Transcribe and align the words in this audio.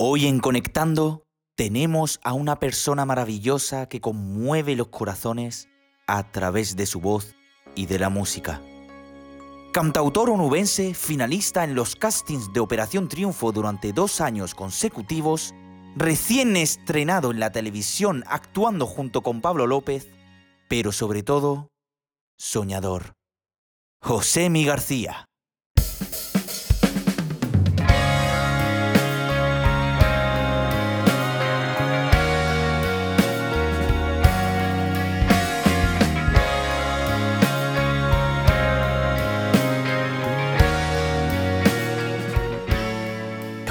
Hoy 0.00 0.28
en 0.28 0.38
Conectando 0.38 1.24
tenemos 1.56 2.20
a 2.22 2.32
una 2.32 2.60
persona 2.60 3.04
maravillosa 3.04 3.88
que 3.88 4.00
conmueve 4.00 4.76
los 4.76 4.86
corazones 4.90 5.68
a 6.06 6.30
través 6.30 6.76
de 6.76 6.86
su 6.86 7.00
voz 7.00 7.34
y 7.74 7.86
de 7.86 7.98
la 7.98 8.08
música. 8.08 8.62
Cantautor 9.72 10.30
onubense, 10.30 10.94
finalista 10.94 11.64
en 11.64 11.74
los 11.74 11.96
castings 11.96 12.52
de 12.52 12.60
Operación 12.60 13.08
Triunfo 13.08 13.50
durante 13.50 13.92
dos 13.92 14.20
años 14.20 14.54
consecutivos, 14.54 15.52
recién 15.96 16.56
estrenado 16.56 17.32
en 17.32 17.40
la 17.40 17.50
televisión 17.50 18.22
actuando 18.28 18.86
junto 18.86 19.22
con 19.22 19.40
Pablo 19.40 19.66
López, 19.66 20.06
pero 20.68 20.92
sobre 20.92 21.24
todo, 21.24 21.72
soñador. 22.38 23.14
José 24.00 24.48
Mi 24.48 24.64
García. 24.64 25.27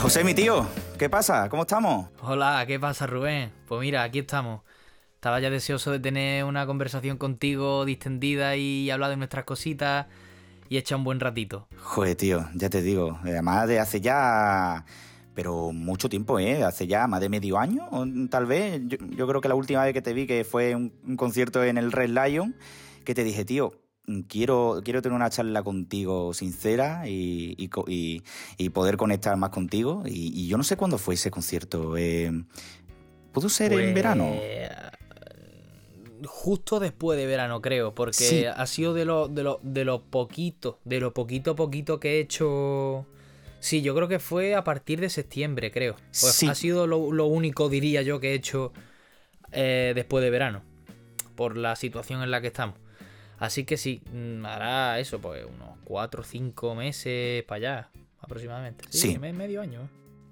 José, 0.07 0.23
mi 0.23 0.34
tío, 0.34 0.66
¿qué 0.97 1.09
pasa? 1.09 1.49
¿Cómo 1.49 1.63
estamos? 1.63 2.07
Hola, 2.21 2.63
¿qué 2.66 2.79
pasa, 2.79 3.05
Rubén? 3.07 3.52
Pues 3.67 3.81
mira, 3.81 4.03
aquí 4.03 4.20
estamos. 4.20 4.61
Estaba 5.16 5.41
ya 5.41 5.49
deseoso 5.49 5.91
de 5.91 5.99
tener 5.99 6.45
una 6.45 6.66
conversación 6.66 7.17
contigo 7.17 7.83
distendida 7.83 8.55
y 8.55 8.89
hablar 8.89 9.09
de 9.09 9.17
nuestras 9.17 9.43
cositas 9.43 10.05
y 10.70 10.77
echar 10.77 10.99
un 10.99 11.03
buen 11.03 11.20
ratito. 11.20 11.67
Joder, 11.83 12.16
tío, 12.16 12.47
ya 12.55 12.70
te 12.70 12.81
digo. 12.81 13.20
Además 13.21 13.67
de 13.67 13.81
hace 13.81 13.99
ya... 13.99 14.85
Pero 15.35 15.73
mucho 15.73 16.08
tiempo, 16.08 16.39
¿eh? 16.39 16.63
Hace 16.63 16.88
ya 16.88 17.05
más 17.08 17.19
de 17.19 17.27
medio 17.27 17.59
año, 17.59 17.89
tal 18.30 18.45
vez. 18.45 18.80
Yo, 18.88 19.27
creo 19.27 19.41
que 19.41 19.49
la 19.49 19.55
última 19.55 19.83
vez 19.83 19.91
que 19.91 20.02
te 20.02 20.13
vi, 20.13 20.25
que 20.25 20.45
fue 20.45 20.73
un, 20.73 20.94
un 21.05 21.17
concierto 21.17 21.66
en 21.66 21.77
el 21.77 21.92
Red 21.92 22.11
Lion, 22.11 22.55
que 23.03 23.14
te 23.14 23.25
dije, 23.25 23.44
tío, 23.44 23.73
quiero, 24.27 24.81
quiero 24.83 25.02
tener 25.02 25.16
una 25.16 25.30
charla 25.30 25.63
contigo 25.63 26.33
sincera 26.33 27.03
y, 27.05 27.69
poder 28.73 28.97
conectar 28.97 29.36
más 29.38 29.49
contigo. 29.49 30.03
Y, 30.05 30.47
yo 30.47 30.58
no 30.58 30.64
sé 30.64 30.77
cuándo 30.77 30.97
fue 30.97 31.16
ese 31.16 31.31
concierto. 31.31 31.97
Eh, 31.97 32.31
¿Pudo 33.31 33.49
ser 33.49 33.73
en 33.73 33.94
verano? 33.94 34.33
Pues, 34.36 34.69
justo 36.25 36.80
después 36.80 37.17
de 37.17 37.25
verano, 37.25 37.61
creo, 37.61 37.94
porque 37.94 38.47
ha 38.47 38.66
sido 38.66 38.94
de 38.94 39.05
lo, 39.05 39.27
de, 39.27 39.44
lo, 39.44 39.59
de 39.61 39.86
lo 39.86 40.02
poquito, 40.03 40.80
de 40.83 40.99
lo 40.99 41.14
poquito 41.14 41.55
poquito 41.55 41.99
que 41.99 42.17
he 42.17 42.19
hecho. 42.19 43.05
Sí, 43.59 43.81
yo 43.81 43.95
creo 43.95 44.08
que 44.08 44.19
fue 44.19 44.55
a 44.55 44.64
partir 44.64 44.99
de 45.02 45.09
septiembre, 45.09 45.71
creo. 45.71 45.95
Pues 46.21 46.44
Ha 46.44 46.55
sido 46.55 46.88
lo, 46.88 47.25
único, 47.25 47.69
diría 47.69 48.02
yo, 48.02 48.19
que 48.19 48.31
he 48.31 48.33
hecho 48.33 48.71
eh, 49.52 49.94
después 49.95 50.23
de 50.23 50.30
verano. 50.30 50.64
Por 51.36 51.58
la 51.58 51.75
situación 51.75 52.23
en 52.23 52.31
la 52.31 52.42
que 52.42 52.47
estamos. 52.47 52.80
Así 53.38 53.66
que 53.66 53.77
sí, 53.77 54.02
mm, 54.11 54.45
hará 54.45 54.99
eso, 54.99 55.19
pues 55.19 55.45
unos 55.45 55.77
4 55.83 56.21
o 56.21 56.23
5 56.23 56.75
meses 56.75 57.43
para 57.43 57.57
allá, 57.57 57.89
aproximadamente. 58.19 58.85
Sí, 58.89 59.17
medio 59.19 59.61
año. 59.61 59.89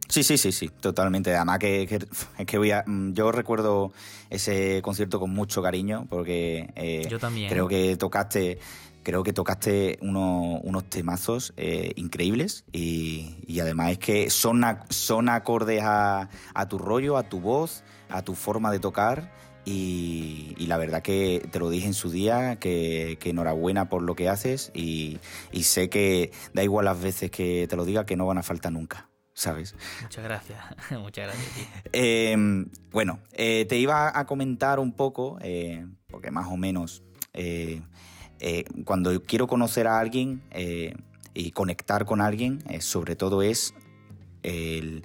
Sí, 0.08 0.24
sí, 0.24 0.38
sí, 0.38 0.52
sí, 0.52 0.70
totalmente. 0.70 1.36
Además 1.36 1.60
que, 1.60 1.84
es 1.84 2.46
que 2.46 2.58
voy 2.58 2.72
a, 2.72 2.84
mm, 2.86 3.14
yo 3.14 3.32
recuerdo 3.32 3.92
ese 4.30 4.82
concierto 4.82 5.20
con 5.20 5.32
mucho 5.32 5.62
cariño 5.62 6.08
porque 6.10 6.72
eh, 6.76 7.08
yo 7.10 7.20
también. 7.20 7.50
creo 7.50 7.68
que 7.68 7.98
tocaste 7.98 8.60
creo 9.06 9.22
que 9.22 9.34
tocaste 9.34 10.00
unos 10.02 10.90
temazos 10.90 11.54
eh, 11.58 11.94
increíbles 11.96 12.66
y, 12.72 13.60
además 13.62 13.92
es 13.92 14.00
que 14.00 14.30
son, 14.32 14.64
son 14.90 15.30
acordes 15.30 15.84
a, 15.84 16.28
a 16.56 16.68
tu 16.68 16.80
rollo, 16.80 17.16
a 17.16 17.24
tu 17.30 17.40
voz, 17.40 17.84
a 18.10 18.24
tu 18.24 18.34
forma 18.34 18.72
de 18.72 18.80
tocar 18.80 19.32
y, 19.66 20.66
la 20.68 20.78
verdad 20.78 21.02
que 21.02 21.48
te 21.52 21.60
lo 21.60 21.70
dije 21.70 21.88
en 21.88 21.94
su 21.94 22.10
día, 22.10 22.58
que, 22.58 23.18
enhorabuena 23.24 23.90
por 23.90 24.04
lo 24.04 24.16
que 24.16 24.30
haces 24.30 24.72
y, 24.74 25.20
sé 25.62 25.90
que 25.90 26.32
da 26.54 26.64
igual 26.64 26.86
las 26.86 27.02
veces 27.02 27.32
que 27.32 27.68
te 27.68 27.76
lo 27.76 27.86
diga 27.86 28.06
que 28.06 28.16
no 28.16 28.26
van 28.26 28.38
a 28.38 28.44
faltar 28.44 28.72
nunca. 28.72 29.10
¿Sabes? 29.38 29.76
Muchas 30.02 30.24
gracias, 30.24 30.60
muchas 30.92 31.28
gracias. 31.28 31.68
Em, 31.92 32.70
bueno, 32.92 33.20
eh, 33.34 33.66
te 33.68 33.78
iba 33.78 34.18
a 34.18 34.26
comentar 34.26 34.80
un 34.80 34.94
poco, 34.94 35.38
eh, 35.42 35.86
porque 36.08 36.32
más 36.32 36.48
o 36.48 36.56
menos 36.56 37.04
eh, 37.34 37.82
cuando 38.86 39.22
quiero 39.24 39.48
conocer 39.48 39.88
a 39.88 40.00
alguien 40.00 40.42
y 41.34 41.52
conectar 41.52 42.06
con 42.06 42.22
alguien, 42.22 42.64
sobre 42.80 43.18
todo 43.18 43.42
es 43.42 43.74
el 44.44 45.04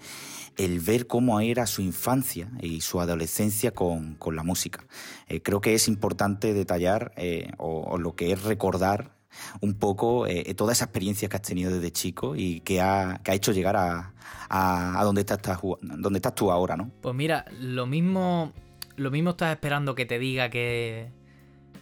el 0.64 0.80
ver 0.80 1.06
cómo 1.06 1.40
era 1.40 1.66
su 1.66 1.80
infancia 1.80 2.50
y 2.60 2.82
su 2.82 3.00
adolescencia 3.00 3.72
con, 3.72 4.18
la 4.32 4.42
música. 4.42 4.84
Eh, 5.26 5.40
creo 5.40 5.60
que 5.60 5.74
es 5.74 5.88
importante 5.88 6.52
detallar 6.52 7.12
eh, 7.16 7.50
o, 7.56 7.96
lo 7.96 8.14
que 8.14 8.32
es 8.32 8.42
recordar 8.42 9.12
un 9.60 9.74
poco 9.74 10.26
eh, 10.26 10.52
toda 10.54 10.72
esa 10.72 10.84
experiencia 10.84 11.28
que 11.28 11.36
has 11.36 11.42
tenido 11.42 11.72
desde 11.72 11.90
chico 11.92 12.36
y 12.36 12.60
que 12.60 12.80
ha, 12.80 13.20
hecho 13.26 13.52
llegar 13.52 13.76
a, 13.76 14.12
a, 14.50 15.02
donde, 15.02 15.22
estás, 15.22 15.40
donde 15.80 16.18
estás 16.18 16.34
tú 16.34 16.50
ahora, 16.50 16.76
¿no? 16.76 16.90
Pues 17.00 17.14
mira, 17.14 17.46
lo 17.58 17.86
mismo, 17.86 18.52
lo 18.96 19.10
mismo 19.10 19.30
estás 19.30 19.52
esperando 19.52 19.94
que 19.94 20.04
te 20.04 20.18
diga 20.18 20.50
que, 20.50 21.10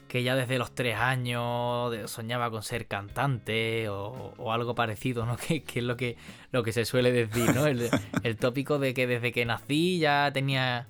que 0.09 0.23
ya 0.23 0.35
desde 0.35 0.59
los 0.59 0.75
tres 0.75 0.97
años 0.97 2.11
soñaba 2.11 2.51
con 2.51 2.63
ser 2.63 2.87
cantante 2.87 3.89
o, 3.89 4.51
algo 4.51 4.75
parecido, 4.75 5.27
¿no? 5.27 5.37
Que, 5.47 5.63
es 5.67 5.85
lo 5.85 5.97
que, 5.97 6.17
lo 6.51 6.63
que 6.63 6.73
se 6.73 6.85
suele 6.85 7.13
decir, 7.13 7.55
¿no? 7.55 7.67
El, 7.67 8.37
tópico 8.37 8.79
de 8.79 8.95
que 8.95 9.07
desde 9.07 9.33
que 9.33 9.45
nací 9.45 9.99
ya 9.99 10.31
tenía... 10.33 10.89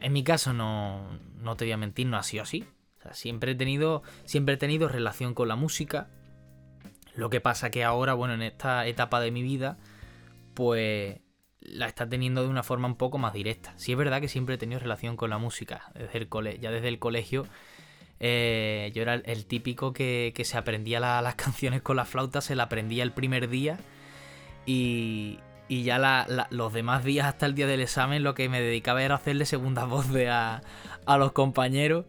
En 0.00 0.12
mi 0.12 0.24
caso 0.24 0.52
no, 0.52 1.18
no 1.36 1.56
te 1.56 1.64
voy 1.64 1.72
a 1.72 1.76
mentir, 1.76 2.06
no 2.06 2.18
ha 2.18 2.22
sido 2.22 2.42
así. 2.42 2.64
siempre 3.12 3.52
he 3.52 3.54
tenido, 3.54 4.02
siempre 4.24 4.56
he 4.56 4.58
tenido 4.58 4.88
relación 4.88 5.32
con 5.32 5.48
la 5.48 5.56
música. 5.56 6.10
Lo 7.14 7.30
que 7.30 7.40
pasa 7.40 7.70
que 7.70 7.84
ahora, 7.84 8.14
bueno, 8.14 8.34
en 8.34 8.42
esta 8.42 8.86
etapa 8.86 9.20
de 9.20 9.30
mi 9.30 9.42
vida, 9.42 9.78
pues 10.54 11.20
la 11.60 11.86
está 11.86 12.08
teniendo 12.08 12.42
de 12.42 12.48
una 12.48 12.64
forma 12.64 12.88
un 12.88 12.96
poco 12.96 13.18
más 13.18 13.32
directa. 13.32 13.72
Sí 13.76 13.92
es 13.92 13.98
verdad 13.98 14.20
que 14.20 14.28
siempre 14.28 14.56
he 14.56 14.58
tenido 14.58 14.80
relación 14.80 15.16
con 15.16 15.30
la 15.30 15.38
música, 15.38 15.92
desde 15.94 16.18
el 16.18 16.28
cole 16.28 16.58
ya 16.58 16.70
desde 16.70 16.88
el 16.88 16.98
colegio 16.98 17.46
eh, 18.20 18.92
yo 18.94 19.02
era 19.02 19.14
el 19.14 19.46
típico 19.46 19.92
que, 19.92 20.32
se 20.44 20.56
aprendía 20.56 21.00
las 21.00 21.34
canciones 21.36 21.82
con 21.82 21.96
la 21.96 22.04
flauta, 22.04 22.40
se 22.40 22.54
la 22.54 22.64
aprendía 22.64 23.02
el 23.02 23.12
primer 23.12 23.48
día 23.48 23.78
y, 24.66 25.38
ya 25.68 26.26
los 26.50 26.72
demás 26.72 27.04
días 27.04 27.26
hasta 27.26 27.46
el 27.46 27.54
día 27.54 27.66
del 27.66 27.80
examen 27.80 28.22
lo 28.22 28.34
que 28.34 28.48
me 28.48 28.60
dedicaba 28.60 29.02
era 29.02 29.16
hacerle 29.16 29.44
segunda 29.44 29.84
voz 29.86 30.06
a, 30.28 30.62
los 31.18 31.32
compañeros 31.32 32.06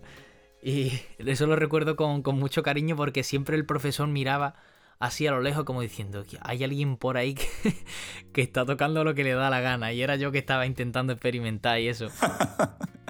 y 0.62 1.00
eso 1.18 1.48
lo 1.48 1.56
recuerdo 1.56 1.96
con, 1.96 2.22
mucho 2.38 2.64
cariño 2.64 2.96
porque 2.96 3.24
siempre 3.24 3.56
el 3.56 3.66
profesor 3.66 4.08
miraba 4.08 4.56
así 5.00 5.28
a 5.28 5.32
lo 5.32 5.42
lejos 5.42 5.66
como 5.66 5.82
diciendo 5.82 6.24
que 6.30 6.38
hay 6.42 6.64
alguien 6.64 6.98
por 6.98 7.18
ahí 7.18 7.34
que, 7.34 7.48
que, 8.34 8.42
está 8.42 8.66
tocando 8.66 9.04
lo 9.04 9.16
que 9.16 9.24
le 9.24 9.34
da 9.34 9.50
la 9.50 9.62
gana 9.62 9.94
y 9.94 10.02
era 10.02 10.16
yo 10.16 10.32
que 10.32 10.38
estaba 10.38 10.66
intentando 10.66 11.14
experimentar 11.14 11.80
y 11.80 11.88
eso. 11.88 12.10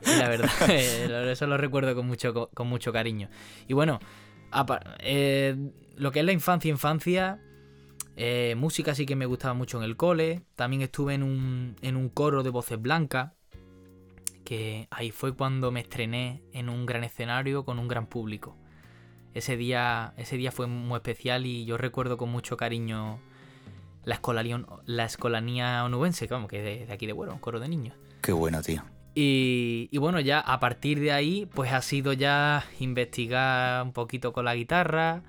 la 0.19 0.29
verdad, 0.29 0.49
eh, 0.69 1.31
eso 1.31 1.47
lo 1.47 1.57
recuerdo 1.57 1.95
con 1.95 2.07
mucho, 2.07 2.49
con 2.53 2.67
mucho 2.67 2.93
cariño. 2.93 3.29
Y 3.67 3.73
bueno, 3.73 3.99
eh, 4.99 5.55
lo 5.97 6.11
que 6.11 6.19
es 6.19 6.25
la 6.25 6.31
infancia, 6.31 6.69
infancia, 6.69 7.39
eh, 8.15 8.55
música 8.57 8.95
sí 8.95 9.05
que 9.05 9.15
me 9.15 9.25
gustaba 9.25 9.53
mucho 9.53 9.77
en 9.77 9.83
el 9.83 9.97
cole. 9.97 10.43
También 10.55 10.81
estuve 10.81 11.13
en 11.13 11.23
un, 11.23 11.75
en 11.81 11.95
un 11.95 12.09
coro 12.09 12.43
de 12.43 12.49
voces 12.49 12.81
blancas. 12.81 13.31
Que 14.43 14.87
ahí 14.91 15.09
fue 15.09 15.35
cuando 15.35 15.71
me 15.71 15.79
estrené 15.79 16.43
en 16.53 16.69
un 16.69 16.85
gran 16.85 17.03
escenario 17.03 17.65
con 17.65 17.79
un 17.79 17.87
gran 17.87 18.05
público. 18.05 18.55
Ese 19.33 19.57
día, 19.57 20.13
ese 20.17 20.37
día 20.37 20.51
fue 20.51 20.67
muy 20.67 20.97
especial 20.97 21.47
y 21.47 21.65
yo 21.65 21.77
recuerdo 21.77 22.15
con 22.15 22.29
mucho 22.29 22.55
cariño 22.55 23.19
la 24.05 24.15
escolanía, 24.15 24.63
la 24.85 25.05
escolanía 25.05 25.83
onubense, 25.83 26.27
vamos, 26.27 26.47
que 26.47 26.81
es 26.83 26.87
de, 26.87 26.93
aquí 26.93 27.07
de 27.07 27.13
bueno, 27.13 27.33
un 27.33 27.39
coro 27.39 27.59
de 27.59 27.67
niños. 27.67 27.97
Qué 28.21 28.31
bueno, 28.31 28.61
tío. 28.61 28.83
Y, 29.17 29.97
bueno, 29.97 30.19
ya 30.19 30.41
a 30.41 30.59
partir 30.59 30.99
de 30.99 31.13
ahí, 31.13 31.47
pues 31.53 31.71
ha 31.71 31.81
sido 31.81 32.11
ya 32.11 32.65
investigar 32.81 33.81
un 33.83 33.93
poquito 33.93 34.33
con 34.33 34.43
la 34.43 34.55
guitarra, 34.55 35.23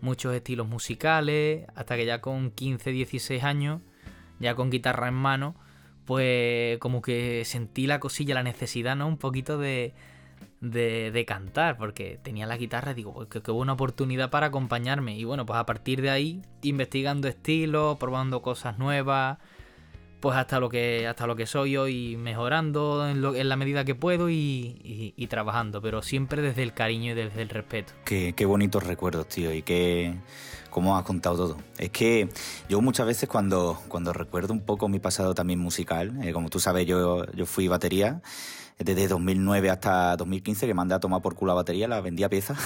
muchos 0.00 0.34
estilos 0.34 0.66
musicales, 0.66 1.66
hasta 1.74 1.96
que 1.96 2.06
ya 2.06 2.22
con 2.22 2.50
15, 2.50 2.90
16 2.92 3.44
años, 3.44 3.82
ya 4.38 4.54
con 4.54 4.70
guitarra 4.70 5.08
en 5.08 5.14
mano, 5.14 5.54
pues 6.06 6.78
como 6.78 7.02
que 7.02 7.44
sentí 7.44 7.86
la 7.86 8.00
cosilla, 8.00 8.34
la 8.34 8.42
necesidad, 8.42 8.96
¿no? 8.96 9.06
Un 9.06 9.18
poquito 9.18 9.58
de, 9.58 9.92
de, 10.62 11.24
cantar, 11.26 11.76
porque 11.76 12.18
tenía 12.22 12.46
la 12.46 12.56
guitarra 12.56 12.92
y 12.92 12.94
digo, 12.94 13.12
pues 13.12 13.28
qué, 13.28 13.42
qué 13.42 13.50
buena 13.50 13.74
oportunidad 13.74 14.30
para 14.30 14.46
acompañarme. 14.46 15.18
Y 15.18 15.24
bueno, 15.24 15.44
pues 15.44 15.58
a 15.58 15.66
partir 15.66 16.00
de 16.00 16.08
ahí, 16.08 16.40
investigando 16.62 17.28
estilos, 17.28 17.98
probando 17.98 18.40
cosas 18.40 18.78
nuevas 18.78 19.38
pues 20.20 20.36
hasta 20.36 20.60
lo 20.60 20.68
que 20.68 21.06
hasta 21.06 21.26
lo 21.26 21.36
que 21.36 21.46
soy 21.46 21.76
hoy 21.76 22.16
mejorando 22.16 23.08
en, 23.08 23.48
la 23.48 23.56
medida 23.56 23.84
que 23.84 23.94
puedo 23.94 24.28
y, 24.30 25.26
trabajando 25.28 25.80
pero 25.80 26.02
siempre 26.02 26.42
desde 26.42 26.62
el 26.62 26.72
cariño 26.72 27.12
y 27.12 27.14
desde 27.14 27.42
el 27.42 27.48
respeto 27.48 27.92
qué, 28.04 28.34
qué 28.36 28.46
bonitos 28.46 28.84
recuerdos 28.84 29.28
tío 29.28 29.54
y 29.54 29.62
qué 29.62 30.16
cómo 30.70 30.96
has 30.96 31.04
contado 31.04 31.36
todo. 31.36 31.56
Es 31.76 31.90
que 31.90 32.28
yo 32.68 32.80
muchas 32.80 33.06
veces 33.06 33.28
cuando, 33.28 33.82
cuando 33.88 34.12
recuerdo 34.12 34.54
un 34.54 34.60
poco 34.60 34.88
mi 34.88 35.00
pasado 35.00 35.34
también 35.34 35.58
musical, 35.58 36.18
eh, 36.22 36.32
como 36.32 36.48
tú 36.48 36.60
sabes, 36.60 36.86
yo, 36.86 37.26
yo 37.32 37.44
fui 37.44 37.68
batería 37.68 38.22
desde 38.84 39.08
2009 39.08 39.70
hasta 39.70 40.16
2015 40.16 40.66
que 40.66 40.74
mandé 40.74 40.94
a 40.94 41.00
tomar 41.00 41.20
por 41.20 41.34
culo 41.34 41.50
la 41.50 41.56
batería, 41.56 41.86
la 41.86 42.00
vendía 42.00 42.28
piezas. 42.28 42.58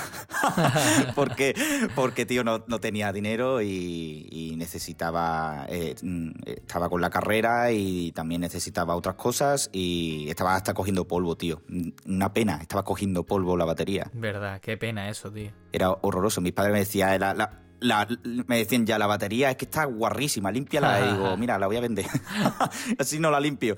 porque, 1.15 1.55
porque, 1.95 2.25
tío, 2.25 2.45
no, 2.45 2.65
no 2.67 2.79
tenía 2.81 3.13
dinero 3.13 3.61
y, 3.63 4.55
necesitaba. 4.57 5.67
Eh, 5.69 5.97
mm, 6.01 6.31
estaba 6.47 6.89
con 6.89 7.01
la 7.01 7.11
carrera 7.11 7.73
y 7.73 8.13
también 8.13 8.41
necesitaba 8.41 8.95
otras 8.95 9.17
cosas 9.17 9.69
y 9.73 10.29
estaba 10.29 10.55
hasta 10.55 10.75
cogiendo 10.75 11.07
polvo, 11.07 11.37
tío. 11.37 11.63
Una 12.07 12.33
pena, 12.33 12.59
estaba 12.61 12.85
cogiendo 12.85 13.25
polvo 13.25 13.57
la 13.57 13.65
batería. 13.65 14.11
Verdad, 14.15 14.61
qué 14.61 14.77
pena 14.77 15.09
eso, 15.09 15.33
tío. 15.33 15.51
Era 15.73 15.91
horroroso. 15.91 16.41
Mis 16.41 16.53
padres 16.53 16.73
me 16.73 16.79
decían, 16.81 17.21
la, 17.21 18.09
me 18.47 18.59
decían 18.59 18.87
ya, 18.87 18.99
la 18.99 19.07
batería 19.07 19.51
es 19.51 19.57
que 19.57 19.65
está 19.65 19.85
guarrísima, 19.85 20.51
límpiala. 20.51 21.01
y 21.07 21.13
digo, 21.13 21.37
mira, 21.37 21.59
la 21.59 21.67
voy 21.67 21.77
a 21.77 21.81
vender. 21.81 22.07
Así 22.99 23.19
no 23.19 23.31
la 23.31 23.41
limpio. 23.41 23.77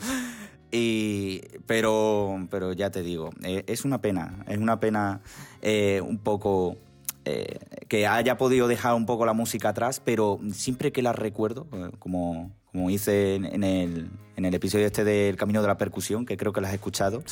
Y, 0.71 1.43
pero, 1.67 2.47
pero 2.51 2.73
ya 2.73 2.91
te 2.91 3.03
digo, 3.03 3.31
eh, 3.43 3.65
es 3.67 3.85
una 3.85 4.01
pena, 4.01 4.45
es 4.49 4.59
una 4.59 4.81
pena 4.81 5.21
eh, 5.63 6.01
un 6.05 6.19
poco 6.19 6.77
eh, 7.25 7.59
que 7.89 8.07
haya 8.07 8.37
podido 8.37 8.67
dejar 8.69 8.95
un 8.95 9.07
poco 9.07 9.27
la 9.27 9.33
música 9.33 9.71
atrás, 9.71 10.01
pero 10.05 10.41
siempre 10.53 10.93
que 10.93 11.03
la 11.03 11.13
recuerdo, 11.13 11.67
como, 11.99 12.51
como 12.73 12.91
hice 12.91 13.37
en, 13.37 13.63
el, 13.63 14.11
en 14.37 14.45
el 14.45 14.55
episodio 14.55 14.87
este 14.87 15.05
del 15.05 15.37
Camino 15.37 15.63
de 15.63 15.69
la 15.69 15.77
Percusión, 15.77 16.27
que 16.27 16.37
creo 16.37 16.53
que 16.53 16.61
lo 16.61 16.67
has 16.67 16.75
escuchado, 16.75 17.23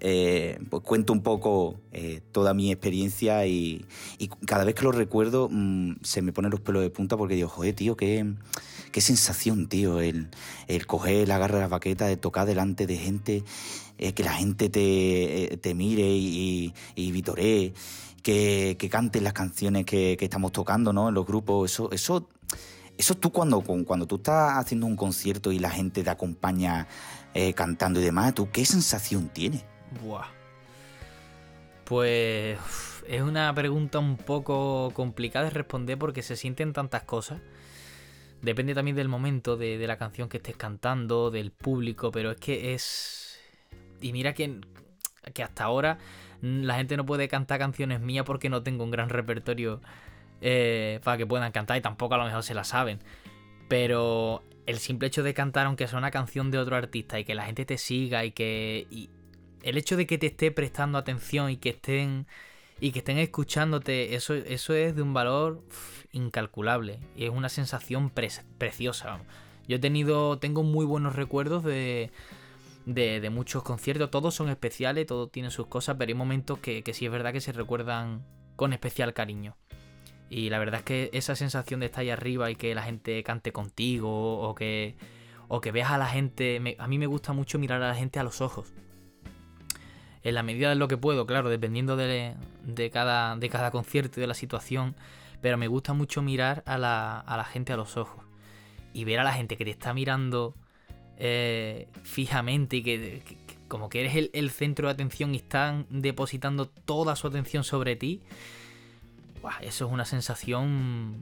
pues 0.00 0.82
cuento 0.82 1.12
un 1.12 1.22
poco 1.22 1.78
toda 2.32 2.54
mi 2.54 2.72
experiencia 2.72 3.46
y, 3.46 3.84
y, 4.18 4.28
cada 4.46 4.64
vez 4.64 4.74
que 4.74 4.82
lo 4.82 4.92
recuerdo 4.92 5.48
mm, 5.50 5.96
se 6.02 6.22
me 6.22 6.32
ponen 6.32 6.50
los 6.50 6.60
pelos 6.60 6.82
de 6.82 6.90
punta 6.90 7.16
porque 7.18 7.34
digo, 7.34 7.48
joder, 7.48 7.74
tío, 7.74 7.96
qué 7.96 8.24
qué 8.90 9.00
sensación, 9.00 9.68
tío, 9.68 10.00
el, 10.00 10.28
el 10.66 10.86
coger 10.86 11.28
la 11.28 11.38
garra 11.38 11.56
de 11.56 11.60
la 11.62 11.68
baqueta, 11.68 12.06
de 12.06 12.16
tocar 12.16 12.46
delante 12.46 12.86
de 12.86 12.96
gente, 12.96 13.44
eh, 13.98 14.12
que 14.12 14.24
la 14.24 14.32
gente 14.32 14.68
te, 14.68 15.54
eh, 15.54 15.56
te 15.56 15.74
mire 15.74 16.06
y, 16.08 16.74
y 16.94 17.12
vitoree, 17.12 17.74
que, 18.22 18.76
que 18.78 18.88
canten 18.88 19.24
las 19.24 19.32
canciones 19.32 19.84
que, 19.84 20.16
que, 20.18 20.24
estamos 20.24 20.52
tocando, 20.52 20.92
¿no? 20.92 21.08
En 21.08 21.14
los 21.14 21.26
grupos, 21.26 21.70
eso, 21.70 21.90
eso, 21.92 22.28
eso 22.96 23.14
tú 23.16 23.32
cuando, 23.32 23.60
cuando 23.60 24.06
tú 24.06 24.16
estás 24.16 24.58
haciendo 24.58 24.86
un 24.86 24.96
concierto 24.96 25.52
y 25.52 25.58
la 25.58 25.70
gente 25.70 26.02
te 26.02 26.10
acompaña 26.10 26.86
eh, 27.34 27.54
cantando 27.54 28.00
y 28.00 28.04
demás, 28.04 28.34
¿tú 28.34 28.50
qué 28.50 28.64
sensación 28.64 29.28
tienes? 29.28 29.64
Buah. 30.02 30.26
Pues 31.84 32.58
es 33.08 33.22
una 33.22 33.54
pregunta 33.54 33.98
un 33.98 34.16
poco 34.16 34.90
complicada 34.92 35.46
de 35.46 35.50
responder 35.50 35.98
porque 35.98 36.22
se 36.22 36.36
sienten 36.36 36.74
tantas 36.74 37.04
cosas. 37.04 37.40
Depende 38.42 38.74
también 38.74 38.96
del 38.96 39.08
momento, 39.08 39.56
de, 39.56 39.84
la 39.86 39.98
canción 39.98 40.28
que 40.28 40.36
estés 40.36 40.56
cantando, 40.56 41.30
del 41.30 41.50
público, 41.50 42.10
pero 42.10 42.30
es 42.30 42.36
que 42.36 42.74
es... 42.74 43.40
Y 44.00 44.12
mira 44.12 44.32
que, 44.32 44.60
que 45.34 45.42
hasta 45.42 45.64
ahora 45.64 45.98
la 46.40 46.76
gente 46.76 46.96
no 46.96 47.04
puede 47.04 47.26
cantar 47.26 47.58
canciones 47.58 48.00
mías 48.00 48.24
porque 48.24 48.48
no 48.48 48.62
tengo 48.62 48.84
un 48.84 48.92
gran 48.92 49.08
repertorio 49.08 49.80
eh, 50.40 51.00
para 51.02 51.16
que 51.16 51.26
puedan 51.26 51.50
cantar 51.50 51.76
y 51.78 51.80
tampoco 51.80 52.14
a 52.14 52.18
lo 52.18 52.24
mejor 52.24 52.44
se 52.44 52.54
la 52.54 52.62
saben. 52.62 53.00
Pero 53.68 54.44
el 54.66 54.78
simple 54.78 55.08
hecho 55.08 55.24
de 55.24 55.34
cantar, 55.34 55.66
aunque 55.66 55.88
sea 55.88 55.98
una 55.98 56.12
canción 56.12 56.52
de 56.52 56.58
otro 56.58 56.76
artista 56.76 57.18
y 57.18 57.24
que 57.24 57.34
la 57.34 57.44
gente 57.44 57.64
te 57.64 57.76
siga 57.76 58.24
y 58.24 58.30
que... 58.30 58.86
Y 58.90 59.10
el 59.62 59.76
hecho 59.76 59.96
de 59.96 60.06
que 60.06 60.16
te 60.16 60.26
esté 60.26 60.52
prestando 60.52 60.96
atención 60.96 61.50
y 61.50 61.56
que 61.56 61.70
estén 61.70 62.26
y 62.80 62.92
que 62.92 63.00
estén 63.00 63.18
escuchándote, 63.18 64.14
eso, 64.14 64.34
eso 64.34 64.74
es 64.74 64.94
de 64.94 65.02
un 65.02 65.14
valor 65.14 65.62
incalculable 66.12 67.00
y 67.16 67.24
es 67.24 67.30
una 67.30 67.48
sensación 67.48 68.10
preciosa. 68.10 69.20
Yo 69.66 69.76
he 69.76 69.78
tenido, 69.78 70.38
tengo 70.38 70.62
muy 70.62 70.86
buenos 70.86 71.16
recuerdos 71.16 71.64
de, 71.64 72.10
de, 72.86 73.30
muchos 73.30 73.62
conciertos, 73.62 74.10
todos 74.10 74.34
son 74.34 74.48
especiales, 74.48 75.06
todos 75.06 75.30
tienen 75.30 75.50
sus 75.50 75.66
cosas, 75.66 75.96
pero 75.98 76.10
hay 76.10 76.14
momentos 76.14 76.58
que, 76.58 76.82
que 76.82 76.94
sí 76.94 77.04
es 77.04 77.12
verdad 77.12 77.32
que 77.32 77.40
se 77.40 77.52
recuerdan 77.52 78.24
con 78.56 78.72
especial 78.72 79.12
cariño. 79.12 79.56
Y 80.30 80.50
la 80.50 80.58
verdad 80.58 80.80
es 80.80 80.84
que 80.84 81.10
esa 81.12 81.36
sensación 81.36 81.80
de 81.80 81.86
estar 81.86 82.02
ahí 82.02 82.10
arriba 82.10 82.50
y 82.50 82.56
que 82.56 82.74
la 82.74 82.82
gente 82.82 83.22
cante 83.22 83.52
contigo 83.52 84.40
o 84.40 84.54
que, 84.54 84.96
o 85.48 85.60
que 85.60 85.72
veas 85.72 85.90
a 85.90 85.98
la 85.98 86.06
gente, 86.06 86.76
a 86.78 86.86
mí 86.86 86.98
me 86.98 87.06
gusta 87.06 87.32
mucho 87.32 87.58
mirar 87.58 87.82
a 87.82 87.88
la 87.88 87.94
gente 87.94 88.18
a 88.18 88.22
los 88.22 88.40
ojos 88.40 88.72
en 90.28 90.34
la 90.34 90.42
medida 90.42 90.68
de 90.68 90.74
lo 90.74 90.88
que 90.88 90.96
puedo, 90.96 91.26
claro, 91.26 91.48
dependiendo 91.48 91.96
de, 91.96 92.36
cada, 92.92 93.36
de 93.36 93.48
cada 93.48 93.70
concierto 93.70 94.18
y 94.18 94.22
de 94.22 94.26
la 94.26 94.34
situación, 94.34 94.94
pero 95.40 95.56
me 95.56 95.68
gusta 95.68 95.92
mucho 95.92 96.22
mirar 96.22 96.62
a 96.66 96.78
la, 96.78 97.46
gente 97.50 97.72
a 97.72 97.76
los 97.76 97.96
ojos 97.96 98.24
y 98.92 99.04
ver 99.04 99.20
a 99.20 99.24
la 99.24 99.32
gente 99.32 99.56
que 99.56 99.64
te 99.64 99.70
está 99.70 99.94
mirando 99.94 100.54
eh, 101.16 101.88
fijamente 102.02 102.76
y 102.76 102.82
que, 102.82 103.22
como 103.68 103.88
que 103.88 104.00
eres 104.00 104.30
el, 104.32 104.50
centro 104.50 104.88
de 104.88 104.94
atención 104.94 105.34
y 105.34 105.38
están 105.38 105.86
depositando 105.90 106.66
toda 106.66 107.16
su 107.16 107.26
atención 107.26 107.64
sobre 107.64 107.96
ti, 107.96 108.22
eso 109.62 109.86
es 109.86 109.92
una 109.92 110.04
sensación 110.04 111.16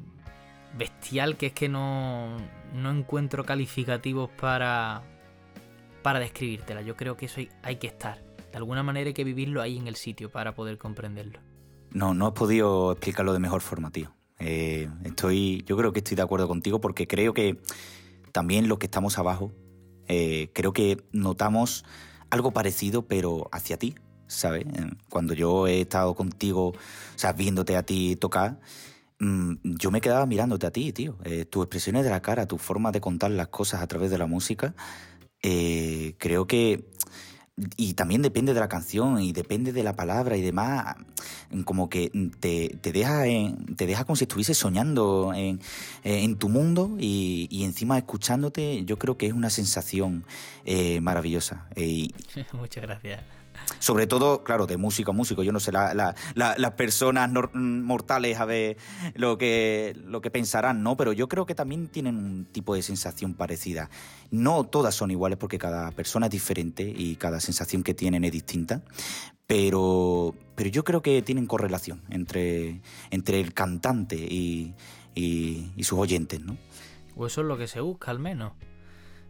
bestial 0.77 1.37
que 1.37 1.47
es 1.47 1.53
que 1.53 1.69
no, 1.69 2.37
no 2.75 2.91
encuentro 2.91 3.45
calificativos 3.45 4.31
para, 4.31 5.03
para 6.03 6.19
describírtela. 6.19 6.83
Yo 6.83 6.97
creo 6.97 7.17
que 7.17 7.27
eso 7.27 7.41
hay 7.63 7.77
que 7.77 7.87
estar. 7.87 8.26
De 8.57 8.61
alguna 8.61 8.83
manera 8.83 9.09
hay 9.09 9.13
que 9.13 9.23
vivirlo 9.23 9.61
ahí 9.61 9.77
en 9.77 9.87
el 9.87 9.97
sitio 9.97 10.31
para 10.31 10.55
poder 10.55 10.79
comprenderlo. 10.79 11.41
No, 11.91 12.15
no 12.15 12.29
has 12.29 12.33
podido 12.33 12.93
explicarlo 12.93 13.35
de 13.35 13.39
mejor 13.39 13.61
forma, 13.61 13.91
tío. 13.91 14.15
Eh, 14.39 14.89
estoy, 15.05 15.63
yo 15.67 15.77
creo 15.77 15.93
que 15.93 15.99
estoy 15.99 16.17
de 16.17 16.23
acuerdo 16.23 16.49
contigo 16.49 16.81
porque 16.81 17.07
creo 17.07 17.35
que 17.35 17.61
también 18.33 18.67
los 18.67 18.79
que 18.79 18.87
estamos 18.87 19.19
abajo, 19.19 19.53
eh, 20.09 20.49
creo 20.55 20.73
que 20.73 21.05
notamos 21.13 21.85
algo 22.31 22.53
parecido, 22.53 23.07
pero 23.07 23.51
hacia 23.53 23.77
ti, 23.77 23.95
¿sabes? 24.27 24.65
Eh, 24.65 24.91
cuando 25.11 25.35
yo 25.35 25.67
he 25.67 25.83
estado 25.83 26.15
contigo, 26.15 26.69
o 26.69 26.75
sea, 27.15 27.35
viéndote 27.35 27.77
a 27.77 27.83
ti 27.83 28.17
tocar, 28.17 28.59
mm, 29.21 29.53
yo 29.65 29.91
me 29.91 30.01
quedaba 30.01 30.25
mirándote 30.25 30.67
a 30.67 30.71
ti, 30.71 30.95
tío. 30.95 31.19
tus 31.51 31.63
expresiones 31.63 32.05
de 32.05 32.11
la 32.11 32.23
cara, 32.23 32.47
tu 32.47 32.57
forma 32.57 32.91
de 32.91 33.03
contar 33.03 33.33
las 33.33 33.49
cosas 33.49 33.83
a 33.83 33.87
través 33.87 34.11
de 34.11 34.17
la 34.17 34.27
música, 34.27 34.75
creo 35.43 36.47
que 36.47 36.89
y 37.77 37.95
también 37.95 38.21
depende 38.21 38.53
de 38.53 38.61
la 38.61 38.69
canción 38.69 39.21
y 39.21 39.33
depende 39.33 39.73
de 39.73 39.83
la 39.83 39.95
palabra 39.95 40.37
y 40.37 40.43
demás, 40.43 40.97
como 41.65 41.89
que 41.89 42.11
te, 42.39 42.77
te 42.81 42.93
deja, 42.93 43.23
te 43.77 43.87
deja 43.87 44.05
como 44.05 44.17
si 44.17 44.25
estuviese 44.25 44.55
soñando 44.55 45.33
en, 45.35 45.61
en 46.05 46.37
tu 46.37 46.49
mundo 46.51 46.97
y, 46.99 47.49
y, 47.51 47.65
encima 47.65 47.97
escuchándote, 47.97 48.85
yo 48.85 48.99
creo 48.99 49.17
que 49.17 49.27
es 49.27 49.33
una 49.33 49.49
sensación 49.51 50.25
eh, 50.65 51.01
maravillosa. 51.01 51.67
Muchas 52.53 52.83
gracias. 52.83 53.36
Sobre 53.79 54.07
todo, 54.07 54.43
claro, 54.43 54.67
de 54.67 54.77
músico 54.77 55.11
a 55.11 55.15
músico. 55.15 55.43
Yo 55.43 55.53
no 55.53 55.61
sé 55.61 55.73
las 55.73 56.71
personas 56.77 57.31
mortales 57.55 58.39
a 58.39 58.45
ver 58.45 58.77
lo 59.15 59.39
que, 59.39 59.97
lo 60.05 60.21
que 60.21 60.31
pensarán, 60.31 60.83
¿no? 60.83 60.97
Pero 60.97 61.13
yo 61.13 61.29
creo 61.29 61.47
que 61.47 61.55
también 61.55 61.89
tienen 61.89 62.17
un 62.17 62.45
tipo 62.47 62.75
de 62.75 62.83
sensación 62.83 63.35
parecida. 63.35 63.91
No 64.31 64.65
todas 64.65 64.95
son 64.95 65.11
iguales 65.11 65.39
porque 65.39 65.59
cada 65.59 65.91
persona 65.93 66.27
es 66.27 66.33
diferente 66.33 66.83
y 66.83 67.17
cada 67.17 67.41
sensación 67.41 67.83
que 67.83 67.95
tienen 67.95 68.25
es 68.25 68.33
distinta. 68.33 68.83
Pero, 69.47 70.35
pero 70.57 70.71
yo 70.71 70.83
creo 70.83 71.03
que 71.03 71.23
tienen 71.23 71.47
correlación 71.47 72.03
entre, 72.11 72.81
entre 73.11 73.41
el 73.41 73.55
cantante 73.55 74.17
y, 74.17 74.75
y, 75.15 75.71
y 75.77 75.85
sus 75.85 75.99
oyentes, 75.99 76.41
¿no? 76.41 76.57
O 77.17 77.27
eso 77.27 77.43
es 77.43 77.47
lo 77.47 77.57
que 77.57 77.69
se 77.69 77.81
busca, 77.81 78.11
al 78.11 78.19
menos. 78.19 78.53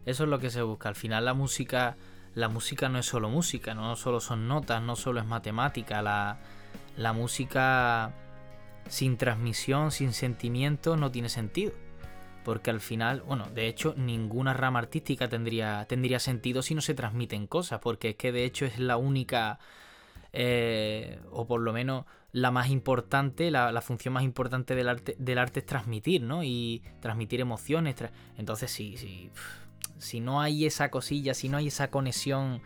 Eso 0.05 0.23
es 0.23 0.29
lo 0.29 0.39
que 0.39 0.49
se 0.49 0.61
busca. 0.61 0.89
Al 0.89 0.95
final 0.95 1.25
la 1.25 1.33
música 1.33 1.97
la 2.35 2.49
música 2.49 2.89
no 2.89 2.99
es 2.99 3.05
solo 3.05 3.29
música, 3.29 3.73
no 3.73 3.95
solo 3.95 4.19
son 4.19 4.47
notas, 4.47 4.81
no 4.81 4.95
solo 4.95 5.19
es 5.19 5.25
matemática, 5.25 6.01
la, 6.01 6.37
la 6.95 7.13
música 7.13 8.13
sin 8.89 9.17
transmisión, 9.17 9.91
sin 9.91 10.13
sentimiento, 10.13 10.97
no 10.97 11.11
tiene 11.11 11.29
sentido. 11.29 11.73
Porque 12.43 12.69
al 12.69 12.79
final, 12.79 13.21
bueno, 13.21 13.47
de 13.53 13.67
hecho, 13.67 13.93
ninguna 13.97 14.53
rama 14.53 14.79
artística 14.79 15.27
tendría, 15.27 15.85
tendría 15.85 16.19
sentido 16.19 16.61
si 16.61 16.75
no 16.75 16.81
se 16.81 16.93
transmiten 16.93 17.45
cosas, 17.45 17.79
porque 17.79 18.09
es 18.09 18.15
que 18.15 18.31
de 18.31 18.45
hecho 18.45 18.65
es 18.65 18.79
la 18.79 18.95
única, 18.95 19.59
eh, 20.31 21.19
o 21.31 21.45
por 21.45 21.59
lo 21.59 21.73
menos 21.73 22.05
la 22.31 22.51
más 22.51 22.69
importante, 22.69 23.51
la, 23.51 23.81
función 23.81 24.13
más 24.13 24.23
importante 24.23 24.75
del 24.75 24.87
arte, 24.87 25.15
del 25.19 25.39
arte 25.39 25.59
es 25.59 25.65
transmitir, 25.65 26.21
¿no? 26.21 26.43
Y 26.43 26.83
transmitir 27.01 27.41
emociones. 27.41 27.95
Entonces, 28.37 28.71
sí, 28.71 28.95
sí 28.95 29.29
si 29.99 30.19
no 30.19 30.41
hay 30.41 30.65
esa 30.65 30.89
cosilla, 30.89 31.33
si 31.33 31.49
no 31.49 31.57
hay 31.57 31.67
esa 31.67 31.89
conexión 31.89 32.61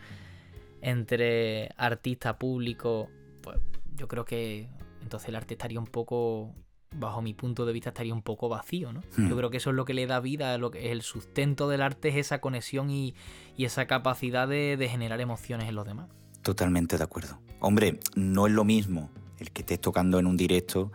entre 0.80 1.70
artista, 1.76 2.38
público, 2.38 3.08
pues 3.42 3.58
yo 3.94 4.08
creo 4.08 4.24
que 4.24 4.68
entonces 5.02 5.28
el 5.28 5.36
arte 5.36 5.54
estaría 5.54 5.78
un 5.78 5.86
poco, 5.86 6.54
bajo 6.92 7.22
mi 7.22 7.34
punto 7.34 7.64
de 7.66 7.72
vista, 7.72 7.90
estaría 7.90 8.14
un 8.14 8.22
poco 8.22 8.48
vacío, 8.48 8.92
¿no? 8.92 9.02
Hmm. 9.16 9.28
Yo 9.28 9.36
creo 9.36 9.50
que 9.50 9.58
eso 9.58 9.70
es 9.70 9.76
lo 9.76 9.84
que 9.84 9.94
le 9.94 10.06
da 10.06 10.20
vida, 10.20 10.58
lo 10.58 10.70
que 10.70 10.92
el 10.92 11.02
sustento 11.02 11.68
del 11.68 11.82
arte 11.82 12.08
es 12.08 12.16
esa 12.16 12.40
conexión 12.40 12.90
y, 12.90 13.14
esa 13.56 13.86
capacidad 13.86 14.48
de, 14.48 14.76
de 14.76 14.88
generar 14.88 15.20
emociones 15.20 15.68
en 15.68 15.76
los 15.76 15.86
demás. 15.86 16.08
Totalmente 16.42 16.98
de 16.98 17.04
acuerdo. 17.04 17.38
Hombre, 17.60 18.00
no 18.16 18.48
es 18.48 18.52
lo 18.52 18.64
mismo 18.64 19.10
el 19.38 19.52
que 19.52 19.62
estés 19.62 19.80
tocando 19.80 20.18
en 20.18 20.26
un 20.26 20.36
directo 20.36 20.90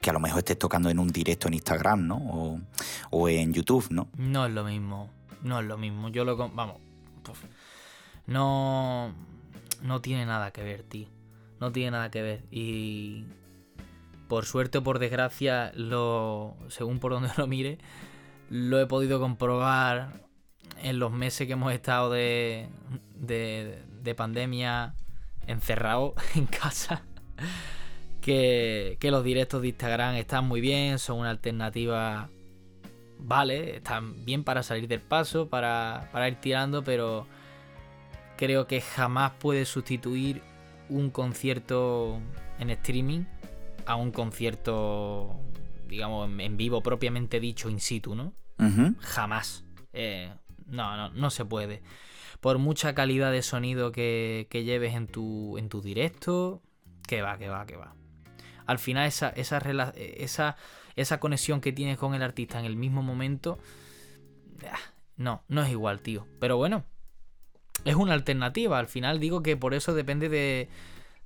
que 0.00 0.10
a 0.10 0.12
lo 0.12 0.20
mejor 0.20 0.38
estés 0.38 0.58
tocando 0.58 0.88
en 0.88 0.98
un 0.98 1.08
directo 1.08 1.48
en 1.48 1.54
Instagram, 1.54 2.06
¿no? 2.06 2.16
O, 2.16 2.60
o 3.10 3.28
en 3.28 3.52
YouTube, 3.52 3.88
¿no? 3.90 4.08
No 4.16 4.46
es 4.46 4.52
lo 4.52 4.64
mismo. 4.64 5.10
No 5.42 5.60
es 5.60 5.66
lo 5.66 5.78
mismo. 5.78 6.08
Yo 6.08 6.24
lo. 6.24 6.36
Vamos. 6.36 6.76
No. 8.26 9.14
No 9.82 10.00
tiene 10.00 10.26
nada 10.26 10.52
que 10.52 10.62
ver, 10.62 10.82
tío. 10.82 11.08
No 11.60 11.72
tiene 11.72 11.92
nada 11.92 12.10
que 12.10 12.22
ver. 12.22 12.44
Y. 12.50 13.24
Por 14.28 14.44
suerte 14.46 14.78
o 14.78 14.82
por 14.82 14.98
desgracia, 14.98 15.72
lo. 15.74 16.56
Según 16.68 16.98
por 16.98 17.12
donde 17.12 17.30
lo 17.36 17.46
mire. 17.46 17.78
Lo 18.48 18.80
he 18.80 18.86
podido 18.86 19.20
comprobar 19.20 20.24
en 20.82 20.98
los 20.98 21.12
meses 21.12 21.46
que 21.46 21.54
hemos 21.54 21.72
estado 21.72 22.10
de. 22.10 22.68
de, 23.14 23.82
de 24.02 24.14
pandemia 24.14 24.94
encerrado 25.46 26.14
en 26.34 26.46
casa 26.46 27.02
que, 28.20 28.98
los 29.10 29.24
directos 29.24 29.62
de 29.62 29.68
Instagram 29.68 30.16
están 30.16 30.46
muy 30.46 30.60
bien, 30.60 30.98
son 30.98 31.20
una 31.20 31.30
alternativa, 31.30 32.28
vale, 33.22 33.76
están 33.76 34.24
bien 34.24 34.44
para 34.44 34.62
salir 34.62 34.88
del 34.88 35.00
paso, 35.00 35.48
para, 35.48 36.08
para 36.12 36.28
ir 36.28 36.36
tirando, 36.36 36.82
pero 36.84 37.26
creo 38.36 38.66
que 38.66 38.80
jamás 38.80 39.32
puede 39.32 39.64
sustituir 39.64 40.42
un 40.88 41.10
concierto 41.10 42.20
en 42.58 42.70
streaming 42.70 43.24
a 43.86 43.96
un 43.96 44.10
concierto, 44.12 45.40
digamos, 45.88 46.30
en 46.38 46.56
vivo 46.56 46.82
propiamente 46.82 47.40
dicho, 47.40 47.70
in 47.70 47.80
situ, 47.80 48.14
¿no? 48.14 48.32
Jamás. 49.00 49.64
Eh, 49.92 50.32
no, 50.66 50.96
no, 50.96 51.10
no 51.10 51.30
se 51.30 51.44
puede. 51.44 51.82
Por 52.40 52.58
mucha 52.58 52.94
calidad 52.94 53.32
de 53.32 53.42
sonido 53.42 53.92
que, 53.92 54.46
que 54.50 54.64
lleves 54.64 54.94
en 54.94 55.06
tu, 55.06 55.56
en 55.58 55.68
tu 55.68 55.80
directo, 55.80 56.62
que 57.06 57.22
va, 57.22 57.38
que 57.38 57.48
va, 57.48 57.66
que 57.66 57.76
va 57.76 57.94
al 58.70 58.78
final 58.78 59.08
esa, 59.08 59.30
esa, 59.30 59.58
esa, 59.96 60.56
esa 60.96 61.20
conexión 61.20 61.60
que 61.60 61.72
tienes 61.72 61.98
con 61.98 62.14
el 62.14 62.22
artista 62.22 62.58
en 62.58 62.64
el 62.64 62.76
mismo 62.76 63.02
momento, 63.02 63.58
ah, 64.70 64.78
no, 65.16 65.42
no 65.48 65.62
es 65.62 65.70
igual, 65.70 66.00
tío. 66.00 66.26
Pero 66.38 66.56
bueno, 66.56 66.84
es 67.84 67.94
una 67.94 68.14
alternativa. 68.14 68.78
Al 68.78 68.88
final 68.88 69.20
digo 69.20 69.42
que 69.42 69.56
por 69.56 69.74
eso 69.74 69.94
depende 69.94 70.28
de, 70.28 70.68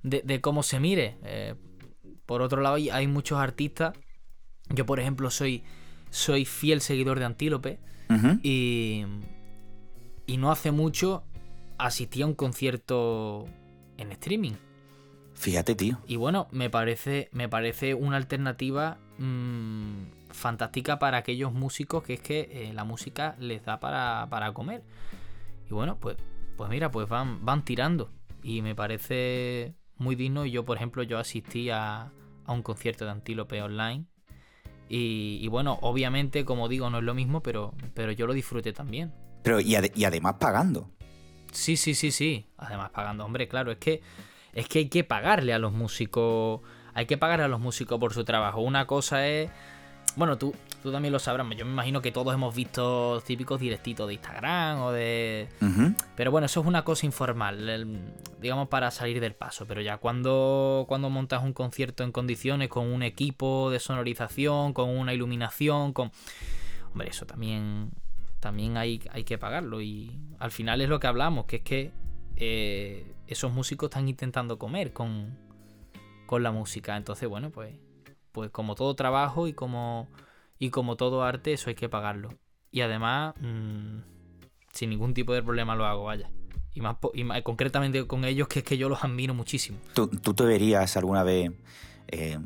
de, 0.03 0.41
cómo 0.41 0.63
se 0.63 0.79
mire. 0.79 1.17
Eh, 1.23 1.55
por 2.25 2.41
otro 2.41 2.61
lado, 2.61 2.75
hay 2.75 3.07
muchos 3.07 3.39
artistas. 3.39 3.97
Yo, 4.69 4.85
por 4.85 4.99
ejemplo, 4.99 5.29
soy, 5.29 5.63
soy 6.09 6.45
fiel 6.45 6.81
seguidor 6.81 7.19
de 7.19 7.25
Antílope. 7.25 7.79
y, 8.43 9.05
y 10.27 10.37
no 10.37 10.51
hace 10.51 10.71
mucho 10.71 11.23
asistí 11.77 12.21
a 12.21 12.27
un 12.27 12.35
concierto 12.35 13.47
en 13.97 14.11
streaming. 14.11 14.53
Fíjate, 15.33 15.75
tío. 15.75 15.99
Y 16.07 16.15
bueno, 16.15 16.47
me 16.51 16.69
parece, 16.69 17.29
me 17.31 17.49
parece 17.49 17.93
una 17.93 18.17
alternativa 18.17 18.97
mm, 19.17 20.31
fantástica 20.31 20.99
para 20.99 21.17
aquellos 21.17 21.53
músicos 21.53 22.03
que 22.03 22.13
es 22.13 22.21
que 22.21 22.49
eh, 22.51 22.73
la 22.73 22.83
música 22.83 23.35
les 23.39 23.63
da 23.65 23.79
para, 23.79 24.27
para, 24.29 24.53
comer. 24.53 24.83
Y 25.69 25.73
bueno, 25.73 25.97
pues, 25.99 26.17
pues 26.57 26.69
mira, 26.69 26.91
pues 26.91 27.07
van, 27.07 27.43
van 27.45 27.65
tirando. 27.65 28.11
Y 28.43 28.61
me 28.61 28.75
parece 28.75 29.75
muy 29.97 30.15
digno. 30.15 30.45
Y 30.45 30.51
yo, 30.51 30.65
por 30.65 30.77
ejemplo, 30.77 31.03
yo 31.03 31.17
asistí 31.17 31.69
a, 31.69 32.11
a 32.45 32.51
un 32.51 32.61
concierto 32.61 33.05
de 33.05 33.11
Antílope 33.11 33.61
online. 33.61 34.05
Y, 34.87 35.47
bueno, 35.47 35.79
obviamente, 35.81 36.45
como 36.45 36.69
digo, 36.69 36.91
no 36.91 36.99
es 36.99 37.03
lo 37.03 37.15
mismo, 37.15 37.41
pero, 37.41 37.73
pero 37.95 38.11
yo 38.11 38.27
lo 38.27 38.33
disfruté 38.33 38.71
también. 38.71 39.11
Pero 39.41 39.59
y, 39.59 39.75
y 39.95 40.05
además 40.05 40.35
pagando. 40.39 40.91
Sí, 41.51 41.75
sí, 41.75 41.95
sí, 41.95 42.11
sí. 42.11 42.45
Además 42.57 42.91
pagando. 42.91 43.25
Hombre, 43.25 43.47
claro, 43.47 43.71
es 43.71 43.79
que 43.79 44.01
es 44.55 44.67
que 44.69 44.79
hay 44.79 44.89
que 44.89 45.03
pagarle 45.03 45.53
a 45.53 45.59
los 45.59 45.73
músicos, 45.73 46.61
hay 46.95 47.05
que 47.05 47.17
pagar 47.17 47.41
a 47.41 47.47
los 47.47 47.59
músicos 47.59 47.99
por 47.99 48.13
su 48.13 48.23
trabajo. 48.23 48.61
Una 48.61 48.87
cosa 48.87 49.27
es, 49.27 49.51
bueno, 50.15 50.37
tú, 50.37 50.55
tú 50.81 50.93
también 50.93 51.11
lo 51.11 51.19
sabrás, 51.19 51.45
yo 51.57 51.65
me 51.65 51.71
imagino 51.73 52.01
que 52.01 52.13
todos 52.13 52.33
hemos 52.33 52.55
visto 52.55 53.21
típicos 53.27 53.59
directitos 53.59 54.07
de 54.07 54.13
Instagram 54.13 54.81
o 54.81 54.91
de... 54.93 55.49
Pero 56.15 56.31
bueno, 56.31 56.45
eso 56.45 56.61
es 56.61 56.65
una 56.65 56.85
cosa 56.85 57.05
informal, 57.05 58.13
digamos 58.39 58.69
para 58.69 58.91
salir 58.91 59.19
del 59.19 59.35
paso, 59.35 59.67
pero 59.67 59.81
ya 59.81 59.97
cuando, 59.97 60.85
cuando 60.87 61.09
montas 61.09 61.43
un 61.43 61.51
concierto 61.51 62.05
en 62.05 62.13
condiciones, 62.13 62.69
con 62.69 62.87
un 62.87 63.03
equipo 63.03 63.69
de 63.69 63.79
sonorización, 63.81 64.73
con 64.73 64.89
una 64.89 65.13
iluminación, 65.13 65.91
con... 65.91 66.11
Hombre, 66.93 67.09
eso 67.09 67.25
también, 67.25 67.91
también 68.39 68.77
hay, 68.77 69.01
hay 69.11 69.25
que 69.25 69.37
pagarlo 69.37 69.81
y 69.81 70.17
al 70.39 70.51
final 70.51 70.79
es 70.79 70.87
lo 70.87 71.01
que 71.01 71.07
hablamos, 71.07 71.45
que 71.45 71.57
es 71.57 71.61
que 71.61 71.91
eh, 72.37 73.11
esos 73.27 73.51
músicos 73.51 73.89
están 73.89 74.07
intentando 74.07 74.57
comer 74.57 74.93
con, 74.93 75.44
la 76.41 76.51
música. 76.51 76.97
Entonces, 76.97 77.29
bueno, 77.29 77.49
pues, 77.49 77.75
pues 78.31 78.49
como 78.51 78.75
todo 78.75 78.95
trabajo 78.95 79.47
y 79.47 79.53
como, 79.53 80.07
y 80.59 80.69
como 80.69 80.95
todo 80.95 81.23
arte, 81.23 81.53
eso 81.53 81.69
hay 81.69 81.75
que 81.75 81.89
pagarlo. 81.89 82.29
Y 82.71 82.81
además, 82.81 83.35
mm, 83.39 83.99
sin 84.73 84.89
ningún 84.89 85.13
tipo 85.13 85.33
de 85.33 85.41
problema 85.41 85.75
lo 85.75 85.85
hago, 85.85 86.05
vaya. 86.05 86.29
Y 86.73 86.81
más, 86.81 86.97
y 87.13 87.23
más, 87.23 87.41
concretamente 87.41 88.05
con 88.05 88.25
ellos, 88.25 88.47
que 88.47 88.59
es 88.59 88.65
que 88.65 88.77
yo 88.77 88.89
los 88.89 89.03
admiro 89.03 89.33
muchísimo. 89.33 89.77
¿Tú, 89.93 90.07
te 90.07 90.43
verías 90.43 90.97
alguna 90.97 91.23
vez 91.23 91.51
eh, 92.09 92.37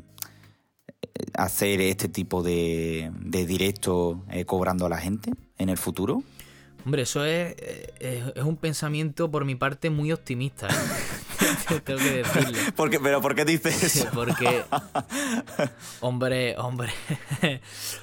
hacer 1.34 1.80
este 1.80 2.08
tipo 2.08 2.42
de, 2.42 3.10
de 3.18 3.46
directo 3.46 4.24
eh, 4.30 4.44
cobrando 4.44 4.86
a 4.86 4.88
la 4.88 4.98
gente 4.98 5.32
en 5.58 5.68
el 5.68 5.78
futuro? 5.78 6.22
Hombre, 6.84 7.02
eso 7.02 7.24
es, 7.24 7.54
es, 7.98 8.42
un 8.42 8.56
pensamiento 8.56 9.30
por 9.30 9.44
mi 9.44 9.54
parte 9.54 9.90
muy 9.90 10.12
optimista. 10.12 10.68
¿eh? 10.68 10.70
Tengo 11.84 12.00
que 12.00 12.22
decirlo. 12.22 12.58
¿Pero 13.02 13.20
por 13.20 13.34
qué 13.34 13.44
dices 13.44 13.82
eso? 13.96 14.08
Porque, 14.12 14.64
hombre, 16.00 16.56
hombre, 16.58 16.92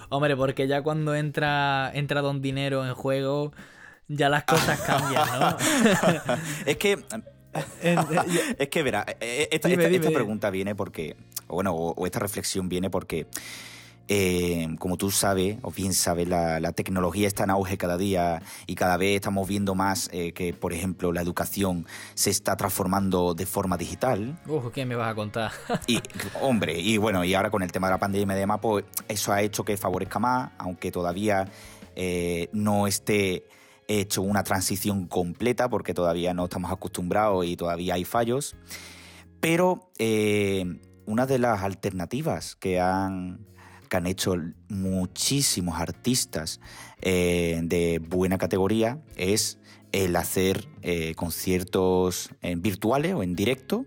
hombre, 0.09 0.35
porque 0.35 0.67
ya 0.67 0.81
cuando 0.81 1.15
entra, 1.15 1.91
entra 1.93 2.21
Don 2.21 2.41
Dinero 2.41 2.85
en 2.85 2.93
juego, 2.93 3.53
ya 4.07 4.29
las 4.29 4.43
cosas 4.43 4.79
cambian, 4.81 5.27
¿no? 5.39 5.57
es 6.65 6.77
que... 6.77 7.03
es 8.59 8.69
que, 8.69 8.83
verá, 8.83 9.05
eh, 9.19 9.49
esta, 9.51 9.69
esta, 9.69 10.11
pregunta 10.11 10.49
viene 10.49 10.75
porque, 10.75 11.15
bueno, 11.47 11.73
o 11.73 12.05
esta 12.05 12.19
reflexión 12.19 12.69
viene 12.69 12.89
porque 12.89 13.25
eh, 14.09 14.67
como 14.79 14.95
tú 14.95 15.11
sabes, 15.11 15.57
o 15.63 15.71
bien 15.71 15.93
sabes, 15.93 16.27
la, 16.29 16.71
tecnología 16.71 17.27
está 17.27 17.43
en 17.43 17.49
auge 17.49 17.77
cada 17.77 17.97
día 17.97 18.41
y 18.65 18.75
cada 18.75 18.95
vez 18.95 19.15
estamos 19.15 19.47
viendo 19.47 19.75
más 19.75 20.09
eh, 20.13 20.31
que, 20.31 20.53
por 20.53 20.71
ejemplo, 20.71 21.11
la 21.11 21.21
educación 21.21 21.85
se 22.13 22.29
está 22.29 22.55
transformando 22.55 23.33
de 23.33 23.45
forma 23.45 23.77
digital. 23.77 24.39
Uf, 24.47 24.71
¿qué 24.71 24.85
me 24.85 24.95
vas 24.95 25.11
a 25.11 25.15
contar? 25.15 25.51
y, 25.87 25.99
hombre, 26.41 26.79
y 26.79 26.97
bueno, 26.97 27.25
y 27.25 27.33
ahora 27.33 27.49
con 27.49 27.63
el 27.63 27.71
tema 27.71 27.87
de 27.87 27.93
la 27.95 27.97
pandemia 27.97 28.35
y 28.35 28.39
demás, 28.39 28.59
pues 28.61 28.85
eso 29.09 29.33
ha 29.33 29.41
hecho 29.41 29.65
que 29.65 29.75
favorezca 29.75 30.19
más, 30.19 30.51
aunque 30.57 30.89
todavía 30.89 31.49
eh, 31.95 32.49
no 32.53 32.87
esté 32.87 33.45
hecho 33.89 34.21
una 34.21 34.43
transición 34.43 35.07
completa, 35.07 35.69
porque 35.69 35.93
todavía 35.93 36.33
no 36.33 36.45
estamos 36.45 36.71
acostumbrados 36.71 37.45
y 37.45 37.57
todavía 37.57 37.95
hay 37.95 38.05
fallos. 38.05 38.55
Pero 39.41 39.91
una 41.05 41.25
de 41.25 41.39
las 41.39 41.63
alternativas 41.63 42.55
que 42.55 42.79
han 42.79 43.47
que 43.87 43.97
han 43.97 44.07
hecho 44.07 44.35
muchísimos 44.69 45.79
artistas 45.79 46.59
eh, 47.01 47.59
de 47.63 47.99
buena 47.99 48.37
categoría 48.37 49.01
es 49.15 49.59
el 49.91 50.15
hacer 50.15 50.67
eh, 50.81 51.15
conciertos 51.15 52.29
en 52.41 52.61
virtuales 52.61 53.13
o 53.13 53.23
en 53.23 53.35
directo 53.35 53.85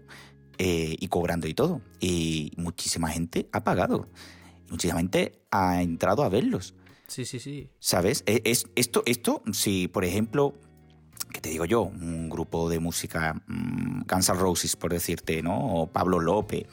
eh, 0.59 0.97
y 0.99 1.09
cobrando 1.09 1.47
y 1.47 1.55
todo. 1.55 1.83
Y 2.01 2.53
muchísima 2.57 3.09
gente 3.09 3.49
ha 3.53 3.65
pagado. 3.65 4.09
Muchísima 4.71 4.99
gente 4.99 5.43
ha 5.51 5.83
entrado 5.83 6.23
a 6.23 6.29
verlos. 6.29 6.75
Sí, 7.07 7.25
sí, 7.25 7.41
sí. 7.41 7.71
¿Sabes? 7.81 8.23
E, 8.27 8.43
es, 8.45 8.67
esto, 8.77 9.03
esto, 9.07 9.43
si 9.53 9.89
por 9.89 10.05
ejemplo 10.05 10.55
¿qué 11.33 11.41
te 11.41 11.51
digo 11.51 11.65
yo? 11.65 11.83
Un 11.83 12.29
grupo 12.29 12.69
de 12.69 12.79
música, 12.79 13.41
um, 13.49 14.03
Guns 14.07 14.29
N' 14.29 14.39
Roses, 14.39 14.77
por 14.77 14.93
decirte, 14.93 15.43
¿no? 15.43 15.57
O 15.75 15.87
Pablo 15.87 16.21
López, 16.21 16.67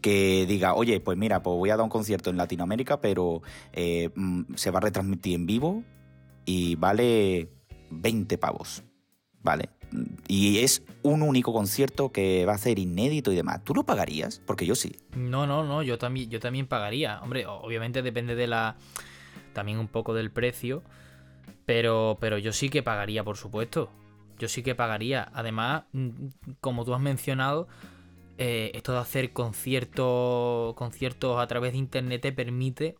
que 0.00 0.46
diga, 0.46 0.74
oye, 0.74 1.00
pues 1.00 1.16
mira, 1.18 1.42
pues 1.42 1.56
voy 1.56 1.70
a 1.70 1.76
dar 1.76 1.84
un 1.84 1.90
concierto 1.90 2.30
en 2.30 2.36
Latinoamérica, 2.36 3.00
pero 3.00 3.42
eh, 3.72 4.10
mm, 4.14 4.54
se 4.54 4.70
va 4.70 4.78
a 4.78 4.82
retransmitir 4.82 5.34
en 5.34 5.46
vivo 5.46 5.84
y 6.44 6.74
vale 6.76 7.48
20 7.90 8.38
pavos, 8.38 8.82
¿vale? 9.42 9.70
Y 10.26 10.58
es 10.58 10.82
un 11.02 11.22
único 11.22 11.52
concierto 11.52 12.12
que 12.12 12.46
va 12.46 12.54
a 12.54 12.58
ser 12.58 12.78
inédito 12.78 13.32
y 13.32 13.36
demás. 13.36 13.62
¿Tú 13.64 13.74
lo 13.74 13.84
pagarías? 13.84 14.40
Porque 14.46 14.64
yo 14.64 14.74
sí. 14.74 14.96
No, 15.14 15.46
no, 15.46 15.64
no, 15.64 15.82
yo 15.82 15.98
también, 15.98 16.30
yo 16.30 16.40
también 16.40 16.66
pagaría. 16.66 17.20
Hombre, 17.22 17.46
obviamente 17.46 18.02
depende 18.02 18.34
de 18.34 18.46
la. 18.46 18.76
también 19.52 19.78
un 19.78 19.88
poco 19.88 20.14
del 20.14 20.30
precio. 20.30 20.82
Pero, 21.66 22.18
pero 22.20 22.38
yo 22.38 22.52
sí 22.52 22.68
que 22.68 22.82
pagaría, 22.82 23.24
por 23.24 23.36
supuesto 23.36 23.90
yo 24.42 24.48
sí 24.48 24.62
que 24.62 24.74
pagaría. 24.74 25.30
Además, 25.32 25.84
mm, 25.92 26.10
como 26.60 26.84
tú 26.84 26.94
has 26.94 27.00
mencionado, 27.00 27.68
eh, 28.38 28.72
esto 28.74 28.92
de 28.92 28.98
hacer 28.98 29.32
conciertos, 29.32 30.74
conciertos 30.74 31.40
a 31.40 31.46
través 31.46 31.72
de 31.72 31.78
internet 31.78 32.22
te 32.22 32.32
permite 32.32 32.96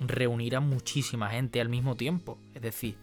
reunir 0.00 0.56
a 0.56 0.60
muchísima 0.60 1.28
gente 1.28 1.60
al 1.60 1.68
mismo 1.68 1.96
tiempo. 1.96 2.38
Es 2.54 2.62
decir, 2.62 2.96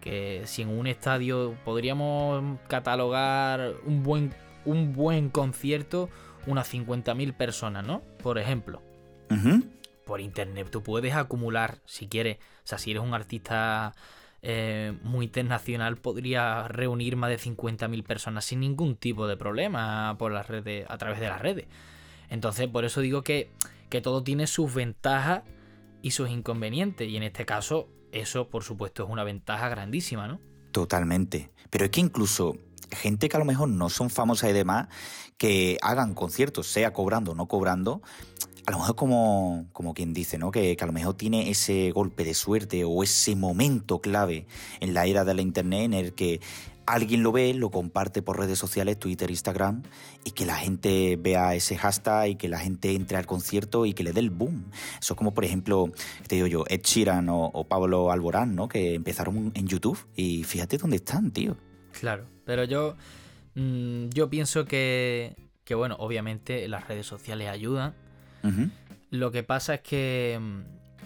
que 0.00 0.42
si 0.46 0.62
en 0.62 0.68
un 0.70 0.88
estadio 0.88 1.56
podríamos 1.64 2.58
catalogar 2.68 3.74
un 3.84 4.02
buen, 4.02 4.34
un 4.64 4.92
buen 4.92 5.30
concierto, 5.30 6.08
unas 6.46 6.72
50.000 6.72 7.32
personas, 7.36 7.86
¿no? 7.86 8.02
Por 8.22 8.38
ejemplo. 8.38 8.82
por 10.04 10.20
internet 10.20 10.68
tú 10.70 10.82
puedes 10.82 11.14
acumular, 11.14 11.78
si 11.86 12.08
quieres, 12.08 12.36
o 12.36 12.66
sea, 12.66 12.76
si 12.76 12.90
eres 12.90 13.02
un 13.02 13.14
artista 13.14 13.94
eh, 14.46 14.92
muy 15.02 15.24
internacional, 15.24 15.96
podría 15.96 16.68
reunir 16.68 17.16
más 17.16 17.30
de 17.30 17.38
50.000 17.38 18.04
personas 18.04 18.44
sin 18.44 18.60
ningún 18.60 18.94
tipo 18.94 19.26
de 19.26 19.38
problema 19.38 20.16
por 20.18 20.32
las 20.32 20.48
redes, 20.48 20.84
a 20.90 20.98
través 20.98 21.18
de 21.18 21.28
las 21.28 21.40
redes. 21.40 21.66
Entonces, 22.28 22.68
por 22.68 22.84
eso 22.84 23.00
digo 23.00 23.22
que, 23.22 23.50
que 23.88 24.02
todo 24.02 24.22
tiene 24.22 24.46
sus 24.46 24.74
ventajas 24.74 25.44
y 26.02 26.10
sus 26.10 26.28
inconvenientes. 26.28 27.08
Y 27.08 27.16
en 27.16 27.22
este 27.22 27.46
caso, 27.46 27.88
eso, 28.12 28.50
por 28.50 28.64
supuesto, 28.64 29.04
es 29.04 29.08
una 29.08 29.24
ventaja 29.24 29.70
grandísima, 29.70 30.28
¿no? 30.28 30.40
Totalmente. 30.72 31.50
Pero 31.70 31.86
es 31.86 31.90
que 31.90 32.02
incluso 32.02 32.58
gente 32.90 33.30
que 33.30 33.36
a 33.36 33.40
lo 33.40 33.46
mejor 33.46 33.70
no 33.70 33.88
son 33.88 34.10
famosas 34.10 34.50
y 34.50 34.52
demás, 34.52 34.88
que 35.38 35.78
hagan 35.80 36.14
conciertos, 36.14 36.66
sea 36.66 36.92
cobrando 36.92 37.32
o 37.32 37.34
no 37.34 37.46
cobrando, 37.46 38.02
a 38.66 38.70
lo 38.70 38.78
mejor 38.78 38.96
como, 38.96 39.66
como 39.72 39.94
quien 39.94 40.14
dice, 40.14 40.38
¿no? 40.38 40.50
Que, 40.50 40.76
a 40.78 40.86
lo 40.86 40.92
mejor 40.92 41.14
tiene 41.14 41.50
ese 41.50 41.90
golpe 41.90 42.24
de 42.24 42.34
suerte 42.34 42.84
o 42.84 43.02
ese 43.02 43.36
momento 43.36 44.00
clave 44.00 44.46
en 44.80 44.94
la 44.94 45.06
era 45.06 45.24
de 45.24 45.34
la 45.34 45.42
internet 45.42 45.84
en 45.84 45.94
el 45.94 46.14
que 46.14 46.40
alguien 46.86 47.22
lo 47.22 47.32
ve, 47.32 47.54
lo 47.54 47.70
comparte 47.70 48.22
por 48.22 48.38
redes 48.38 48.58
sociales, 48.58 48.98
Twitter, 48.98 49.30
Instagram, 49.30 49.82
y 50.24 50.32
que 50.32 50.46
la 50.46 50.56
gente 50.56 51.16
vea 51.16 51.54
ese 51.54 51.76
hashtag 51.76 52.28
y 52.28 52.34
que 52.36 52.48
la 52.48 52.58
gente 52.58 52.94
entre 52.94 53.16
al 53.16 53.26
concierto 53.26 53.86
y 53.86 53.94
que 53.94 54.04
le 54.04 54.12
dé 54.12 54.20
el 54.20 54.30
boom. 54.30 54.70
Eso 55.00 55.14
es 55.14 55.18
como, 55.18 55.34
por 55.34 55.44
ejemplo, 55.44 55.90
te 56.26 56.36
digo 56.36 56.46
yo, 56.46 56.64
Ed 56.68 56.82
Sheeran 56.82 57.28
o, 57.28 57.46
o 57.46 57.64
Pablo 57.64 58.10
Alborán, 58.10 58.54
¿no? 58.54 58.68
Que 58.68 58.94
empezaron 58.94 59.52
en 59.54 59.66
YouTube 59.66 59.98
y 60.14 60.44
fíjate 60.44 60.78
dónde 60.78 60.96
están, 60.96 61.30
tío. 61.30 61.56
Claro, 61.98 62.26
pero 62.44 62.64
yo, 62.64 62.96
mmm, 63.54 64.08
yo 64.08 64.28
pienso 64.28 64.64
que, 64.64 65.36
que, 65.64 65.74
bueno, 65.74 65.96
obviamente 65.98 66.68
las 66.68 66.88
redes 66.88 67.06
sociales 67.06 67.48
ayudan. 67.48 67.94
Lo 69.10 69.30
que 69.30 69.42
pasa 69.42 69.74
es 69.74 69.80
que, 69.80 70.38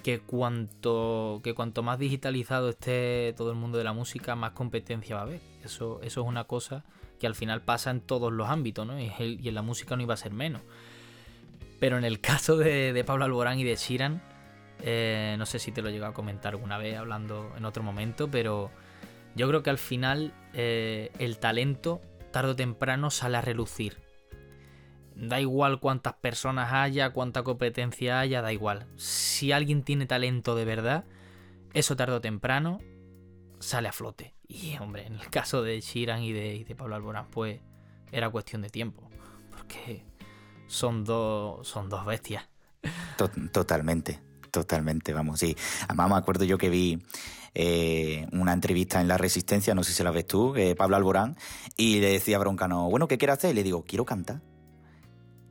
que, 0.03 0.19
cuanto, 0.19 1.41
que 1.43 1.53
cuanto 1.53 1.83
más 1.83 1.99
digitalizado 1.99 2.69
esté 2.69 3.33
todo 3.37 3.51
el 3.51 3.57
mundo 3.57 3.77
de 3.77 3.83
la 3.83 3.93
música, 3.93 4.35
más 4.35 4.51
competencia 4.51 5.15
va 5.15 5.21
a 5.21 5.25
haber. 5.25 5.41
Eso, 5.63 5.99
eso 6.01 6.21
es 6.21 6.27
una 6.27 6.45
cosa 6.45 6.83
que 7.19 7.27
al 7.27 7.35
final 7.35 7.61
pasa 7.61 7.91
en 7.91 8.01
todos 8.01 8.31
los 8.31 8.49
ámbitos, 8.49 8.87
¿no? 8.87 8.99
Y, 8.99 9.11
en 9.19 9.53
la 9.53 9.61
música 9.61 9.95
no 9.95 10.01
iba 10.01 10.13
a 10.13 10.17
ser 10.17 10.31
menos. 10.31 10.61
Pero 11.79 11.97
en 11.97 12.05
el 12.05 12.19
caso 12.21 12.57
de, 12.57 13.03
Pablo 13.05 13.25
Alborán 13.25 13.59
y 13.59 13.63
de 13.63 13.75
Sheeran, 13.75 14.21
eh, 14.81 15.35
no 15.37 15.45
sé 15.45 15.59
si 15.59 15.71
te 15.71 15.81
lo 15.81 15.89
he 15.89 15.91
llegado 15.91 16.11
a 16.11 16.15
comentar 16.15 16.53
alguna 16.53 16.77
vez 16.77 16.97
hablando 16.97 17.51
en 17.57 17.65
otro 17.65 17.83
momento, 17.83 18.31
pero 18.31 18.71
yo 19.35 19.47
creo 19.47 19.61
que 19.61 19.69
al 19.69 19.77
final 19.77 20.33
eh, 20.53 21.11
el 21.19 21.37
talento 21.37 22.01
tarde 22.31 22.51
o 22.51 22.55
temprano 22.55 23.11
sale 23.11 23.37
a 23.37 23.41
relucir. 23.41 23.97
Da 25.19 25.41
igual 25.41 25.79
cuántas 25.81 26.13
personas 26.13 26.71
haya, 26.71 27.11
cuánta 27.11 27.43
competencia 27.43 28.19
haya, 28.19 28.41
da 28.41 28.53
igual. 28.53 28.87
Si 28.95 29.51
alguien 29.51 29.83
tiene 29.83 30.05
talento 30.05 30.55
de 30.55 30.63
verdad, 30.65 31.03
eso 31.73 31.95
tarde 31.95 32.15
o 32.15 32.21
temprano 32.21 32.79
sale 33.59 33.89
a 33.89 33.91
flote. 33.91 34.33
Y 34.47 34.77
hombre, 34.77 35.05
en 35.05 35.15
el 35.15 35.29
caso 35.29 35.61
de 35.61 35.81
de, 35.81 36.55
y 36.55 36.63
de 36.63 36.75
Pablo 36.75 36.95
Alborán, 36.95 37.27
pues 37.29 37.59
era 38.11 38.29
cuestión 38.29 38.61
de 38.61 38.69
tiempo. 38.69 39.09
Porque 39.51 40.05
son 40.67 41.03
dos, 41.03 41.67
son 41.67 41.89
dos 41.89 42.05
bestias. 42.05 42.47
Totalmente, 43.51 44.21
totalmente, 44.51 45.11
vamos, 45.11 45.39
sí. 45.39 45.55
Además 45.83 46.09
me 46.09 46.15
acuerdo 46.15 46.45
yo 46.45 46.57
que 46.57 46.69
vi 46.69 47.03
eh, 47.53 48.25
una 48.31 48.53
entrevista 48.53 49.01
en 49.01 49.09
La 49.09 49.17
Resistencia, 49.17 49.75
no 49.75 49.83
sé 49.83 49.91
si 49.91 50.01
la 50.01 50.11
ves 50.11 50.25
tú, 50.25 50.55
eh, 50.55 50.75
Pablo 50.75 50.95
Alborán, 50.95 51.35
y 51.75 51.99
le 51.99 52.11
decía 52.11 52.37
a 52.37 52.39
Broncano, 52.39 52.89
bueno, 52.89 53.09
¿qué 53.09 53.17
quiere 53.17 53.33
hacer? 53.33 53.51
Y 53.51 53.55
le 53.55 53.63
digo, 53.63 53.83
quiero 53.83 54.05
cantar. 54.05 54.41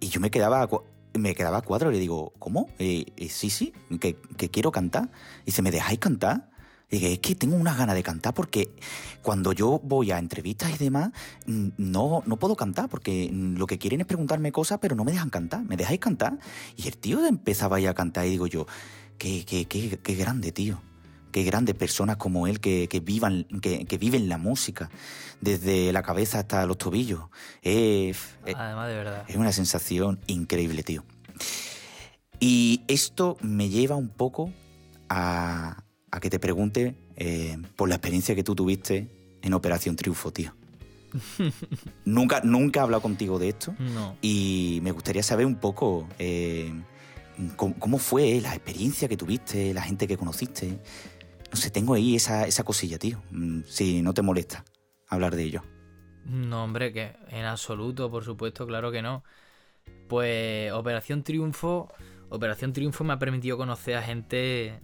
Y 0.01 0.09
yo 0.09 0.21
me 0.21 0.31
quedaba, 0.31 0.69
me 1.15 1.35
quedaba 1.35 1.63
cuadro, 1.63 1.91
y 1.91 1.95
le 1.95 2.01
digo, 2.01 2.33
¿cómo? 2.39 2.69
Eh, 2.79 3.07
sí, 3.29 3.51
sí, 3.51 3.73
que, 4.01 4.17
quiero 4.51 4.73
cantar. 4.73 5.11
Y 5.43 5.47
dice, 5.47 5.63
¿me 5.63 5.71
dejáis 5.71 5.99
cantar? 5.99 6.51
Y 6.91 6.97
dije, 6.97 7.13
es 7.15 7.19
que 7.19 7.35
tengo 7.35 7.57
unas 7.57 7.77
ganas 7.77 7.95
de 7.95 8.03
cantar 8.03 8.33
porque 8.33 8.71
cuando 9.21 9.53
yo 9.53 9.79
voy 9.85 10.11
a 10.11 10.19
entrevistas 10.19 10.71
y 10.75 10.79
demás, 10.79 11.11
no, 11.47 12.23
no 12.25 12.37
puedo 12.39 12.57
cantar 12.57 12.89
porque 12.89 13.31
lo 13.33 13.67
que 13.67 13.77
quieren 13.77 14.01
es 14.01 14.07
preguntarme 14.07 14.53
cosas, 14.53 14.79
pero 14.81 14.97
no 14.97 15.05
me 15.05 15.13
dejan 15.13 15.29
cantar. 15.29 15.63
¿Me 15.65 15.77
dejáis 15.77 16.01
cantar? 16.01 16.39
Y 16.77 16.89
el 16.89 16.97
tío 16.97 17.27
empezaba 17.27 17.79
ya 17.79 17.91
a 17.91 17.95
cantar 17.95 18.27
y 18.27 18.31
digo 18.31 18.47
yo, 18.47 18.67
qué, 19.19 19.45
qué, 19.45 19.67
qué, 19.67 19.99
qué 19.99 20.15
grande, 20.15 20.51
tío 20.51 20.81
qué 21.31 21.45
grandes 21.45 21.75
personas 21.75 22.17
como 22.17 22.47
él 22.47 22.61
que, 22.61 22.89
que 22.89 23.01
vivan, 23.01 23.45
que, 23.61 23.85
que, 23.85 23.99
viven 23.99 24.29
la 24.29 24.39
música, 24.39 24.91
desde 25.41 25.93
la 25.93 26.03
cabeza 26.03 26.41
hasta 26.41 26.67
los 26.67 26.79
tobillos. 26.79 27.21
Es, 27.63 28.37
Además, 28.45 28.89
de 28.89 28.95
verdad. 28.95 29.25
Es 29.29 29.37
una 29.37 29.53
sensación 29.53 30.21
increíble, 30.27 30.83
tío. 30.83 31.05
Y 32.41 32.83
esto 32.89 33.37
me 33.41 33.69
lleva 33.69 33.97
un 33.97 34.09
poco 34.09 34.53
a, 35.09 35.83
a 36.11 36.21
que 36.21 36.31
te 36.31 36.39
pregunte 36.39 36.97
eh, 37.17 37.57
por 37.77 37.89
la 37.89 37.97
experiencia 37.97 38.35
que 38.35 38.45
tú 38.45 38.55
tuviste 38.55 39.09
en 39.43 39.55
Operación 39.55 39.97
Triunfo, 39.97 40.33
tío. 40.33 40.55
nunca, 42.05 42.41
nunca 42.45 42.81
he 42.81 42.83
hablado 42.83 43.03
contigo 43.03 43.39
de 43.39 43.49
esto. 43.49 43.75
No. 43.79 44.17
Y 44.23 44.81
me 44.83 44.93
gustaría 44.93 45.23
saber 45.23 45.47
un 45.47 45.57
poco 45.57 46.09
eh, 46.19 46.73
cómo, 47.57 47.75
cómo, 47.79 47.99
fue 47.99 48.41
la 48.41 48.55
experiencia 48.55 49.09
que 49.09 49.17
tuviste, 49.17 49.75
la 49.75 49.83
gente 49.83 50.07
que 50.07 50.17
conociste. 50.17 50.79
No 51.51 51.57
sé, 51.57 51.71
tengo 51.71 51.95
ahí 51.95 52.17
esa, 52.17 52.47
esa 52.47 52.65
cosilla, 52.65 52.99
tío. 52.99 53.23
Mm, 53.31 53.63
si 53.67 54.03
no 54.03 54.15
te 54.15 54.23
molesta 54.23 54.65
hablar 55.09 55.35
de 55.35 55.45
ello. 55.45 55.63
No, 56.25 56.65
hombre, 56.65 56.93
que 56.93 57.17
en 57.29 57.45
absoluto, 57.47 58.11
por 58.11 58.25
supuesto, 58.25 58.67
claro 58.67 58.93
que 58.93 59.03
no. 59.03 59.25
Pues 60.09 60.71
Operación 60.73 61.23
Triunfo, 61.23 61.93
Operación 62.29 62.73
Triunfo 62.73 63.05
me 63.05 63.15
ha 63.15 63.19
permitido 63.19 63.57
conocer 63.57 63.97
a 63.97 64.03
gente, 64.03 64.81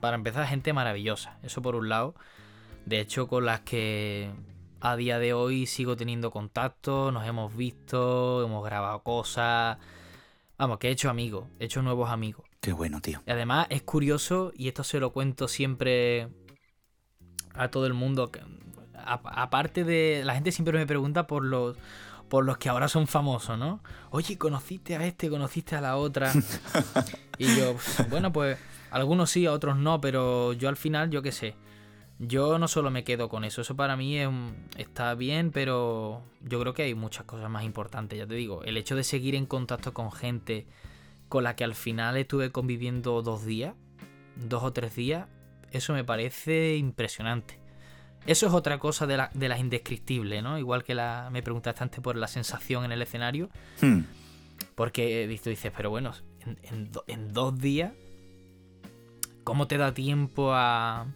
para 0.00 0.16
empezar, 0.16 0.46
gente 0.46 0.72
maravillosa. 0.72 1.38
Eso 1.42 1.62
por 1.62 1.76
un 1.76 1.88
lado. 1.88 2.14
De 2.84 3.00
hecho, 3.00 3.28
con 3.28 3.46
las 3.46 3.60
que 3.60 4.32
a 4.80 4.96
día 4.96 5.18
de 5.18 5.34
hoy 5.34 5.66
sigo 5.66 5.96
teniendo 5.96 6.30
contacto, 6.30 7.12
nos 7.12 7.26
hemos 7.26 7.56
visto, 7.56 8.44
hemos 8.44 8.64
grabado 8.64 9.02
cosas. 9.02 9.78
Vamos, 10.58 10.78
que 10.78 10.88
he 10.88 10.90
hecho 10.90 11.10
amigos, 11.10 11.46
he 11.58 11.66
hecho 11.66 11.82
nuevos 11.82 12.10
amigos. 12.10 12.44
Qué 12.66 12.72
bueno, 12.72 13.00
tío. 13.00 13.22
Y 13.24 13.30
además 13.30 13.68
es 13.70 13.82
curioso, 13.82 14.52
y 14.56 14.66
esto 14.66 14.82
se 14.82 14.98
lo 14.98 15.12
cuento 15.12 15.46
siempre 15.46 16.30
a 17.54 17.68
todo 17.68 17.86
el 17.86 17.94
mundo. 17.94 18.32
Que, 18.32 18.40
a, 18.92 19.20
aparte 19.40 19.84
de. 19.84 20.22
La 20.24 20.34
gente 20.34 20.50
siempre 20.50 20.76
me 20.76 20.84
pregunta 20.84 21.28
por 21.28 21.44
los. 21.44 21.76
Por 22.28 22.44
los 22.44 22.58
que 22.58 22.68
ahora 22.68 22.88
son 22.88 23.06
famosos, 23.06 23.56
¿no? 23.56 23.84
Oye, 24.10 24.36
¿conociste 24.36 24.96
a 24.96 25.06
este? 25.06 25.30
¿Conociste 25.30 25.76
a 25.76 25.80
la 25.80 25.96
otra? 25.96 26.32
y 27.38 27.54
yo, 27.54 27.76
bueno, 28.10 28.32
pues 28.32 28.58
algunos 28.90 29.30
sí, 29.30 29.46
a 29.46 29.52
otros 29.52 29.76
no, 29.76 30.00
pero 30.00 30.52
yo 30.52 30.68
al 30.68 30.76
final, 30.76 31.08
yo 31.08 31.22
qué 31.22 31.30
sé. 31.30 31.54
Yo 32.18 32.58
no 32.58 32.66
solo 32.66 32.90
me 32.90 33.04
quedo 33.04 33.28
con 33.28 33.44
eso, 33.44 33.60
eso 33.60 33.76
para 33.76 33.96
mí 33.96 34.18
es 34.18 34.28
está 34.76 35.14
bien, 35.14 35.52
pero 35.52 36.24
yo 36.40 36.58
creo 36.58 36.74
que 36.74 36.82
hay 36.82 36.96
muchas 36.96 37.26
cosas 37.26 37.48
más 37.48 37.62
importantes, 37.62 38.18
ya 38.18 38.26
te 38.26 38.34
digo. 38.34 38.64
El 38.64 38.76
hecho 38.76 38.96
de 38.96 39.04
seguir 39.04 39.36
en 39.36 39.46
contacto 39.46 39.94
con 39.94 40.10
gente 40.10 40.66
con 41.28 41.44
la 41.44 41.56
que 41.56 41.64
al 41.64 41.74
final 41.74 42.16
estuve 42.16 42.52
conviviendo 42.52 43.22
dos 43.22 43.44
días, 43.44 43.74
dos 44.36 44.62
o 44.62 44.72
tres 44.72 44.94
días, 44.94 45.26
eso 45.72 45.92
me 45.92 46.04
parece 46.04 46.76
impresionante. 46.76 47.58
Eso 48.26 48.46
es 48.46 48.52
otra 48.52 48.78
cosa 48.78 49.06
de, 49.06 49.16
la, 49.16 49.30
de 49.34 49.48
las 49.48 49.60
indescriptibles, 49.60 50.42
¿no? 50.42 50.58
Igual 50.58 50.82
que 50.82 50.94
la, 50.94 51.28
me 51.30 51.42
preguntaste 51.42 51.82
antes 51.82 52.00
por 52.00 52.16
la 52.16 52.26
sensación 52.26 52.84
en 52.84 52.92
el 52.92 53.02
escenario. 53.02 53.50
Hmm. 53.80 54.00
Porque 54.74 55.40
tú 55.42 55.50
dices, 55.50 55.72
pero 55.76 55.90
bueno, 55.90 56.12
en, 56.40 56.58
en, 56.62 56.90
en, 57.06 57.32
dos 57.32 57.58
días, 57.58 57.92
¿cómo 59.44 59.66
te 59.66 59.78
da 59.78 59.94
tiempo 59.94 60.52
a, 60.52 61.02
a 61.02 61.06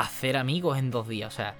hacer 0.00 0.36
amigos 0.36 0.78
en 0.78 0.90
dos 0.90 1.06
días? 1.06 1.32
O 1.32 1.36
sea, 1.36 1.54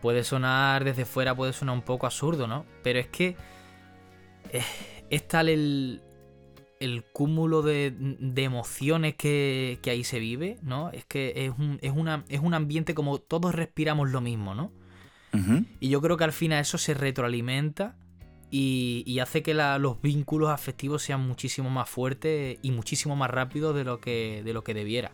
puede 0.00 0.24
sonar 0.24 0.84
desde 0.84 1.04
fuera, 1.04 1.34
puede 1.34 1.52
sonar 1.52 1.74
un 1.74 1.82
poco 1.82 2.06
absurdo, 2.06 2.46
¿no? 2.46 2.64
Pero 2.82 2.98
es 2.98 3.08
que 3.08 3.36
es, 4.52 4.64
es 5.10 5.28
tal 5.28 5.48
el, 5.48 6.02
el 6.80 7.04
cúmulo 7.04 7.62
de, 7.62 7.94
de 7.98 8.44
emociones 8.44 9.14
que, 9.14 9.78
que, 9.82 9.90
ahí 9.90 10.04
se 10.04 10.18
vive, 10.18 10.58
¿no? 10.62 10.90
Es 10.90 11.04
que 11.04 11.32
es 11.36 11.52
un, 11.58 11.78
es, 11.82 11.92
una, 11.92 12.24
es 12.28 12.40
un 12.40 12.54
ambiente 12.54 12.94
como 12.94 13.18
todos 13.18 13.54
respiramos 13.54 14.10
lo 14.10 14.20
mismo, 14.20 14.54
¿no? 14.54 14.72
Uh 15.32 15.36
-huh. 15.36 15.66
Y 15.80 15.88
yo 15.90 16.00
creo 16.00 16.16
que 16.16 16.24
al 16.24 16.32
final 16.32 16.60
eso 16.60 16.78
se 16.78 16.94
retroalimenta 16.94 17.96
y, 18.50 19.02
y 19.06 19.18
hace 19.18 19.42
que 19.42 19.54
la, 19.54 19.78
los 19.78 20.00
vínculos 20.00 20.50
afectivos 20.50 21.02
sean 21.02 21.26
muchísimo 21.26 21.70
más 21.70 21.88
fuertes 21.88 22.58
y 22.62 22.70
muchísimo 22.70 23.14
más 23.16 23.30
rápidos 23.30 23.74
de 23.74 23.84
lo 23.84 24.00
que, 24.00 24.42
de 24.44 24.52
lo 24.52 24.64
que 24.64 24.74
debiera. 24.74 25.12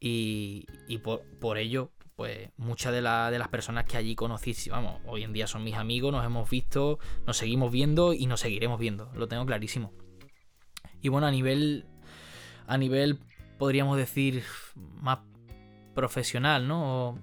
Y, 0.00 0.66
y 0.86 0.98
por, 0.98 1.22
por, 1.40 1.58
ello, 1.58 1.90
pues 2.16 2.50
muchas 2.56 2.92
de, 2.92 3.02
la, 3.02 3.30
de, 3.30 3.38
las 3.38 3.48
personas 3.48 3.84
que 3.84 3.96
allí 3.96 4.14
conocí, 4.14 4.54
vamos, 4.70 5.00
hoy 5.06 5.24
en 5.24 5.32
día 5.32 5.46
son 5.46 5.64
mis 5.64 5.74
amigos, 5.74 6.12
nos 6.12 6.24
hemos 6.24 6.48
visto, 6.48 6.98
nos 7.26 7.36
seguimos 7.36 7.72
viendo 7.72 8.14
y 8.14 8.26
nos 8.26 8.40
seguiremos 8.40 8.78
viendo, 8.78 9.10
lo 9.14 9.28
tengo 9.28 9.44
clarísimo. 9.44 9.92
Y 11.00 11.08
bueno, 11.08 11.26
a 11.26 11.30
nivel. 11.30 11.86
A 12.66 12.76
nivel, 12.76 13.18
podríamos 13.58 13.96
decir, 13.96 14.44
más 14.74 15.20
profesional, 15.94 16.68
¿no? 16.68 17.18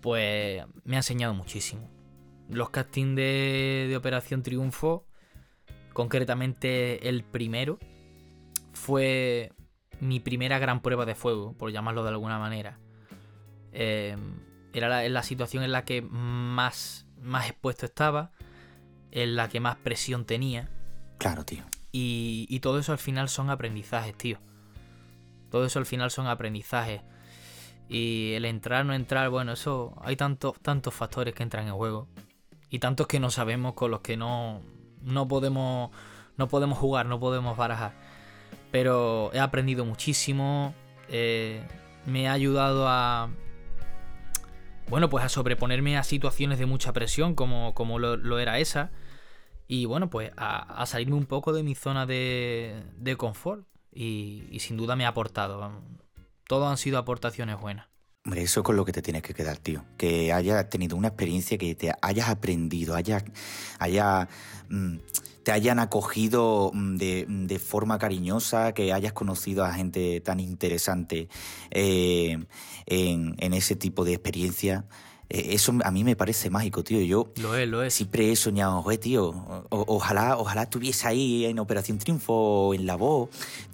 Pues 0.00 0.64
me 0.84 0.96
ha 0.96 1.00
enseñado 1.00 1.34
muchísimo. 1.34 1.90
Los 2.48 2.70
castings 2.70 3.16
de, 3.16 3.86
de 3.88 3.96
Operación 3.96 4.42
Triunfo, 4.42 5.06
concretamente 5.92 7.08
el 7.08 7.22
primero, 7.22 7.78
fue 8.72 9.52
mi 10.00 10.20
primera 10.20 10.58
gran 10.58 10.80
prueba 10.80 11.04
de 11.04 11.14
fuego, 11.14 11.52
por 11.56 11.70
llamarlo 11.70 12.02
de 12.02 12.08
alguna 12.08 12.38
manera. 12.38 12.78
Eh, 13.72 14.16
era 14.72 14.88
la, 14.88 15.08
la, 15.08 15.22
situación 15.22 15.62
en 15.62 15.72
la 15.72 15.84
que 15.84 16.02
más, 16.02 17.06
más 17.20 17.48
expuesto 17.48 17.86
estaba, 17.86 18.32
en 19.10 19.36
la 19.36 19.48
que 19.48 19.60
más 19.60 19.76
presión 19.76 20.24
tenía. 20.24 20.70
Claro, 21.18 21.44
tío. 21.44 21.64
Y, 21.92 22.60
todo 22.60 22.78
eso 22.78 22.92
al 22.92 22.98
final 22.98 23.28
son 23.28 23.50
aprendizajes, 23.50 24.16
tío. 24.16 24.38
Todo 25.50 25.64
eso 25.64 25.78
al 25.78 25.86
final 25.86 26.10
son 26.10 26.26
aprendizajes. 26.26 27.02
Y 27.88 28.34
el 28.34 28.44
entrar, 28.44 28.86
no 28.86 28.94
entrar, 28.94 29.28
bueno, 29.30 29.52
eso 29.52 29.94
hay 30.02 30.14
tantos, 30.14 30.60
tantos 30.60 30.94
factores 30.94 31.34
que 31.34 31.42
entran 31.42 31.66
en 31.66 31.74
juego. 31.74 32.06
Y 32.70 32.78
tantos 32.78 33.08
que 33.08 33.18
no 33.18 33.30
sabemos 33.30 33.74
con 33.74 33.90
los 33.90 34.00
que 34.00 34.16
no, 34.16 34.60
no 35.02 35.26
podemos. 35.26 35.90
No 36.36 36.48
podemos 36.48 36.78
jugar, 36.78 37.06
no 37.06 37.18
podemos 37.18 37.56
barajar. 37.56 37.92
Pero 38.70 39.30
he 39.34 39.40
aprendido 39.40 39.84
muchísimo. 39.84 40.72
Eh, 41.08 41.62
me 42.06 42.28
ha 42.28 42.32
ayudado 42.32 42.86
a. 42.88 43.30
Bueno, 44.88 45.10
pues 45.10 45.24
a 45.24 45.28
sobreponerme 45.28 45.98
a 45.98 46.04
situaciones 46.04 46.58
de 46.58 46.66
mucha 46.66 46.92
presión, 46.92 47.34
como, 47.34 47.74
como 47.74 47.98
lo 47.98 48.38
era 48.38 48.58
esa. 48.58 48.90
Y 49.72 49.84
bueno, 49.84 50.10
pues 50.10 50.32
a, 50.36 50.84
salirme 50.84 51.14
un 51.14 51.26
poco 51.26 51.52
de 51.52 51.62
mi 51.62 51.76
zona 51.76 52.04
de, 52.04 52.82
de 52.96 53.16
confort. 53.16 53.64
Y, 53.92 54.58
sin 54.58 54.76
duda 54.76 54.96
me 54.96 55.04
ha 55.04 55.08
aportado. 55.10 55.70
Todo 56.48 56.66
han 56.68 56.76
sido 56.76 56.98
aportaciones 56.98 57.60
buenas. 57.60 57.86
Hombre, 58.24 58.42
eso 58.42 58.60
es 58.60 58.64
con 58.64 58.74
lo 58.74 58.84
que 58.84 58.90
te 58.90 59.00
tienes 59.00 59.22
que 59.22 59.32
quedar, 59.32 59.58
tío. 59.58 59.84
Que 59.96 60.32
hayas 60.32 60.68
tenido 60.68 60.96
una 60.96 61.08
experiencia, 61.08 61.56
que 61.56 61.76
te 61.76 61.92
hayas 62.02 62.28
aprendido, 62.28 62.96
haya, 62.96 63.24
haya, 63.78 64.28
mm, 64.70 64.96
te 65.44 65.52
hayan 65.52 65.78
acogido 65.78 66.72
mm, 66.74 66.96
de, 66.96 67.26
de, 67.28 67.58
forma 67.60 67.96
cariñosa, 68.00 68.72
que 68.72 68.92
hayas 68.92 69.12
conocido 69.12 69.64
a 69.64 69.72
gente 69.72 70.20
tan 70.20 70.40
interesante 70.40 71.28
eh, 71.70 72.44
en, 72.86 73.36
en, 73.38 73.54
ese 73.54 73.76
tipo 73.76 74.04
de 74.04 74.14
experiencia. 74.14 74.84
Eh, 75.30 75.54
eso 75.54 75.72
a 75.84 75.90
mí 75.92 76.02
me 76.02 76.16
parece 76.16 76.50
mágico, 76.50 76.82
tío. 76.82 77.00
Yo 77.00 77.32
lo 77.40 77.54
es, 77.54 77.68
lo 77.68 77.82
es. 77.82 77.94
siempre 77.94 78.30
he 78.30 78.36
soñado, 78.36 78.82
oye, 78.84 78.98
tío, 78.98 79.28
o, 79.28 79.84
ojalá, 79.86 80.36
ojalá 80.36 80.64
estuviese 80.64 81.06
ahí 81.06 81.46
en 81.46 81.60
Operación 81.60 81.98
Triunfo 81.98 82.34
o 82.34 82.74
en 82.74 82.84
La 82.84 82.96
Voz. 82.96 83.30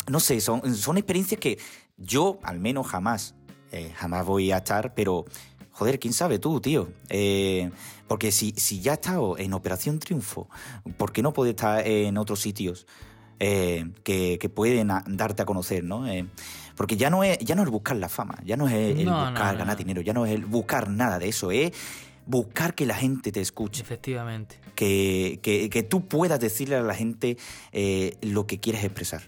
No 0.08 0.20
sé, 0.20 0.40
son, 0.40 0.74
son 0.74 0.98
experiencias 0.98 1.40
que 1.40 1.58
yo, 1.96 2.38
al 2.42 2.60
menos, 2.60 2.86
jamás, 2.86 3.34
eh, 3.72 3.90
jamás 3.96 4.26
voy 4.26 4.52
a 4.52 4.58
estar, 4.58 4.94
pero, 4.94 5.24
joder, 5.72 5.98
quién 5.98 6.12
sabe 6.12 6.38
tú, 6.38 6.60
tío. 6.60 6.90
Eh, 7.08 7.70
porque 8.06 8.30
si, 8.32 8.52
si 8.56 8.80
ya 8.80 8.92
he 8.92 8.94
estado 8.94 9.38
en 9.38 9.54
Operación 9.54 9.98
Triunfo, 9.98 10.48
¿por 10.98 11.10
qué 11.10 11.22
no 11.22 11.32
puede 11.32 11.50
estar 11.50 11.86
en 11.86 12.18
otros 12.18 12.40
sitios 12.40 12.86
eh, 13.40 13.90
que, 14.04 14.38
que, 14.38 14.48
pueden 14.50 14.88
darte 15.06 15.42
a 15.42 15.46
conocer, 15.46 15.84
no? 15.84 16.04
Porque 16.76 16.96
ya 16.96 17.10
no, 17.10 17.24
es, 17.24 17.38
ya 17.38 17.54
no 17.54 17.62
es 17.62 17.70
buscar 17.70 17.96
la 17.96 18.08
fama, 18.08 18.36
ya 18.44 18.56
no 18.56 18.68
es 18.68 18.74
el, 18.74 19.04
No, 19.04 19.30
buscar 19.30 19.54
no, 19.54 19.58
ganar 19.58 19.76
dinero, 19.76 20.02
ya 20.02 20.12
no 20.12 20.26
es 20.26 20.32
el 20.32 20.44
buscar 20.44 20.88
nada 20.90 21.18
de 21.18 21.28
eso, 21.28 21.50
es 21.50 21.72
buscar 22.26 22.74
que 22.74 22.84
la 22.86 22.94
gente 22.94 23.32
te 23.32 23.40
escuche. 23.40 23.82
Efectivamente. 23.82 24.60
Que, 24.74 25.40
que, 25.42 25.70
que 25.70 25.82
tú 25.82 26.06
puedas 26.06 26.38
decirle 26.38 26.76
a 26.76 26.82
la 26.82 26.94
gente 26.94 27.38
eh, 27.72 28.16
lo 28.20 28.46
que 28.46 28.60
quieres 28.60 28.84
expresar. 28.84 29.22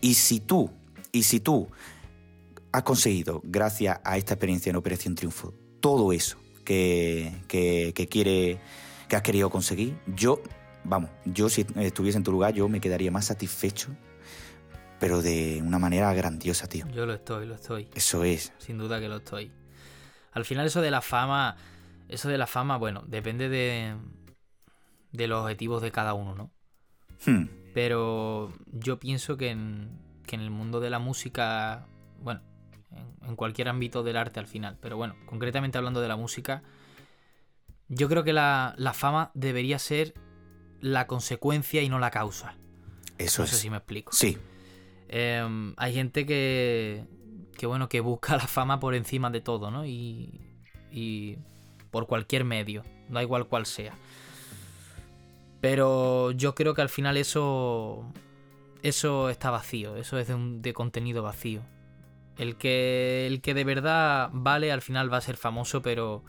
Y 0.00 0.14
si 0.14 0.40
tú, 0.40 0.70
y 1.12 1.24
si 1.24 1.40
tú 1.40 1.68
has 2.72 2.82
conseguido, 2.84 3.42
gracias 3.44 4.00
a 4.02 4.16
esta 4.16 4.34
experiencia 4.34 4.70
en 4.70 4.76
Operación 4.76 5.14
Triunfo, 5.14 5.52
todo 5.80 6.12
eso 6.12 6.38
que, 6.64 7.32
que, 7.48 7.92
que 7.94 8.08
quiere, 8.08 8.60
que 9.08 9.16
has 9.16 9.22
querido 9.22 9.50
conseguir, 9.50 9.98
yo, 10.16 10.40
vamos, 10.84 11.10
yo 11.26 11.50
si 11.50 11.66
estuviese 11.76 12.16
en 12.16 12.24
tu 12.24 12.32
lugar, 12.32 12.54
yo 12.54 12.66
me 12.68 12.80
quedaría 12.80 13.10
más 13.10 13.26
satisfecho, 13.26 13.90
pero 15.02 15.20
de 15.20 15.60
una 15.66 15.80
manera 15.80 16.14
grandiosa, 16.14 16.68
tío. 16.68 16.86
Yo 16.92 17.06
lo 17.06 17.14
estoy, 17.14 17.44
lo 17.44 17.56
estoy. 17.56 17.88
Eso 17.92 18.22
es. 18.22 18.52
Sin 18.58 18.78
duda 18.78 19.00
que 19.00 19.08
lo 19.08 19.16
estoy. 19.16 19.50
Al 20.30 20.44
final 20.44 20.64
eso 20.64 20.80
de 20.80 20.92
la 20.92 21.00
fama, 21.00 21.56
eso 22.08 22.28
de 22.28 22.38
la 22.38 22.46
fama, 22.46 22.76
bueno, 22.76 23.02
depende 23.08 23.48
de, 23.48 23.96
de 25.10 25.26
los 25.26 25.42
objetivos 25.42 25.82
de 25.82 25.90
cada 25.90 26.14
uno, 26.14 26.36
¿no? 26.36 26.52
Hmm. 27.26 27.48
Pero 27.74 28.52
yo 28.70 29.00
pienso 29.00 29.36
que 29.36 29.50
en, 29.50 29.90
que 30.24 30.36
en 30.36 30.42
el 30.42 30.50
mundo 30.50 30.78
de 30.78 30.90
la 30.90 31.00
música, 31.00 31.88
bueno, 32.20 32.40
en, 32.92 33.28
en, 33.28 33.34
cualquier 33.34 33.70
ámbito 33.70 34.04
del 34.04 34.16
arte 34.16 34.38
al 34.38 34.46
final, 34.46 34.78
pero 34.80 34.96
bueno, 34.96 35.16
concretamente 35.26 35.78
hablando 35.78 36.00
de 36.00 36.06
la 36.06 36.16
música, 36.16 36.62
yo 37.88 38.08
creo 38.08 38.22
que 38.22 38.32
la, 38.32 38.76
la 38.78 38.92
fama 38.92 39.32
debería 39.34 39.80
ser 39.80 40.14
la 40.80 41.08
consecuencia 41.08 41.82
y 41.82 41.88
no 41.88 41.98
la 41.98 42.12
causa. 42.12 42.54
Eso 43.18 43.42
no 43.42 43.46
es. 43.46 43.50
sé 43.50 43.56
si 43.56 43.68
me 43.68 43.78
explico. 43.78 44.12
Sí. 44.12 44.38
Eh, 45.12 45.74
hay 45.76 45.94
gente 45.94 46.26
que, 46.26 47.04
que, 47.56 47.66
bueno, 47.66 47.88
que 47.88 48.00
busca 48.00 48.36
la 48.36 48.46
fama 48.46 48.80
por 48.80 48.94
encima 48.94 49.30
de 49.30 49.40
todo, 49.40 49.70
¿no? 49.70 49.86
Y, 49.86 50.40
y 50.90 51.36
por 51.90 52.06
cualquier 52.06 52.44
medio, 52.44 52.82
da 53.08 53.22
igual 53.22 53.46
cual 53.46 53.66
sea. 53.66 53.92
Pero 55.60 56.32
yo 56.32 56.54
creo 56.56 56.74
que 56.74 56.82
al 56.82 56.88
final 56.88 57.16
eso 57.16 58.04
eso 58.82 59.30
está 59.30 59.50
vacío, 59.50 59.96
eso 59.96 60.18
es 60.18 60.26
de, 60.26 60.36
de 60.36 60.72
contenido 60.72 61.22
vacío. 61.22 61.62
El 62.36 62.56
que, 62.56 63.26
el 63.26 63.40
que 63.40 63.54
de 63.54 63.64
verdad 63.64 64.30
vale 64.32 64.72
al 64.72 64.82
final 64.82 65.12
va 65.12 65.18
a 65.18 65.20
ser 65.20 65.36
famoso, 65.36 65.82
pero 65.82 66.24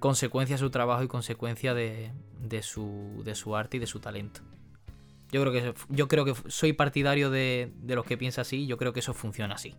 consecuencia 0.00 0.56
de 0.56 0.60
su 0.60 0.70
trabajo 0.70 1.02
y 1.02 1.08
consecuencia 1.08 1.74
de, 1.74 2.12
de, 2.40 2.62
su, 2.62 3.22
de 3.24 3.34
su 3.34 3.54
arte 3.54 3.76
y 3.76 3.80
de 3.80 3.86
su 3.86 4.00
talento. 4.00 4.40
Yo 5.30 5.42
creo 5.42 5.52
que, 5.52 5.74
yo 5.88 6.08
creo 6.08 6.24
que 6.24 6.34
soy 6.48 6.72
partidario 6.72 7.30
de, 7.30 7.72
de 7.76 7.94
los 7.94 8.04
que 8.04 8.16
piensan 8.16 8.42
así, 8.42 8.66
yo 8.66 8.76
creo 8.76 8.92
que 8.92 9.00
eso 9.00 9.14
funciona 9.14 9.54
así. 9.54 9.74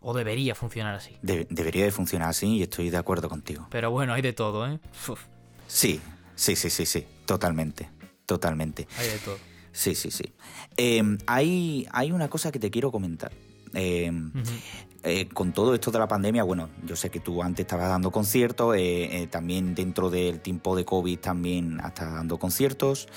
O 0.00 0.14
debería 0.14 0.54
funcionar 0.54 0.94
así. 0.94 1.16
De, 1.22 1.46
debería 1.50 1.84
de 1.84 1.90
funcionar 1.90 2.28
así 2.28 2.56
y 2.56 2.62
estoy 2.62 2.90
de 2.90 2.96
acuerdo 2.96 3.28
contigo. 3.28 3.66
Pero 3.70 3.90
bueno, 3.90 4.12
hay 4.12 4.22
de 4.22 4.32
todo, 4.32 4.66
¿eh? 4.68 4.78
Uf. 5.08 5.20
Sí, 5.66 6.00
sí, 6.34 6.54
sí, 6.54 6.70
sí, 6.70 6.86
sí. 6.86 7.06
Totalmente. 7.24 7.88
Totalmente. 8.24 8.86
Hay 8.98 9.08
de 9.08 9.18
todo. 9.18 9.38
Sí, 9.72 9.94
sí, 9.94 10.10
sí. 10.10 10.32
Eh, 10.76 11.02
hay, 11.26 11.86
hay 11.92 12.12
una 12.12 12.28
cosa 12.28 12.50
que 12.52 12.58
te 12.58 12.70
quiero 12.70 12.90
comentar. 12.92 13.32
Eh, 13.74 14.10
uh 14.10 14.14
-huh. 14.14 14.60
eh, 15.02 15.28
con 15.28 15.52
todo 15.52 15.74
esto 15.74 15.90
de 15.90 15.98
la 15.98 16.08
pandemia, 16.08 16.44
bueno, 16.44 16.70
yo 16.86 16.96
sé 16.96 17.10
que 17.10 17.20
tú 17.20 17.42
antes 17.42 17.64
estabas 17.64 17.88
dando 17.88 18.10
conciertos, 18.10 18.74
eh, 18.78 19.28
también 19.30 19.74
dentro 19.74 20.08
del 20.08 20.40
tiempo 20.40 20.76
de 20.76 20.84
COVID 20.84 21.18
también 21.18 21.80
estás 21.84 22.12
dando 22.12 22.38
conciertos, 22.38 23.08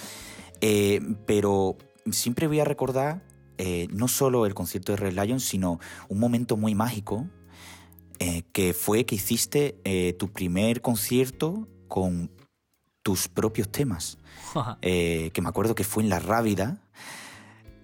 eh, 0.62 1.02
pero 1.26 1.78
siempre 2.12 2.48
voy 2.48 2.60
a 2.60 2.66
recordar 2.66 3.22
eh, 3.62 3.88
no 3.92 4.08
solo 4.08 4.46
el 4.46 4.54
concierto 4.54 4.94
de 4.94 4.98
Red 4.98 5.20
Lion, 5.20 5.42
sino 5.42 5.82
un 6.08 6.18
momento 6.18 6.56
muy 6.56 6.76
mágico 6.76 7.28
eh, 8.20 8.44
que 8.54 8.74
fue 8.74 9.06
que 9.06 9.16
hiciste 9.16 9.78
eh, 9.84 10.14
tu 10.14 10.32
primer 10.32 10.82
concierto 10.82 11.68
con 11.90 12.32
tus 13.04 13.28
propios 13.28 13.70
temas. 13.70 14.18
Que 14.82 15.42
me 15.42 15.50
acuerdo 15.50 15.76
que 15.76 15.84
fue 15.84 16.04
en 16.04 16.10
La 16.10 16.20
Rábida. 16.20 16.82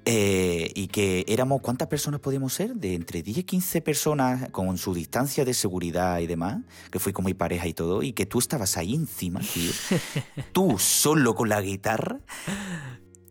Eh, 0.08 0.72
y 0.76 0.88
que 0.88 1.26
éramos, 1.28 1.62
¿cuántas 1.62 1.88
personas 1.88 2.20
podíamos 2.20 2.54
ser? 2.54 2.76
De 2.76 2.94
entre 2.94 3.24
10 3.24 3.40
y 3.40 3.44
15 3.44 3.82
personas 3.82 4.50
con 4.52 4.78
su 4.78 4.94
distancia 4.94 5.44
de 5.46 5.56
seguridad 5.56 6.20
y 6.20 6.28
demás, 6.28 6.62
que 6.92 7.00
fui 7.00 7.12
con 7.12 7.26
mi 7.26 7.34
pareja 7.34 7.68
y 7.68 7.74
todo, 7.74 8.04
y 8.04 8.14
que 8.14 8.28
tú 8.28 8.38
estabas 8.38 8.78
ahí 8.78 8.94
encima, 8.94 9.40
tío. 9.40 9.72
tú 10.54 10.78
solo 10.78 11.34
con 11.34 11.50
la 11.50 11.60
guitarra 11.60 12.20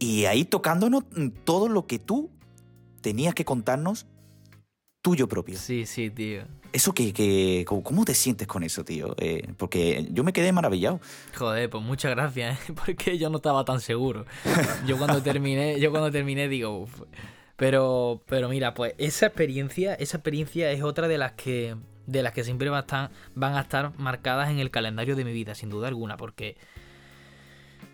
y 0.00 0.24
ahí 0.24 0.44
tocándonos 0.44 1.04
todo 1.44 1.68
lo 1.68 1.86
que 1.86 2.00
tú 2.00 2.30
tenías 3.00 3.34
que 3.34 3.44
contarnos 3.44 4.06
tuyo 5.00 5.28
propio. 5.28 5.58
Sí, 5.58 5.86
sí, 5.86 6.10
tío. 6.10 6.42
Eso 6.74 6.92
que, 6.92 7.12
que 7.12 7.64
¿cómo 7.68 8.04
te 8.04 8.14
sientes 8.14 8.48
con 8.48 8.64
eso, 8.64 8.84
tío? 8.84 9.14
Eh, 9.18 9.46
porque 9.58 10.08
yo 10.10 10.24
me 10.24 10.32
quedé 10.32 10.50
maravillado. 10.50 11.00
Joder, 11.36 11.70
pues 11.70 11.84
muchas 11.84 12.10
gracias, 12.10 12.58
¿eh? 12.68 12.72
porque 12.84 13.16
yo 13.16 13.30
no 13.30 13.36
estaba 13.36 13.64
tan 13.64 13.80
seguro. 13.80 14.26
Yo 14.84 14.98
cuando 14.98 15.22
terminé, 15.22 15.78
yo 15.78 15.92
cuando 15.92 16.10
terminé 16.10 16.48
digo, 16.48 16.80
uf. 16.80 17.02
Pero, 17.54 18.22
pero 18.26 18.48
mira, 18.48 18.74
pues 18.74 18.94
esa 18.98 19.26
experiencia, 19.26 19.94
esa 19.94 20.16
experiencia 20.16 20.72
es 20.72 20.82
otra 20.82 21.06
de 21.06 21.16
las 21.16 21.30
que, 21.34 21.76
de 22.06 22.22
las 22.24 22.32
que 22.32 22.42
siempre 22.42 22.68
van 22.68 22.78
a 22.78 22.80
estar, 22.80 23.10
van 23.36 23.54
a 23.54 23.60
estar 23.60 23.96
marcadas 23.96 24.50
en 24.50 24.58
el 24.58 24.72
calendario 24.72 25.14
de 25.14 25.24
mi 25.24 25.32
vida, 25.32 25.54
sin 25.54 25.70
duda 25.70 25.86
alguna, 25.86 26.16
porque 26.16 26.56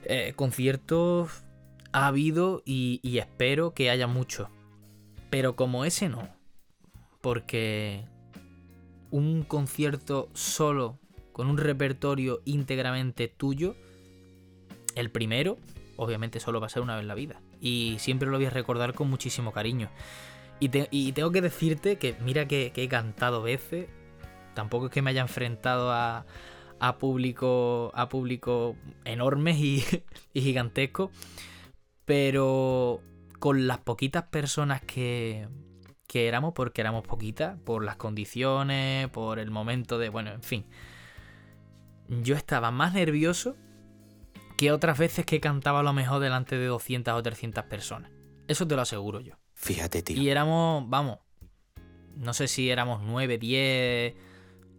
eh, 0.05 0.33
conciertos 0.37 1.43
ha 1.93 2.07
habido 2.07 2.63
y, 2.65 3.01
y 3.03 3.19
espero 3.19 3.75
que 3.75 3.91
haya 3.91 4.07
muchos. 4.07 4.49
Pero 5.29 5.55
como 5.55 5.85
ese 5.85 6.09
no. 6.09 6.31
Porque 7.21 8.07
un 9.11 9.43
concierto 9.43 10.29
solo, 10.35 10.99
con 11.33 11.49
un 11.49 11.59
repertorio 11.59 12.43
íntegramente 12.45 13.29
tuyo, 13.29 13.77
el 14.95 15.11
primero, 15.11 15.59
obviamente 15.97 16.41
solo 16.41 16.61
va 16.61 16.67
a 16.67 16.71
ser 16.71 16.83
una 16.83 16.95
vez 16.95 17.03
en 17.03 17.09
la 17.09 17.15
vida. 17.15 17.41
Y 17.61 17.97
siempre 17.99 18.29
lo 18.29 18.37
voy 18.37 18.47
a 18.47 18.51
recordar 18.51 18.95
con 18.95 19.09
muchísimo 19.09 19.53
cariño. 19.53 19.91
Y, 20.59 20.69
te, 20.69 20.89
y 20.91 21.13
tengo 21.13 21.31
que 21.31 21.41
decirte 21.41 21.97
que 21.97 22.17
mira 22.21 22.47
que, 22.47 22.73
he 22.75 22.89
cantado 22.89 23.43
veces. 23.43 23.89
Tampoco 24.55 24.87
es 24.87 24.93
que 24.93 25.03
me 25.03 25.11
haya 25.11 25.23
enfrentado 25.23 25.91
a, 25.91 26.27
a 26.79 26.99
público. 26.99 27.93
a 27.95 28.09
público 28.09 28.77
enormes 29.05 29.59
y, 29.59 29.85
y. 30.35 30.55
Pero 32.05 33.01
con 33.39 33.67
las 33.67 33.79
poquitas 33.79 34.25
personas 34.25 34.83
que, 34.83 35.49
que 36.11 36.27
éramos, 36.27 36.55
porque 36.55 36.81
éramos 36.81 37.07
poquitas, 37.07 37.57
por 37.61 37.85
las 37.85 37.95
condiciones, 37.95 39.09
por 39.11 39.39
el 39.39 39.53
momento 39.53 39.97
de, 39.97 40.09
bueno, 40.09 40.33
en 40.33 40.43
fin. 40.43 40.67
Yo 42.09 42.35
estaba 42.35 42.73
más 42.73 42.95
nervioso 42.95 43.55
que 44.57 44.73
otras 44.73 44.99
veces 44.99 45.25
que 45.25 45.39
cantaba 45.39 45.81
a 45.81 45.83
lo 45.85 45.93
mejor 45.93 46.21
delante 46.21 46.59
de 46.59 46.67
200 46.67 47.15
o 47.15 47.23
300 47.23 47.63
personas. 47.67 48.11
Eso 48.49 48.67
te 48.67 48.75
lo 48.75 48.83
aseguro 48.83 49.21
yo. 49.21 49.35
Fíjate, 49.55 50.03
tío. 50.03 50.21
Y 50.21 50.31
éramos, 50.31 50.83
vamos, 50.89 51.21
no 52.17 52.35
sé 52.35 52.49
si 52.49 52.71
éramos 52.71 53.03
9, 53.05 53.39
10 53.39 54.15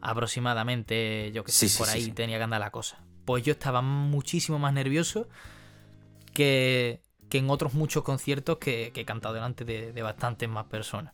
aproximadamente, 0.02 1.32
yo 1.34 1.46
que 1.46 1.54
sé, 1.54 1.70
Sí, 1.70 1.78
por 1.78 1.88
sí, 1.88 1.98
ahí 1.98 2.12
tenía 2.12 2.40
que 2.40 2.44
andar 2.44 2.60
la 2.60 2.72
cosa. 2.72 3.06
Pues 3.24 3.46
yo 3.46 3.54
estaba 3.54 3.82
muchísimo 3.82 4.60
más 4.60 4.74
nervioso 4.74 5.30
que, 6.34 7.02
que 7.30 7.38
en 7.38 7.50
otros 7.50 7.74
muchos 7.74 8.04
conciertos 8.04 8.58
que, 8.58 8.92
que 8.94 9.00
he 9.00 9.06
cantado 9.06 9.34
delante 9.34 9.64
de, 9.64 9.94
de 9.94 10.02
bastantes 10.02 10.50
más 10.50 10.66
personas. 10.66 11.14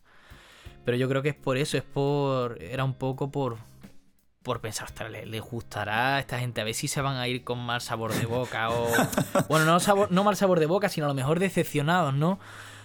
Pero 0.88 0.96
yo 0.96 1.10
creo 1.10 1.22
que 1.22 1.28
es 1.28 1.36
por 1.36 1.58
eso, 1.58 1.76
es 1.76 1.84
por. 1.84 2.64
Era 2.64 2.86
un 2.86 2.94
poco 2.94 3.30
por. 3.30 3.58
Por 4.42 4.62
pensar, 4.62 4.86
ostras, 4.86 5.12
¿le, 5.12 5.26
le 5.26 5.42
gustará 5.42 6.16
a 6.16 6.20
esta 6.22 6.40
gente? 6.40 6.62
A 6.62 6.64
ver 6.64 6.76
si 6.76 6.88
se 6.88 7.02
van 7.02 7.18
a 7.18 7.28
ir 7.28 7.44
con 7.44 7.60
mal 7.60 7.82
sabor 7.82 8.14
de 8.14 8.26
boca 8.26 8.70
o. 8.70 8.88
Bueno, 9.50 9.66
no, 9.66 9.82
sabor, 9.82 10.10
no 10.14 10.24
mal 10.24 10.38
sabor 10.38 10.62
de 10.62 10.66
boca, 10.66 10.88
sino 10.88 11.06
a 11.06 11.10
lo 11.10 11.14
mejor 11.14 11.40
decepcionados, 11.40 12.14
¿no? 12.14 12.40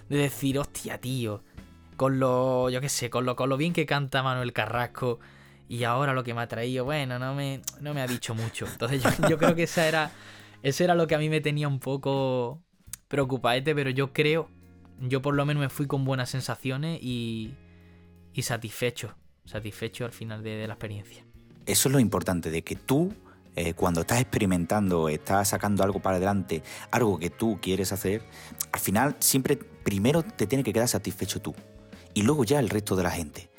De 0.09 0.19
decir, 0.19 0.59
hostia, 0.59 0.99
tío. 0.99 1.45
Con 1.97 2.19
lo. 2.19 2.71
Yo 2.71 2.81
qué 2.81 2.89
sé, 2.89 3.09
con 3.09 3.25
lo, 3.25 3.37
con 3.37 3.49
lo 3.49 3.57
bien 3.57 3.73
que 3.73 3.87
canta 3.87 4.25
Manuel 4.25 4.53
Carrasco. 4.53 5.21
Y 5.69 5.85
ahora 5.85 6.13
lo 6.13 6.25
que 6.25 6.35
me 6.35 6.41
ha 6.41 6.49
traído, 6.49 6.85
bueno, 6.85 7.21
no 7.21 7.37
me, 7.37 7.63
no 7.81 7.95
me 7.95 8.01
ha 8.01 8.09
dicho 8.09 8.35
mucho. 8.35 8.67
Entonces 8.67 9.01
yo, 9.01 9.29
yo 9.29 9.39
creo 9.39 9.55
que 9.55 9.63
esa 9.63 9.87
era. 9.87 10.11
Eso 10.65 10.83
era 10.83 10.97
lo 10.97 11.07
que 11.07 11.15
a 11.15 11.19
mí 11.19 11.29
me 11.29 11.41
tenía 11.41 11.69
un 11.69 11.79
poco 11.79 12.61
preocupadete, 13.07 13.77
pero 13.77 13.91
yo 13.91 14.13
creo. 14.13 14.51
Yo 14.99 15.23
por 15.23 15.35
lo 15.35 15.47
menos 15.47 15.61
me 15.61 15.69
fui 15.69 15.87
con 15.87 16.05
buenas 16.05 16.31
sensaciones 16.31 16.99
y. 17.01 17.55
Y 18.33 18.43
satisfecho. 18.43 19.15
Satisfecho 19.45 20.05
al 20.05 20.13
final 20.13 20.43
de, 20.43 20.51
de 20.51 20.67
la 20.67 20.75
experiencia. 20.75 21.25
Eso 21.67 21.89
es 21.89 21.93
lo 21.93 22.01
importante, 22.01 22.51
de 22.51 22.63
que 22.63 22.77
tú, 22.77 23.13
eh, 23.55 23.75
cuando 23.75 24.01
estás 24.01 24.21
experimentando, 24.21 25.09
estás 25.09 25.49
sacando 25.49 25.83
algo 25.83 26.01
para 26.01 26.17
adelante, 26.17 26.63
algo 26.91 27.19
que 27.19 27.31
tú 27.31 27.59
quieres 27.61 27.93
hacer, 27.93 28.23
al 28.73 28.81
final 28.81 29.17
siempre 29.21 29.57
primero 29.57 30.23
te 30.23 30.47
tiene 30.47 30.65
que 30.65 30.73
quedar 30.73 30.89
satisfecho 30.89 31.41
tú 31.41 31.55
y 32.15 32.23
luego 32.23 32.45
ya 32.45 32.59
el 32.59 32.69
resto 32.69 32.97
de 32.97 33.03
la 33.03 33.11
gente. 33.11 33.51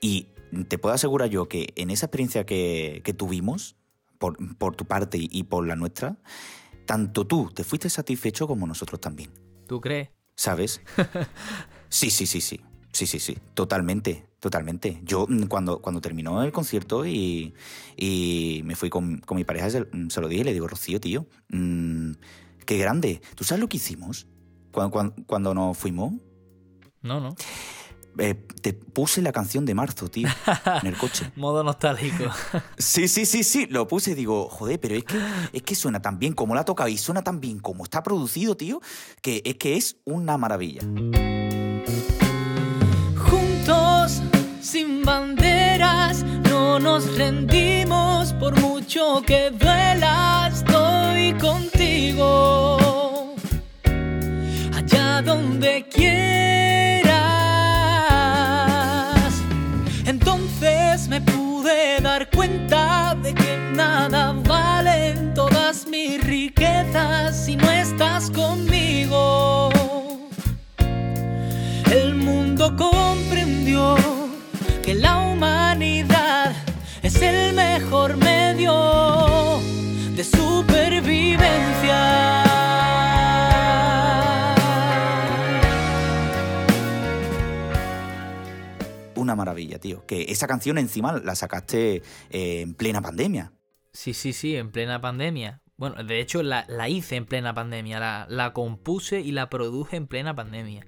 Y 0.00 0.28
te 0.68 0.78
puedo 0.78 0.94
asegurar 0.94 1.28
yo 1.28 1.48
que 1.48 1.72
en 1.76 1.90
esa 1.90 2.06
experiencia 2.06 2.44
que, 2.46 3.02
que 3.04 3.12
tuvimos, 3.12 3.76
por, 4.18 4.36
por 4.58 4.76
tu 4.76 4.84
parte 4.84 5.18
y, 5.18 5.28
y 5.30 5.44
por 5.44 5.66
la 5.66 5.76
nuestra, 5.76 6.16
tanto 6.86 7.26
tú 7.26 7.50
te 7.54 7.64
fuiste 7.64 7.88
satisfecho 7.88 8.46
como 8.46 8.66
nosotros 8.66 9.00
también. 9.00 9.30
¿Tú 9.66 9.80
crees? 9.80 10.10
¿Sabes? 10.36 10.80
Sí, 11.92 12.08
sí, 12.08 12.24
sí, 12.24 12.40
sí. 12.40 12.60
Sí, 12.92 13.06
sí, 13.06 13.18
sí. 13.18 13.38
Totalmente, 13.54 14.26
totalmente. 14.40 15.00
Yo 15.04 15.26
mm, 15.28 15.44
cuando, 15.44 15.80
cuando 15.80 16.00
terminó 16.00 16.42
el 16.42 16.52
concierto 16.52 17.06
y, 17.06 17.54
y 17.96 18.62
me 18.64 18.74
fui 18.74 18.90
con, 18.90 19.18
con 19.18 19.36
mi 19.36 19.44
pareja, 19.44 19.70
se, 19.70 19.86
se 20.08 20.20
lo 20.20 20.28
dije, 20.28 20.44
le 20.44 20.52
digo, 20.52 20.66
Rocío, 20.66 21.00
tío, 21.00 21.26
mm, 21.50 22.12
qué 22.66 22.78
grande. 22.78 23.20
¿Tú 23.34 23.44
sabes 23.44 23.60
lo 23.60 23.68
que 23.68 23.76
hicimos 23.76 24.26
cuando, 24.72 24.90
cuando, 24.90 25.14
cuando 25.26 25.54
nos 25.54 25.78
fuimos? 25.78 26.14
No, 27.02 27.20
no. 27.20 27.34
Eh, 28.18 28.34
te 28.34 28.72
puse 28.72 29.22
la 29.22 29.32
canción 29.32 29.64
de 29.64 29.74
marzo, 29.74 30.08
tío, 30.08 30.28
en 30.82 30.86
el 30.86 30.96
coche. 30.96 31.30
Modo 31.36 31.62
nostálgico. 31.62 32.24
Sí, 32.76 33.08
sí, 33.08 33.24
sí, 33.24 33.44
sí, 33.44 33.66
lo 33.66 33.86
puse 33.86 34.12
y 34.12 34.14
digo, 34.14 34.48
joder, 34.48 34.80
pero 34.80 34.94
es 34.96 35.04
que, 35.04 35.18
es 35.52 35.62
que 35.62 35.74
suena 35.74 36.02
tan 36.02 36.18
bien 36.18 36.32
como 36.32 36.54
la 36.54 36.62
ha 36.62 36.64
tocado 36.64 36.88
y 36.88 36.98
suena 36.98 37.22
tan 37.22 37.40
bien 37.40 37.60
como 37.60 37.84
está 37.84 38.02
producido, 38.02 38.56
tío, 38.56 38.80
que 39.22 39.42
es 39.44 39.56
que 39.56 39.76
es 39.76 39.98
una 40.04 40.36
maravilla. 40.38 40.82
No 46.70 46.78
nos 46.78 47.16
rendimos 47.16 48.32
por 48.34 48.54
mucho 48.60 49.22
que 49.26 49.50
duela, 49.50 50.48
estoy 50.52 51.32
contigo. 51.32 52.76
Allá 54.76 55.20
donde 55.20 55.84
quieras. 55.92 57.10
Entonces 60.06 61.08
me 61.08 61.20
pude 61.20 62.00
dar 62.00 62.30
cuenta 62.30 63.16
de 63.20 63.34
que 63.34 63.56
nada 63.74 64.32
valen 64.32 65.34
todas 65.34 65.88
mis 65.88 66.22
riquezas 66.22 67.46
si 67.46 67.56
no 67.56 67.68
estás 67.68 68.30
conmigo. 68.30 69.70
El 71.90 72.14
mundo 72.14 72.76
comprendió 72.76 73.96
que 74.84 74.94
la 74.94 75.18
humanidad 75.18 76.09
es 77.10 77.22
el 77.22 77.54
mejor 77.54 78.16
medio 78.16 79.60
de 80.14 80.24
supervivencia. 80.24 82.44
Una 89.16 89.34
maravilla, 89.34 89.78
tío. 89.78 90.06
Que 90.06 90.26
esa 90.28 90.46
canción 90.46 90.78
encima 90.78 91.12
la 91.12 91.34
sacaste 91.34 92.02
eh, 92.30 92.60
en 92.60 92.74
plena 92.74 93.00
pandemia. 93.00 93.52
Sí, 93.92 94.14
sí, 94.14 94.32
sí, 94.32 94.56
en 94.56 94.70
plena 94.70 95.00
pandemia. 95.00 95.62
Bueno, 95.76 96.02
de 96.04 96.20
hecho 96.20 96.42
la, 96.42 96.66
la 96.68 96.88
hice 96.88 97.16
en 97.16 97.26
plena 97.26 97.54
pandemia, 97.54 97.98
la, 97.98 98.26
la 98.28 98.52
compuse 98.52 99.20
y 99.20 99.32
la 99.32 99.48
produje 99.48 99.96
en 99.96 100.06
plena 100.06 100.34
pandemia. 100.34 100.86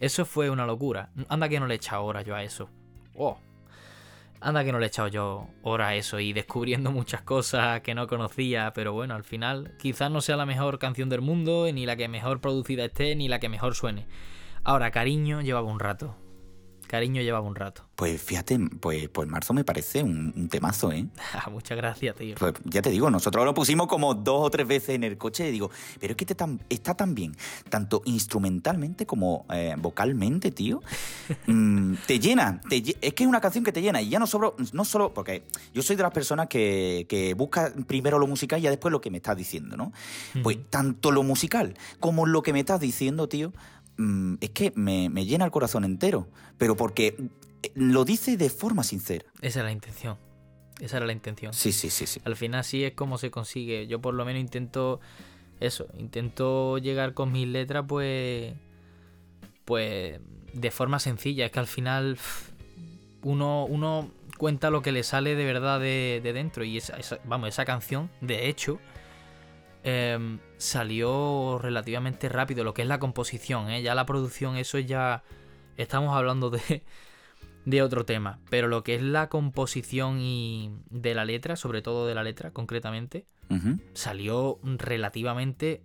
Eso 0.00 0.24
fue 0.24 0.50
una 0.50 0.66
locura. 0.66 1.12
Anda 1.28 1.48
que 1.48 1.60
no 1.60 1.66
le 1.66 1.74
he 1.74 1.76
echado 1.76 2.04
horas 2.04 2.24
yo 2.24 2.34
a 2.34 2.42
eso. 2.42 2.68
Oh. 3.14 3.38
Anda 4.44 4.64
que 4.64 4.72
no 4.72 4.80
le 4.80 4.86
he 4.86 4.88
echado 4.88 5.06
yo 5.06 5.46
horas 5.62 5.88
a 5.90 5.94
eso 5.94 6.18
y 6.18 6.32
descubriendo 6.32 6.90
muchas 6.90 7.22
cosas 7.22 7.80
que 7.82 7.94
no 7.94 8.08
conocía, 8.08 8.72
pero 8.74 8.92
bueno, 8.92 9.14
al 9.14 9.22
final 9.22 9.76
quizás 9.78 10.10
no 10.10 10.20
sea 10.20 10.36
la 10.36 10.46
mejor 10.46 10.80
canción 10.80 11.08
del 11.08 11.20
mundo, 11.20 11.68
ni 11.72 11.86
la 11.86 11.94
que 11.94 12.08
mejor 12.08 12.40
producida 12.40 12.84
esté, 12.84 13.14
ni 13.14 13.28
la 13.28 13.38
que 13.38 13.48
mejor 13.48 13.76
suene. 13.76 14.08
Ahora, 14.64 14.90
cariño 14.90 15.42
llevaba 15.42 15.70
un 15.70 15.78
rato. 15.78 16.16
Cariño 16.92 17.22
llevaba 17.22 17.48
un 17.48 17.54
rato. 17.54 17.84
Pues 17.96 18.20
fíjate, 18.20 18.58
pues, 18.78 19.08
pues 19.08 19.26
marzo 19.26 19.54
me 19.54 19.64
parece 19.64 20.02
un, 20.02 20.30
un 20.36 20.48
temazo, 20.50 20.92
¿eh? 20.92 21.06
Muchas 21.50 21.78
gracias, 21.78 22.14
tío. 22.16 22.34
Pues 22.38 22.52
ya 22.64 22.82
te 22.82 22.90
digo, 22.90 23.10
nosotros 23.10 23.46
lo 23.46 23.54
pusimos 23.54 23.86
como 23.86 24.12
dos 24.12 24.42
o 24.42 24.50
tres 24.50 24.68
veces 24.68 24.90
en 24.90 25.04
el 25.04 25.16
coche 25.16 25.48
y 25.48 25.52
digo, 25.52 25.70
pero 25.98 26.10
es 26.10 26.16
que 26.18 26.26
te 26.26 26.34
tan, 26.34 26.60
está 26.68 26.92
tan 26.92 27.14
bien, 27.14 27.34
tanto 27.70 28.02
instrumentalmente 28.04 29.06
como 29.06 29.46
eh, 29.54 29.74
vocalmente, 29.78 30.50
tío. 30.50 30.82
Mm, 31.46 31.94
te 32.06 32.20
llena, 32.20 32.60
te 32.68 32.76
es 33.00 33.14
que 33.14 33.24
es 33.24 33.28
una 33.28 33.40
canción 33.40 33.64
que 33.64 33.72
te 33.72 33.80
llena 33.80 34.00
y 34.02 34.10
ya 34.10 34.18
no 34.18 34.26
solo, 34.26 34.54
no 34.72 34.84
solo, 34.84 35.14
porque 35.14 35.44
yo 35.72 35.82
soy 35.82 35.96
de 35.96 36.02
las 36.02 36.12
personas 36.12 36.46
que, 36.46 37.06
que 37.08 37.34
busca 37.34 37.72
primero 37.86 38.18
lo 38.18 38.26
musical 38.26 38.60
y 38.60 38.62
ya 38.62 38.70
después 38.70 38.92
lo 38.92 39.00
que 39.00 39.10
me 39.10 39.16
estás 39.16 39.36
diciendo, 39.36 39.76
¿no? 39.76 39.92
Pues 40.42 40.58
tanto 40.68 41.10
lo 41.10 41.22
musical 41.22 41.74
como 42.00 42.26
lo 42.26 42.42
que 42.42 42.52
me 42.52 42.60
estás 42.60 42.80
diciendo, 42.80 43.28
tío, 43.28 43.52
mm, 43.96 44.34
es 44.40 44.50
que 44.50 44.72
me, 44.74 45.08
me 45.08 45.24
llena 45.26 45.44
el 45.44 45.50
corazón 45.50 45.84
entero, 45.84 46.28
pero 46.58 46.76
porque 46.76 47.16
eh, 47.62 47.72
lo 47.74 48.04
dice 48.04 48.36
de 48.36 48.50
forma 48.50 48.82
sincera. 48.84 49.24
Esa 49.40 49.60
era 49.60 49.66
la 49.68 49.72
intención. 49.72 50.16
Esa 50.80 50.96
era 50.96 51.06
la 51.06 51.12
intención. 51.12 51.52
Sí, 51.52 51.72
sí, 51.72 51.90
sí, 51.90 52.06
sí. 52.06 52.20
Al 52.24 52.34
final 52.36 52.60
así 52.60 52.82
es 52.84 52.94
como 52.94 53.18
se 53.18 53.30
consigue. 53.30 53.86
Yo 53.86 54.00
por 54.00 54.14
lo 54.14 54.24
menos 54.24 54.40
intento 54.40 55.00
eso, 55.60 55.86
intento 55.98 56.78
llegar 56.78 57.14
con 57.14 57.30
mis 57.30 57.46
letras 57.46 57.84
pues 57.86 58.54
pues 59.64 60.18
de 60.52 60.70
forma 60.70 60.98
sencilla, 60.98 61.46
es 61.46 61.52
que 61.52 61.60
al 61.60 61.66
final 61.66 62.18
uno 63.22 63.64
uno 63.66 64.10
cuenta 64.38 64.70
lo 64.70 64.82
que 64.82 64.90
le 64.92 65.02
sale 65.04 65.36
de 65.36 65.44
verdad 65.44 65.78
de, 65.78 66.20
de 66.22 66.32
dentro 66.32 66.64
y 66.64 66.76
esa, 66.78 66.96
esa- 66.96 67.20
vamos, 67.24 67.48
esa 67.48 67.64
canción 67.64 68.10
de 68.20 68.48
hecho 68.48 68.80
em, 69.84 70.38
salió 70.56 71.58
relativamente 71.60 72.28
rápido 72.28 72.64
lo 72.64 72.74
que 72.74 72.82
es 72.82 72.88
la 72.88 72.98
composición, 72.98 73.70
¿eh? 73.70 73.82
ya 73.82 73.94
la 73.94 74.06
producción 74.06 74.56
eso 74.56 74.78
ya 74.78 75.22
estamos 75.76 76.16
hablando 76.16 76.50
de 76.50 76.82
de 77.64 77.82
otro 77.82 78.04
tema, 78.04 78.40
pero 78.50 78.68
lo 78.68 78.82
que 78.82 78.94
es 78.94 79.02
la 79.02 79.28
composición 79.28 80.18
y 80.20 80.72
de 80.90 81.14
la 81.14 81.24
letra, 81.24 81.56
sobre 81.56 81.82
todo 81.82 82.06
de 82.06 82.14
la 82.14 82.24
letra 82.24 82.50
concretamente, 82.50 83.26
salió 83.92 84.58
relativamente 84.62 85.82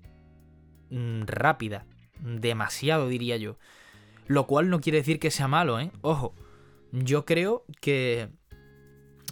mm, 0.90 1.24
rápida, 1.24 1.86
demasiado 2.22 3.10
diría 3.10 3.36
yo. 3.36 3.58
Lo 4.26 4.48
cual 4.48 4.70
no 4.70 4.80
quiere 4.80 5.00
decir 5.00 5.20
que 5.20 5.32
sea 5.32 5.50
malo, 5.50 5.78
¿eh? 5.78 5.92
Ojo, 6.02 6.34
yo 6.94 7.26
creo 7.26 7.66
que 7.82 8.30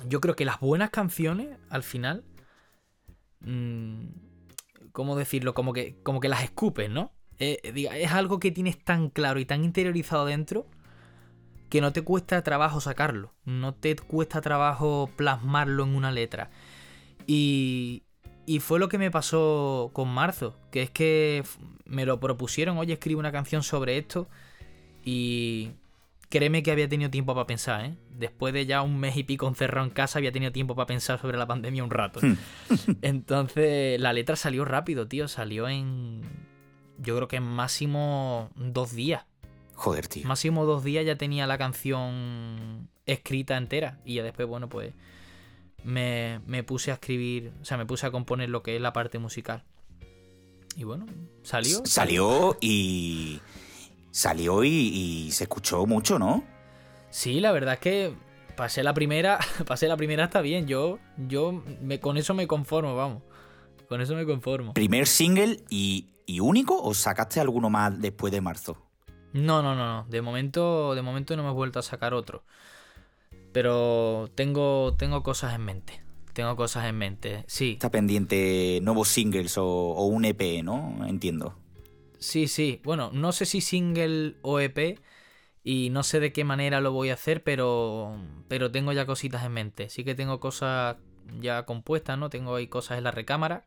yo 0.08 0.20
creo 0.20 0.36
que 0.36 0.44
las 0.44 0.60
buenas 0.60 0.90
canciones 0.90 1.58
al 1.70 1.84
final 1.84 2.26
mm, 3.40 4.08
¿cómo 4.96 5.18
decirlo? 5.18 5.54
Como 5.54 5.74
que 5.74 5.98
como 6.04 6.22
que 6.22 6.30
las 6.30 6.44
escupes, 6.44 6.90
¿no? 6.90 7.12
Eh, 7.38 7.72
diga, 7.74 7.98
es 7.98 8.12
algo 8.14 8.40
que 8.40 8.50
tienes 8.50 8.82
tan 8.82 9.10
claro 9.10 9.40
y 9.40 9.46
tan 9.46 9.66
interiorizado 9.66 10.26
dentro 10.26 10.68
que 11.70 11.82
no 11.82 11.92
te 11.92 12.02
cuesta 12.02 12.42
trabajo 12.44 12.80
sacarlo, 12.80 13.34
no 13.44 13.74
te 13.74 13.96
cuesta 13.98 14.40
trabajo 14.40 15.10
plasmarlo 15.18 15.84
en 15.84 15.96
una 15.96 16.12
letra. 16.12 16.50
Y, 17.28 18.04
y 18.46 18.60
fue 18.62 18.80
lo 18.80 18.88
que 18.88 18.98
me 18.98 19.12
pasó 19.12 19.92
con 19.92 20.08
marzo, 20.08 20.58
que 20.72 20.84
es 20.84 20.92
que 20.92 21.44
me 21.86 22.06
lo 22.06 22.22
propusieron, 22.22 22.78
oye, 22.78 22.94
escribe 22.94 23.20
una 23.20 23.34
canción 23.34 23.64
sobre 23.64 23.98
esto 23.98 24.30
y 25.04 25.72
créeme 26.30 26.64
que 26.64 26.72
había 26.72 26.88
tenido 26.90 27.10
tiempo 27.10 27.34
para 27.34 27.48
pensar, 27.48 27.86
¿eh? 27.86 27.98
Después 28.10 28.54
de 28.54 28.66
ya 28.66 28.82
un 28.82 29.00
mes 29.00 29.18
y 29.18 29.24
pico 29.24 29.48
encerrado 29.48 29.86
en 29.86 29.92
casa, 29.92 30.20
había 30.20 30.32
tenido 30.32 30.52
tiempo 30.52 30.76
para 30.76 30.88
pensar 30.88 31.20
sobre 31.20 31.38
la 31.38 31.48
pandemia 31.48 31.84
un 31.84 31.90
rato. 31.90 32.20
Hmm. 32.22 32.38
Entonces, 33.02 34.00
la 34.00 34.14
letra 34.14 34.36
salió 34.36 34.66
rápido, 34.66 35.08
tío, 35.08 35.28
salió 35.28 35.68
en... 35.68 36.22
Yo 36.98 37.16
creo 37.18 37.28
que 37.28 37.38
en 37.38 37.44
máximo 37.44 38.50
dos 38.56 38.94
días. 38.96 39.26
Joder, 39.74 40.08
tío. 40.08 40.26
Máximo 40.28 40.66
dos 40.66 40.84
días 40.84 41.06
ya 41.06 41.18
tenía 41.18 41.46
la 41.46 41.58
canción 41.58 42.90
escrita 43.06 43.58
entera. 43.58 44.00
Y 44.06 44.16
ya 44.16 44.24
después, 44.24 44.48
bueno, 44.48 44.70
pues 44.70 44.94
me, 45.84 46.40
me 46.48 46.64
puse 46.64 46.92
a 46.92 46.96
escribir, 46.96 47.52
o 47.62 47.66
sea, 47.66 47.78
me 47.78 47.86
puse 47.86 48.08
a 48.08 48.12
componer 48.12 48.50
lo 48.50 48.64
que 48.64 48.78
es 48.78 48.82
la 48.82 48.94
parte 48.94 49.20
musical. 49.20 49.66
Y 50.76 50.84
bueno, 50.84 51.06
salió. 51.44 51.86
Salió 51.86 52.58
y. 52.60 53.40
Salió 54.16 54.64
y, 54.64 54.70
y 54.70 55.32
se 55.34 55.44
escuchó 55.44 55.86
mucho, 55.86 56.18
¿no? 56.18 56.42
Sí, 57.10 57.42
la 57.42 57.52
verdad 57.52 57.74
es 57.74 57.80
que 57.82 58.14
pasé 58.56 58.82
la 58.82 58.94
primera, 58.94 59.40
pasé 59.68 59.90
la 59.90 59.98
primera 59.98 60.24
está 60.24 60.40
bien. 60.40 60.68
Yo, 60.68 61.00
yo 61.28 61.62
me, 61.82 62.00
con 62.00 62.16
eso 62.16 62.34
me 62.34 62.48
conformo, 62.48 62.96
vamos. 62.96 63.24
Con 63.90 64.00
eso 64.00 64.16
me 64.16 64.26
conformo. 64.26 64.74
¿Primer 64.74 65.06
single 65.06 65.60
y, 65.70 66.14
y 66.26 66.40
único 66.40 66.82
o 66.82 66.94
sacaste 66.94 67.42
alguno 67.42 67.70
más 67.70 68.00
después 68.00 68.32
de 68.32 68.40
marzo? 68.40 68.78
No, 69.34 69.62
no, 69.62 69.76
no, 69.76 69.86
no. 69.86 70.06
De 70.08 70.22
momento, 70.22 70.96
de 70.96 71.02
momento 71.02 71.36
no 71.36 71.44
me 71.44 71.50
he 71.50 71.54
vuelto 71.54 71.80
a 71.80 71.84
sacar 71.84 72.14
otro. 72.14 72.46
Pero 73.52 74.30
tengo, 74.34 74.96
tengo 74.98 75.24
cosas 75.24 75.54
en 75.56 75.66
mente. 75.66 76.02
Tengo 76.32 76.56
cosas 76.56 76.86
en 76.86 76.98
mente. 76.98 77.44
Sí. 77.48 77.74
Está 77.74 77.92
pendiente 77.92 78.80
nuevos 78.82 79.10
singles 79.10 79.58
o, 79.58 79.66
o 79.66 80.06
un 80.06 80.24
EP, 80.24 80.64
¿no? 80.64 81.06
Entiendo. 81.06 81.58
Sí, 82.20 82.48
sí. 82.48 82.82
Bueno, 82.84 83.10
no 83.14 83.32
sé 83.32 83.46
si 83.46 83.62
single 83.62 84.36
o 84.42 84.60
EP 84.60 85.00
y 85.64 85.90
no 85.90 86.04
sé 86.04 86.20
de 86.20 86.32
qué 86.34 86.44
manera 86.44 86.82
lo 86.82 86.92
voy 86.92 87.10
a 87.10 87.16
hacer, 87.16 87.44
pero 87.44 88.18
pero 88.48 88.72
tengo 88.72 88.92
ya 88.94 89.06
cositas 89.06 89.44
en 89.44 89.54
mente. 89.54 89.90
Sí 89.90 90.04
que 90.04 90.16
tengo 90.16 90.40
cosas 90.40 90.98
ya 91.40 91.66
compuestas, 91.66 92.18
¿no? 92.18 92.30
Tengo 92.30 92.56
ahí 92.56 92.68
cosas 92.68 92.98
en 92.98 93.04
la 93.06 93.12
recámara 93.12 93.66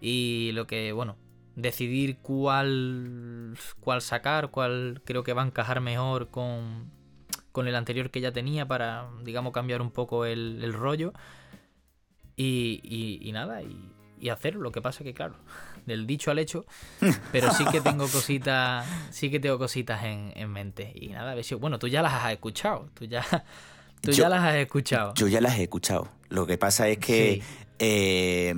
y 0.00 0.52
lo 0.54 0.66
que, 0.66 0.92
bueno, 0.92 1.16
decidir 1.56 2.18
cuál 2.18 3.54
cuál 3.80 4.00
sacar, 4.02 4.50
cuál 4.50 5.02
creo 5.04 5.22
que 5.24 5.32
va 5.34 5.42
a 5.42 5.46
encajar 5.46 5.80
mejor 5.80 6.28
con 6.30 6.90
con 7.52 7.68
el 7.68 7.76
anterior 7.76 8.10
que 8.10 8.20
ya 8.20 8.32
tenía 8.32 8.66
para, 8.66 9.08
digamos, 9.22 9.52
cambiar 9.52 9.80
un 9.82 9.90
poco 9.92 10.24
el, 10.26 10.60
el 10.64 10.72
rollo. 10.72 11.12
Y, 12.36 12.80
y- 12.82 13.20
y 13.28 13.32
nada, 13.32 13.62
y, 13.62 13.92
y 14.18 14.28
hacer. 14.28 14.56
Lo 14.56 14.72
que 14.72 14.82
pasa 14.82 15.04
que, 15.04 15.14
claro, 15.14 15.36
del 15.86 16.06
dicho 16.06 16.30
al 16.30 16.38
hecho, 16.38 16.64
pero 17.32 17.52
sí 17.52 17.64
que 17.66 17.80
tengo 17.80 18.08
cositas, 18.08 18.86
sí 19.10 19.30
que 19.30 19.40
tengo 19.40 19.58
cositas 19.58 20.04
en, 20.04 20.32
en 20.36 20.50
mente. 20.50 20.92
Y 20.94 21.08
nada, 21.08 21.32
a 21.32 21.34
ver 21.34 21.44
si, 21.44 21.54
bueno, 21.54 21.78
tú 21.78 21.88
ya 21.88 22.02
las 22.02 22.12
has 22.14 22.32
escuchado, 22.32 22.88
tú 22.94 23.04
ya, 23.04 23.22
tú 24.00 24.10
Yo- 24.12 24.22
ya 24.24 24.28
las 24.28 24.42
has 24.44 24.54
escuchado. 24.56 25.14
Yo 25.14 25.28
ya 25.28 25.40
las 25.40 25.58
he 25.58 25.62
escuchado. 25.64 26.08
Lo 26.28 26.46
que 26.46 26.58
pasa 26.58 26.88
es 26.88 26.98
que. 26.98 27.42
Sí. 27.42 27.64
eh, 27.78 28.54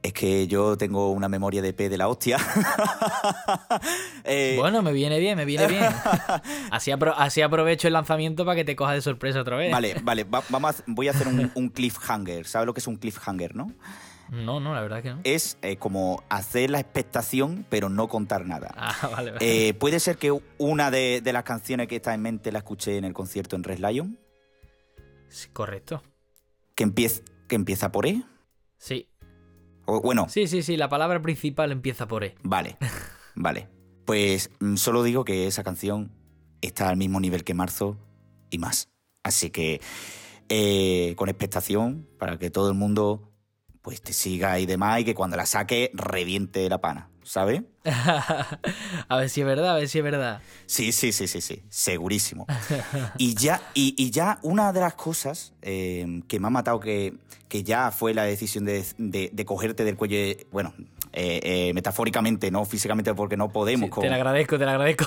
es 0.00 0.12
que 0.12 0.46
yo 0.46 0.78
tengo 0.78 1.10
una 1.10 1.28
memoria 1.28 1.60
de 1.60 1.72
P 1.72 1.88
de 1.88 1.98
la 1.98 2.06
hostia. 2.08 2.38
Eh, 4.24 4.56
Bueno, 4.58 4.82
me 4.82 4.92
viene 4.92 5.18
bien, 5.18 5.36
me 5.36 5.44
viene 5.44 5.66
bien. 5.66 5.84
Así, 6.70 6.90
apro- 6.90 7.14
así 7.16 7.40
aprovecho 7.42 7.86
el 7.88 7.94
lanzamiento 7.94 8.44
para 8.44 8.56
que 8.56 8.64
te 8.64 8.76
coja 8.76 8.92
de 8.92 9.00
sorpresa 9.00 9.40
otra 9.40 9.56
vez. 9.56 9.72
Vale, 9.72 9.96
vale, 10.02 10.24
va- 10.24 10.42
vamos 10.50 10.80
a- 10.80 10.84
voy 10.86 11.08
a 11.08 11.12
hacer 11.12 11.28
un, 11.28 11.50
un 11.54 11.68
cliffhanger. 11.70 12.46
¿Sabes 12.46 12.66
lo 12.66 12.74
que 12.74 12.80
es 12.80 12.86
un 12.86 12.96
cliffhanger, 12.96 13.54
no? 13.54 13.72
No, 14.30 14.60
no, 14.60 14.74
la 14.74 14.80
verdad 14.82 15.02
que 15.02 15.10
no. 15.10 15.20
Es 15.24 15.58
eh, 15.62 15.76
como 15.76 16.22
hacer 16.28 16.70
la 16.70 16.80
expectación, 16.80 17.64
pero 17.68 17.88
no 17.88 18.08
contar 18.08 18.46
nada. 18.46 18.72
Ah, 18.76 18.94
vale, 19.12 19.32
vale. 19.32 19.68
Eh, 19.68 19.74
¿Puede 19.74 20.00
ser 20.00 20.18
que 20.18 20.38
una 20.58 20.90
de, 20.90 21.20
de 21.22 21.32
las 21.32 21.44
canciones 21.44 21.88
que 21.88 21.96
está 21.96 22.14
en 22.14 22.22
mente 22.22 22.52
la 22.52 22.58
escuché 22.58 22.96
en 22.98 23.04
el 23.04 23.12
concierto 23.14 23.56
en 23.56 23.64
Red 23.64 23.78
Lion? 23.78 24.18
Sí, 25.28 25.48
correcto. 25.52 26.02
¿Que, 26.74 26.84
empieza 26.84 27.22
que 27.48 27.54
empieza 27.56 27.90
por 27.92 28.06
E? 28.06 28.22
Sí. 28.78 29.08
O, 29.86 30.00
bueno, 30.00 30.28
Sí, 30.28 30.46
sí, 30.46 30.62
sí, 30.62 30.76
la 30.76 30.88
palabra 30.88 31.20
principal 31.22 31.72
empieza 31.72 32.06
por 32.06 32.24
E. 32.24 32.34
vale, 32.42 32.76
vale. 33.34 33.68
Pues 34.04 34.50
mm, 34.60 34.76
solo 34.76 35.02
digo 35.02 35.24
que 35.24 35.46
esa 35.46 35.64
canción 35.64 36.12
está 36.60 36.88
al 36.88 36.96
mismo 36.96 37.20
nivel 37.20 37.44
que 37.44 37.54
Marzo 37.54 37.98
y 38.50 38.58
más. 38.58 38.90
Así 39.22 39.50
que 39.50 39.80
eh, 40.48 41.14
con 41.16 41.28
expectación 41.28 42.08
para 42.18 42.38
que 42.38 42.50
todo 42.50 42.70
el 42.70 42.74
mundo 42.74 43.27
pues 43.88 44.02
te 44.02 44.12
siga 44.12 44.58
y 44.60 44.66
demás 44.66 45.00
y 45.00 45.04
que 45.06 45.14
cuando 45.14 45.38
la 45.38 45.46
saque 45.46 45.90
reviente 45.94 46.68
la 46.68 46.76
pana, 46.78 47.08
¿sabes? 47.22 47.62
a 47.86 49.16
ver 49.16 49.30
si 49.30 49.40
es 49.40 49.46
verdad, 49.46 49.70
a 49.70 49.78
ver 49.78 49.88
si 49.88 49.96
es 49.96 50.04
verdad. 50.04 50.42
Sí, 50.66 50.92
sí, 50.92 51.10
sí, 51.10 51.26
sí, 51.26 51.40
sí, 51.40 51.62
segurísimo. 51.70 52.46
Y 53.16 53.32
ya, 53.34 53.62
y, 53.72 53.94
y 53.96 54.10
ya 54.10 54.40
una 54.42 54.74
de 54.74 54.80
las 54.80 54.92
cosas 54.92 55.54
eh, 55.62 56.20
que 56.28 56.38
me 56.38 56.48
ha 56.48 56.50
matado, 56.50 56.80
que, 56.80 57.14
que 57.48 57.62
ya 57.62 57.90
fue 57.90 58.12
la 58.12 58.24
decisión 58.24 58.66
de, 58.66 58.84
de- 58.98 59.30
de 59.32 59.44
cogerte 59.46 59.84
del 59.84 59.96
cuello, 59.96 60.18
bueno, 60.52 60.74
eh, 61.14 61.40
eh, 61.42 61.72
metafóricamente, 61.72 62.50
no 62.50 62.66
físicamente 62.66 63.14
porque 63.14 63.38
no 63.38 63.48
podemos 63.50 63.86
Sí, 63.86 63.90
con, 63.90 64.02
Te 64.02 64.10
lo 64.10 64.16
agradezco, 64.16 64.58
te 64.58 64.64
lo 64.66 64.70
agradezco. 64.72 65.06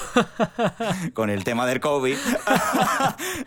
con 1.14 1.30
el 1.30 1.44
tema 1.44 1.68
del 1.68 1.80
COVID. 1.80 2.16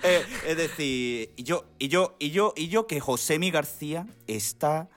Eh, 0.07 0.23
es 0.47 0.57
decir, 0.57 1.33
y 1.37 1.43
yo, 1.45 1.65
y 1.79 1.89
yo, 1.89 2.15
y 2.19 2.31
yo, 2.31 2.53
y 2.57 2.69
yo 2.69 2.87
que 2.87 3.01
Josemi 3.01 3.51
García 3.51 4.07
está 4.27 4.89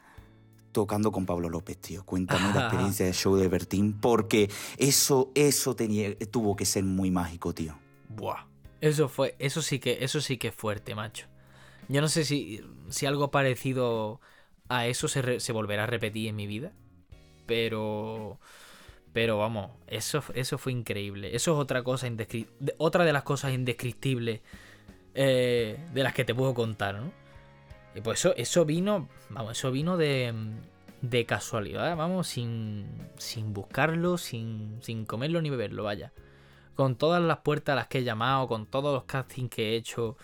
tocando 0.81 1.11
con 1.11 1.25
Pablo 1.25 1.49
López, 1.49 1.77
tío. 1.79 2.05
Cuéntame 2.05 2.53
la 2.53 2.61
experiencia 2.61 3.03
del 3.07 3.15
show 3.15 3.35
de 3.35 3.47
Bertín, 3.47 3.93
porque 3.99 4.47
eso, 4.77 5.31
eso 5.33 5.75
tenía, 5.75 6.15
tuvo 6.29 6.55
que 6.55 6.65
ser 6.65 6.83
muy 6.83 7.09
mágico, 7.09 7.51
tío. 7.51 7.75
Buah. 8.09 8.45
Eso 8.79 9.09
fue, 9.09 9.35
eso 9.39 9.63
sí 9.63 9.79
que, 9.79 10.03
eso 10.03 10.21
sí 10.21 10.37
que 10.37 10.49
es 10.49 10.55
fuerte, 10.55 10.93
macho. 10.93 11.25
Yo 11.89 11.99
no 11.99 12.07
sé 12.09 12.25
si, 12.25 12.61
si 12.89 13.07
algo 13.07 13.31
parecido 13.31 14.21
a 14.69 14.85
eso 14.85 15.07
se, 15.07 15.23
re- 15.23 15.39
se 15.39 15.51
volverá 15.51 15.85
a 15.85 15.87
repetir 15.87 16.27
en 16.27 16.35
mi 16.35 16.45
vida. 16.45 16.73
Pero. 17.47 18.39
Pero 19.13 19.39
vamos, 19.39 19.71
eso, 19.87 20.23
eso 20.35 20.59
fue 20.59 20.73
increíble. 20.73 21.35
Eso 21.35 21.53
es 21.53 21.57
otra 21.57 21.81
cosa 21.81 22.07
indescri- 22.07 22.49
de- 22.59 22.75
Otra 22.77 23.03
de 23.03 23.13
las 23.13 23.23
cosas 23.23 23.51
indescriptibles 23.51 24.41
eh, 25.15 25.79
de 25.91 26.03
las 26.03 26.13
que 26.13 26.23
te 26.23 26.35
puedo 26.35 26.53
contar, 26.53 27.01
¿no? 27.01 27.11
Y 27.97 28.01
pues 28.01 28.19
eso, 28.19 28.33
eso 28.37 28.63
vino. 28.63 29.09
Vamos, 29.29 29.57
eso 29.57 29.71
vino 29.71 29.97
de. 29.97 30.33
De 30.99 31.27
casualidad, 31.27 31.95
vamos, 31.95 32.27
sin, 32.27 32.87
sin 33.17 33.53
buscarlo, 33.53 34.17
sin, 34.17 34.79
sin 34.81 35.05
comerlo 35.05 35.43
ni 35.43 35.51
beberlo, 35.51 35.83
vaya 35.83 36.11
con 36.77 36.95
todas 36.95 37.21
las 37.21 37.39
puertas 37.39 37.73
a 37.73 37.75
las 37.75 37.87
que 37.87 37.97
he 37.97 38.03
llamado, 38.03 38.47
con 38.47 38.67
todos 38.67 38.93
los 38.93 39.03
castings 39.03 39.49
que 39.49 39.71
he 39.71 39.75
hecho, 39.75 40.15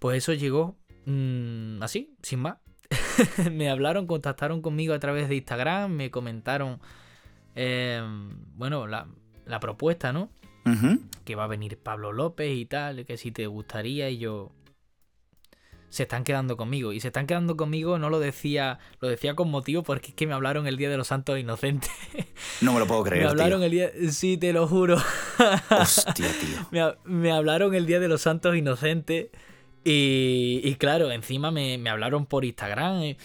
pues 0.00 0.18
eso 0.18 0.34
llegó 0.34 0.76
mm, 1.06 1.82
así, 1.82 2.14
sin 2.20 2.40
más. 2.40 2.58
me 3.52 3.70
hablaron, 3.70 4.06
contactaron 4.06 4.60
conmigo 4.60 4.92
a 4.92 4.98
través 4.98 5.28
de 5.28 5.36
Instagram, 5.36 5.92
me 5.92 6.10
comentaron, 6.10 6.80
eh, 7.54 8.02
bueno, 8.56 8.88
la, 8.88 9.06
la 9.46 9.60
propuesta, 9.60 10.12
¿no? 10.12 10.30
Que 11.24 11.36
va 11.36 11.44
a 11.44 11.48
venir 11.48 11.78
Pablo 11.78 12.12
López 12.12 12.50
y 12.52 12.66
tal, 12.66 13.06
que 13.06 13.16
si 13.16 13.30
te 13.30 13.46
gustaría 13.46 14.10
y 14.10 14.18
yo... 14.18 14.50
Se 15.94 16.02
están 16.02 16.24
quedando 16.24 16.56
conmigo. 16.56 16.92
Y 16.92 16.98
se 16.98 17.06
están 17.08 17.26
quedando 17.28 17.56
conmigo, 17.56 17.98
no 18.00 18.10
lo 18.10 18.18
decía, 18.18 18.80
lo 19.00 19.08
decía 19.08 19.34
con 19.36 19.48
motivo 19.50 19.84
porque 19.84 20.08
es 20.08 20.14
que 20.14 20.26
me 20.26 20.32
hablaron 20.34 20.66
el 20.66 20.76
Día 20.76 20.90
de 20.90 20.96
los 20.96 21.06
Santos 21.06 21.38
Inocentes. 21.38 21.88
No 22.60 22.72
me 22.72 22.80
lo 22.80 22.86
puedo 22.88 23.04
me 23.04 23.10
creer, 23.10 23.26
hablaron 23.28 23.60
tío. 23.60 23.66
el 23.66 23.70
día... 23.70 23.90
Sí, 24.10 24.36
te 24.36 24.52
lo 24.52 24.66
juro. 24.66 24.96
Hostia, 25.70 26.26
tío. 26.40 26.66
me, 26.72 26.80
ha- 26.80 26.96
me 27.04 27.30
hablaron 27.30 27.74
el 27.76 27.86
Día 27.86 28.00
de 28.00 28.08
los 28.08 28.22
Santos 28.22 28.56
Inocentes 28.56 29.28
y, 29.84 30.60
y 30.64 30.74
claro, 30.76 31.12
encima 31.12 31.50
me, 31.50 31.78
me 31.78 31.90
hablaron 31.90 32.26
por 32.26 32.44
Instagram 32.44 33.02
y, 33.02 33.16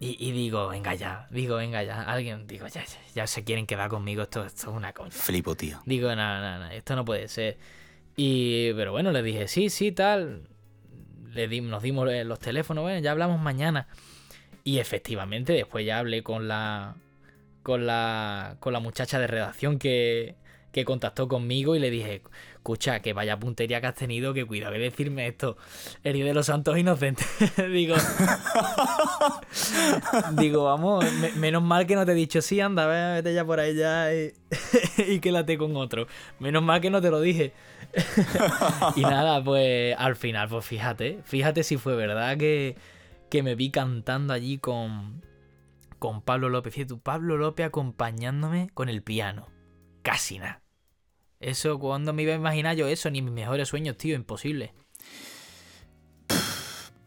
y- 0.00 0.16
y 0.18 0.32
digo, 0.32 0.68
venga 0.68 0.94
ya, 0.94 1.26
digo, 1.30 1.56
venga 1.56 1.82
ya, 1.82 2.02
alguien, 2.04 2.46
digo, 2.46 2.66
ya, 2.68 2.84
ya, 2.84 2.98
ya 3.14 3.26
se 3.26 3.44
quieren 3.44 3.66
quedar 3.66 3.90
conmigo, 3.90 4.22
esto, 4.22 4.44
esto 4.46 4.70
es 4.70 4.76
una 4.76 4.92
coña. 4.94 5.10
Flipo, 5.10 5.54
tío. 5.56 5.80
Digo, 5.84 6.08
nada, 6.14 6.40
nada, 6.40 6.58
nada, 6.58 6.74
esto 6.74 6.96
no 6.96 7.04
puede 7.04 7.28
ser. 7.28 7.58
Y, 8.16 8.72
pero 8.72 8.92
bueno, 8.92 9.10
le 9.12 9.22
dije, 9.22 9.46
sí, 9.48 9.68
sí, 9.70 9.92
tal. 9.92 10.48
Le 11.34 11.60
nos 11.62 11.82
dimos 11.82 12.08
eh, 12.10 12.24
los 12.24 12.38
teléfonos, 12.38 12.82
bueno, 12.82 12.98
ya 13.00 13.12
hablamos 13.12 13.40
mañana. 13.40 13.86
Y 14.64 14.78
efectivamente, 14.78 15.52
después 15.52 15.84
ya 15.86 15.98
hablé 15.98 16.22
con 16.22 16.48
la. 16.48 16.94
con 17.62 17.86
la. 17.86 18.56
con 18.60 18.72
la 18.72 18.80
muchacha 18.80 19.18
de 19.18 19.26
redacción 19.26 19.78
que. 19.78 20.34
que 20.72 20.84
contactó 20.84 21.28
conmigo 21.28 21.74
y 21.76 21.80
le 21.80 21.90
dije, 21.90 22.22
escucha, 22.54 23.00
que 23.00 23.12
vaya 23.12 23.38
puntería 23.38 23.80
que 23.80 23.86
has 23.88 23.94
tenido, 23.94 24.32
que 24.34 24.44
cuidado 24.46 24.72
de 24.72 24.78
decirme 24.78 25.26
esto. 25.26 25.56
El 26.04 26.14
día 26.14 26.24
de 26.24 26.34
los 26.34 26.46
santos 26.46 26.78
inocentes. 26.78 27.26
digo. 27.72 27.96
digo, 30.32 30.64
vamos, 30.64 31.04
me- 31.14 31.32
menos 31.32 31.62
mal 31.62 31.86
que 31.86 31.94
no 31.94 32.04
te 32.06 32.12
he 32.12 32.14
dicho, 32.14 32.42
sí, 32.42 32.60
anda, 32.60 32.86
ve- 32.86 33.14
vete 33.14 33.34
ya 33.34 33.44
por 33.44 33.60
ahí 33.60 33.74
ya 33.74 34.12
y, 34.14 34.32
y 35.14 35.20
quédate 35.20 35.58
con 35.58 35.76
otro. 35.76 36.06
Menos 36.38 36.62
mal 36.62 36.80
que 36.80 36.90
no 36.90 37.00
te 37.00 37.10
lo 37.10 37.20
dije. 37.20 37.52
y 38.96 39.02
nada, 39.02 39.42
pues 39.42 39.94
al 39.98 40.16
final, 40.16 40.48
pues 40.48 40.64
fíjate, 40.64 41.20
fíjate 41.24 41.62
si 41.62 41.76
fue 41.76 41.94
verdad 41.94 42.36
que, 42.36 42.76
que 43.30 43.42
me 43.42 43.54
vi 43.54 43.70
cantando 43.70 44.32
allí 44.32 44.58
con, 44.58 45.22
con 45.98 46.22
Pablo 46.22 46.48
López. 46.48 46.74
Fíjate, 46.74 46.96
Pablo 46.96 47.36
López 47.36 47.66
acompañándome 47.66 48.70
con 48.74 48.88
el 48.88 49.02
piano. 49.02 49.48
Casi 50.02 50.38
nada. 50.38 50.62
Eso, 51.40 51.78
cuando 51.78 52.12
me 52.12 52.22
iba 52.22 52.32
a 52.32 52.36
imaginar 52.36 52.76
yo 52.76 52.86
eso? 52.86 53.10
Ni 53.10 53.20
mis 53.20 53.32
mejores 53.32 53.68
sueños, 53.68 53.96
tío, 53.96 54.14
imposible. 54.14 54.74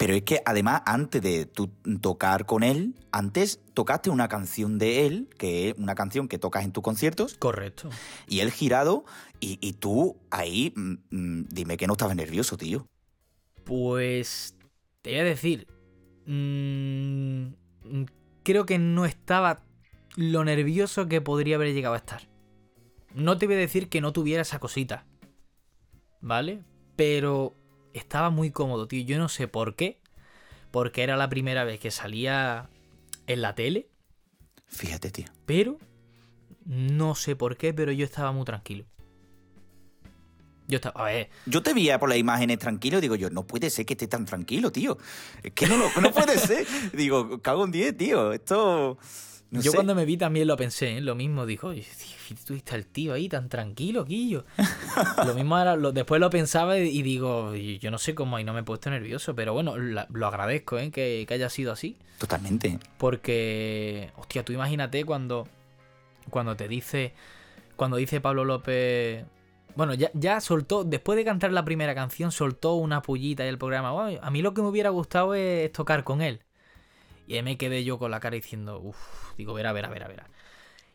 Pero 0.05 0.17
es 0.17 0.21
que 0.21 0.43
además, 0.45 0.83
antes 0.85 1.19
de 1.19 1.47
tú 1.47 1.71
tocar 1.99 2.45
con 2.45 2.61
él, 2.61 2.93
antes 3.11 3.59
tocaste 3.73 4.11
una 4.11 4.27
canción 4.27 4.77
de 4.77 5.07
él, 5.07 5.29
que 5.39 5.69
es 5.69 5.75
una 5.79 5.95
canción 5.95 6.27
que 6.27 6.37
tocas 6.37 6.63
en 6.63 6.71
tus 6.71 6.83
conciertos. 6.83 7.33
Correcto. 7.39 7.89
Y 8.27 8.41
él 8.41 8.51
girado, 8.51 9.05
y, 9.39 9.73
tú 9.73 10.15
ahí, 10.29 10.71
mm, 10.75 10.93
mm, 11.09 11.45
dime 11.49 11.77
que 11.77 11.87
no 11.87 11.93
estabas 11.93 12.15
nervioso, 12.15 12.55
tío. 12.55 12.85
Pues 13.63 14.55
te 15.01 15.09
voy 15.09 15.19
a 15.21 15.23
decir, 15.23 15.65
mm, 16.27 17.47
creo 18.43 18.67
que 18.67 18.77
no 18.77 19.05
estaba 19.05 19.63
lo 20.15 20.45
nervioso 20.45 21.07
que 21.07 21.19
podría 21.19 21.55
haber 21.55 21.73
llegado 21.73 21.95
a 21.95 21.97
estar. 21.97 22.29
No 23.15 23.39
te 23.39 23.47
voy 23.47 23.55
a 23.55 23.57
decir 23.57 23.89
que 23.89 24.01
no 24.01 24.13
tuviera 24.13 24.43
esa 24.43 24.59
cosita, 24.59 25.07
¿vale? 26.21 26.61
Pero 26.95 27.55
estaba 27.97 28.29
muy 28.29 28.51
cómodo, 28.51 28.87
tío. 28.87 29.03
Yo 29.03 29.17
no 29.17 29.29
sé 29.29 29.47
por 29.47 29.75
qué. 29.75 29.99
Porque 30.71 31.03
era 31.03 31.15
la 31.15 31.29
primera 31.29 31.63
vez 31.63 31.79
que 31.79 31.89
salía 31.91 32.69
en 33.27 33.41
la 33.41 33.55
tele. 33.55 33.87
Fíjate, 34.67 35.09
tío. 35.11 35.25
Pero 35.45 35.77
no 36.65 37.15
sé 37.15 37.35
por 37.35 37.55
qué, 37.57 37.73
pero 37.73 37.91
yo 37.91 38.03
estaba 38.03 38.31
muy 38.31 38.43
tranquilo. 38.45 38.85
Yo 40.67 40.77
estaba, 40.77 41.01
a 41.01 41.05
ver. 41.05 41.29
Yo 41.45 41.61
te 41.61 41.73
veía 41.73 41.99
por 41.99 42.09
las 42.09 42.17
imágenes 42.17 42.57
tranquilo, 42.57 42.99
digo 42.99 43.15
yo, 43.15 43.29
no 43.29 43.45
puede 43.45 43.69
ser 43.69 43.85
que 43.85 43.93
esté 43.93 44.07
tan 44.07 44.25
tranquilo, 44.25 44.71
tío. 44.71 44.97
Es 45.43 45.53
que 45.53 45.67
no, 45.67 45.77
no 45.77 46.11
puede 46.11 46.37
ser. 46.39 46.65
digo, 46.91 47.39
cago 47.41 47.65
en 47.65 47.71
10, 47.71 47.97
tío. 47.97 48.33
Esto. 48.33 48.97
Yo 49.61 49.73
cuando 49.73 49.95
me 49.95 50.05
vi 50.05 50.17
también 50.17 50.47
lo 50.47 50.57
pensé, 50.57 50.97
¿eh? 50.97 51.01
lo 51.01 51.15
mismo, 51.15 51.45
dijo, 51.45 51.71
tú 52.45 52.53
estás 52.53 52.75
el 52.75 52.85
tío 52.85 53.13
ahí 53.13 53.29
tan 53.29 53.49
tranquilo, 53.49 54.05
Quillo. 54.05 54.45
lo 55.25 55.33
mismo 55.33 55.57
era, 55.59 55.75
después 55.77 56.19
lo 56.21 56.29
pensaba 56.29 56.77
y, 56.77 57.01
digo, 57.01 57.53
yo 57.55 57.91
no 57.91 57.97
sé 57.97 58.15
cómo 58.15 58.37
ahí 58.37 58.43
no 58.43 58.53
me 58.53 58.61
he 58.61 58.63
puesto 58.63 58.89
nervioso, 58.89 59.35
pero 59.35 59.53
bueno, 59.53 59.77
lo 59.77 60.27
agradezco, 60.27 60.77
¿eh? 60.79 60.91
Que, 60.91 61.25
haya 61.29 61.49
sido 61.49 61.71
así. 61.71 61.97
Totalmente. 62.17 62.79
Porque, 62.97 64.11
hostia, 64.15 64.43
tú 64.45 64.53
imagínate 64.53 65.03
cuando, 65.03 65.47
cuando 66.29 66.55
te 66.55 66.67
dice, 66.67 67.13
cuando 67.75 67.97
dice 67.97 68.21
Pablo 68.21 68.45
López, 68.45 69.25
bueno, 69.75 69.93
ya, 69.93 70.09
ya 70.13 70.39
soltó, 70.39 70.83
después 70.85 71.17
de 71.17 71.25
cantar 71.25 71.51
la 71.51 71.65
primera 71.65 71.93
canción, 71.93 72.31
soltó 72.31 72.75
una 72.75 73.01
pullita 73.01 73.43
y 73.43 73.49
el 73.49 73.57
programa. 73.57 74.17
a 74.21 74.31
mí 74.31 74.41
lo 74.41 74.53
que 74.53 74.61
me 74.61 74.69
hubiera 74.69 74.89
gustado 74.89 75.33
es 75.35 75.71
tocar 75.71 76.03
con 76.03 76.21
él. 76.21 76.44
Y 77.27 77.35
ahí 77.35 77.43
me 77.43 77.57
quedé 77.57 77.83
yo 77.83 77.97
con 77.97 78.11
la 78.11 78.19
cara 78.19 78.35
diciendo, 78.35 78.79
uff, 78.79 79.35
digo, 79.37 79.53
verá, 79.53 79.73
verá, 79.73 79.89
verá, 79.89 80.07
verá. 80.07 80.29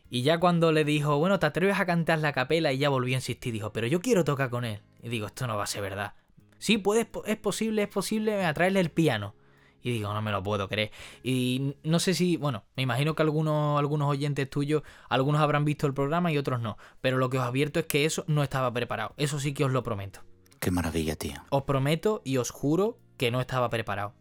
Y 0.09 0.23
ya 0.23 0.39
cuando 0.39 0.71
le 0.71 0.83
dijo, 0.83 1.17
bueno, 1.17 1.39
te 1.39 1.45
atreves 1.45 1.79
a 1.79 1.85
cantar 1.85 2.19
la 2.19 2.33
capela 2.33 2.73
y 2.73 2.77
ya 2.77 2.89
volvió 2.89 3.15
a 3.15 3.19
insistir, 3.19 3.53
dijo, 3.53 3.71
pero 3.71 3.87
yo 3.87 4.01
quiero 4.01 4.25
tocar 4.25 4.49
con 4.49 4.65
él. 4.65 4.81
Y 5.01 5.09
digo, 5.09 5.27
esto 5.27 5.47
no 5.47 5.55
va 5.55 5.63
a 5.63 5.67
ser 5.67 5.81
verdad. 5.81 6.13
Sí, 6.59 6.77
puedes, 6.77 7.07
es 7.25 7.37
posible, 7.37 7.83
es 7.83 7.87
posible 7.87 8.45
atraerle 8.45 8.81
el 8.81 8.91
piano. 8.91 9.35
Y 9.81 9.91
digo, 9.91 10.13
no 10.13 10.21
me 10.21 10.31
lo 10.31 10.43
puedo 10.43 10.67
creer. 10.67 10.91
Y 11.23 11.75
no 11.83 11.99
sé 11.99 12.13
si, 12.13 12.37
bueno, 12.37 12.65
me 12.75 12.83
imagino 12.83 13.15
que 13.15 13.23
algunos, 13.23 13.79
algunos 13.79 14.09
oyentes 14.09 14.49
tuyos, 14.49 14.83
algunos 15.09 15.41
habrán 15.41 15.65
visto 15.65 15.87
el 15.87 15.93
programa 15.93 16.31
y 16.31 16.37
otros 16.37 16.59
no. 16.59 16.77
Pero 16.99 17.17
lo 17.17 17.29
que 17.29 17.39
os 17.39 17.45
advierto 17.45 17.79
es 17.79 17.85
que 17.85 18.05
eso 18.05 18.23
no 18.27 18.43
estaba 18.43 18.71
preparado. 18.71 19.13
Eso 19.17 19.39
sí 19.39 19.53
que 19.53 19.63
os 19.63 19.71
lo 19.71 19.81
prometo. 19.81 20.21
Qué 20.59 20.69
maravilla, 20.69 21.15
tío. 21.15 21.41
Os 21.49 21.63
prometo 21.63 22.21
y 22.23 22.37
os 22.37 22.51
juro 22.51 22.99
que 23.17 23.31
no 23.31 23.41
estaba 23.41 23.69
preparado. 23.69 24.13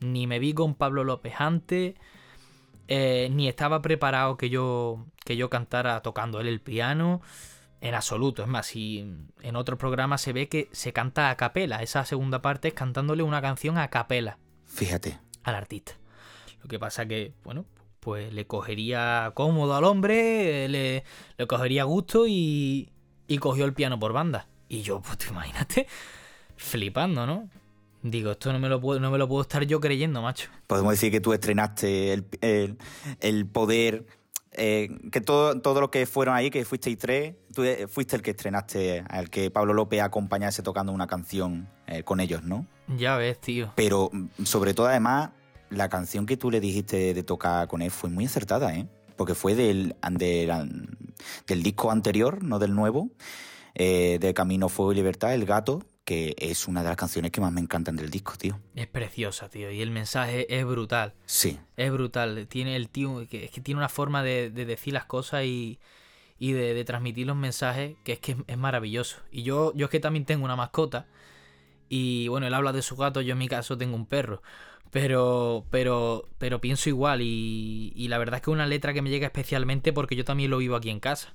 Ni 0.00 0.26
me 0.26 0.38
vi 0.38 0.54
con 0.54 0.74
Pablo 0.74 1.04
López 1.04 1.34
antes, 1.38 1.94
eh, 2.88 3.28
ni 3.32 3.48
estaba 3.48 3.82
preparado 3.82 4.36
que 4.36 4.50
yo, 4.50 5.06
que 5.24 5.36
yo 5.36 5.50
cantara 5.50 6.00
tocando 6.02 6.40
él 6.40 6.48
el 6.48 6.60
piano. 6.60 7.20
En 7.80 7.94
absoluto. 7.94 8.42
Es 8.42 8.48
más, 8.48 8.66
si 8.66 9.06
en 9.42 9.56
otros 9.56 9.78
programas 9.78 10.20
se 10.20 10.32
ve 10.32 10.48
que 10.48 10.68
se 10.72 10.92
canta 10.92 11.30
a 11.30 11.36
capela. 11.36 11.82
Esa 11.82 12.04
segunda 12.04 12.42
parte 12.42 12.68
es 12.68 12.74
cantándole 12.74 13.22
una 13.22 13.40
canción 13.40 13.78
a 13.78 13.88
capela. 13.88 14.38
Fíjate. 14.66 15.20
Al 15.44 15.54
artista. 15.54 15.92
Lo 16.62 16.68
que 16.68 16.78
pasa 16.80 17.06
que, 17.06 17.34
bueno, 17.44 17.66
pues 18.00 18.32
le 18.32 18.46
cogería 18.46 19.30
cómodo 19.34 19.76
al 19.76 19.84
hombre, 19.84 20.68
le, 20.68 21.04
le 21.36 21.46
cogería 21.46 21.84
gusto 21.84 22.26
y, 22.26 22.90
y 23.28 23.38
cogió 23.38 23.64
el 23.64 23.74
piano 23.74 23.98
por 23.98 24.12
banda. 24.12 24.48
Y 24.68 24.82
yo, 24.82 25.00
pues 25.00 25.18
imagínate, 25.28 25.86
flipando, 26.56 27.26
¿no? 27.26 27.48
Digo, 28.10 28.32
esto 28.32 28.52
no 28.52 28.58
me 28.58 28.68
lo 28.68 28.80
puedo, 28.80 29.00
no 29.00 29.10
me 29.10 29.18
lo 29.18 29.28
puedo 29.28 29.42
estar 29.42 29.64
yo 29.64 29.80
creyendo, 29.80 30.22
macho. 30.22 30.48
Podemos 30.66 30.92
decir 30.92 31.10
que 31.10 31.20
tú 31.20 31.32
estrenaste 31.32 32.12
el, 32.40 33.46
poder, 33.46 34.06
eh, 34.52 34.88
que 35.12 35.20
todo, 35.20 35.60
todo 35.60 35.80
lo 35.80 35.90
que 35.90 36.06
fueron 36.06 36.34
ahí, 36.34 36.50
que 36.50 36.64
fuisteis 36.64 36.96
tres, 36.98 37.34
tú 37.54 37.64
eh, 37.64 37.86
fuiste 37.86 38.16
el 38.16 38.22
que 38.22 38.30
estrenaste, 38.30 39.04
al 39.08 39.28
que 39.28 39.50
Pablo 39.50 39.74
López 39.74 40.00
acompañase 40.00 40.62
tocando 40.62 40.92
una 40.92 41.06
canción 41.06 41.68
eh, 41.86 42.02
con 42.02 42.20
ellos, 42.20 42.42
¿no? 42.42 42.66
Ya 42.96 43.16
ves, 43.16 43.40
tío. 43.40 43.72
Pero 43.74 44.10
mm, 44.12 44.44
sobre 44.44 44.72
todo, 44.72 44.86
además, 44.86 45.30
la 45.68 45.88
canción 45.88 46.24
que 46.24 46.36
tú 46.36 46.50
le 46.50 46.60
dijiste 46.60 47.12
de 47.12 47.22
tocar 47.22 47.68
con 47.68 47.82
él 47.82 47.90
fue 47.90 48.08
muy 48.08 48.24
acertada, 48.24 48.74
¿eh? 48.74 48.88
Porque 49.16 49.34
fue 49.34 49.54
del, 49.54 49.96
del, 50.12 51.62
disco 51.62 51.90
anterior, 51.90 52.42
no 52.42 52.60
del 52.60 52.72
nuevo, 52.74 53.10
de 53.74 54.32
Camino, 54.34 54.68
Fuego 54.68 54.92
y 54.92 54.94
Libertad, 54.94 55.34
El 55.34 55.44
Gato, 55.44 55.82
que 56.08 56.34
es 56.38 56.68
una 56.68 56.82
de 56.82 56.88
las 56.88 56.96
canciones 56.96 57.30
que 57.30 57.42
más 57.42 57.52
me 57.52 57.60
encantan 57.60 57.94
del 57.94 58.08
disco, 58.08 58.32
tío. 58.38 58.58
Es 58.74 58.86
preciosa, 58.86 59.50
tío, 59.50 59.70
y 59.70 59.82
el 59.82 59.90
mensaje 59.90 60.46
es 60.58 60.64
brutal. 60.64 61.12
Sí. 61.26 61.58
Es 61.76 61.92
brutal. 61.92 62.46
Tiene 62.48 62.76
el 62.76 62.88
tío, 62.88 63.26
que, 63.28 63.44
es 63.44 63.50
que 63.50 63.60
tiene 63.60 63.76
una 63.76 63.90
forma 63.90 64.22
de, 64.22 64.48
decir 64.48 64.94
las 64.94 65.04
cosas 65.04 65.44
y, 65.44 65.78
y 66.38 66.52
de, 66.52 66.82
transmitir 66.86 67.26
los 67.26 67.36
mensajes 67.36 67.96
que 68.04 68.12
es 68.12 68.20
que 68.20 68.38
es, 68.46 68.56
maravilloso. 68.56 69.18
Y 69.30 69.42
yo, 69.42 69.74
yo 69.74 69.84
es 69.84 69.90
que 69.90 70.00
también 70.00 70.24
tengo 70.24 70.46
una 70.46 70.56
mascota. 70.56 71.06
Y 71.90 72.28
bueno, 72.28 72.46
él 72.46 72.54
habla 72.54 72.72
de 72.72 72.80
su 72.80 72.96
gato, 72.96 73.20
yo 73.20 73.32
en 73.32 73.38
mi 73.38 73.48
caso 73.48 73.76
tengo 73.76 73.94
un 73.94 74.06
perro. 74.06 74.42
Pero, 74.90 75.66
pero, 75.68 76.26
pero 76.38 76.58
pienso 76.62 76.88
igual. 76.88 77.20
Y, 77.20 77.92
y 77.94 78.08
la 78.08 78.16
verdad 78.16 78.36
es 78.36 78.40
que 78.40 78.50
es 78.50 78.54
una 78.54 78.66
letra 78.66 78.94
que 78.94 79.02
me 79.02 79.10
llega 79.10 79.26
especialmente 79.26 79.92
porque 79.92 80.16
yo 80.16 80.24
también 80.24 80.50
lo 80.50 80.56
vivo 80.56 80.74
aquí 80.74 80.88
en 80.88 81.00
casa. 81.00 81.34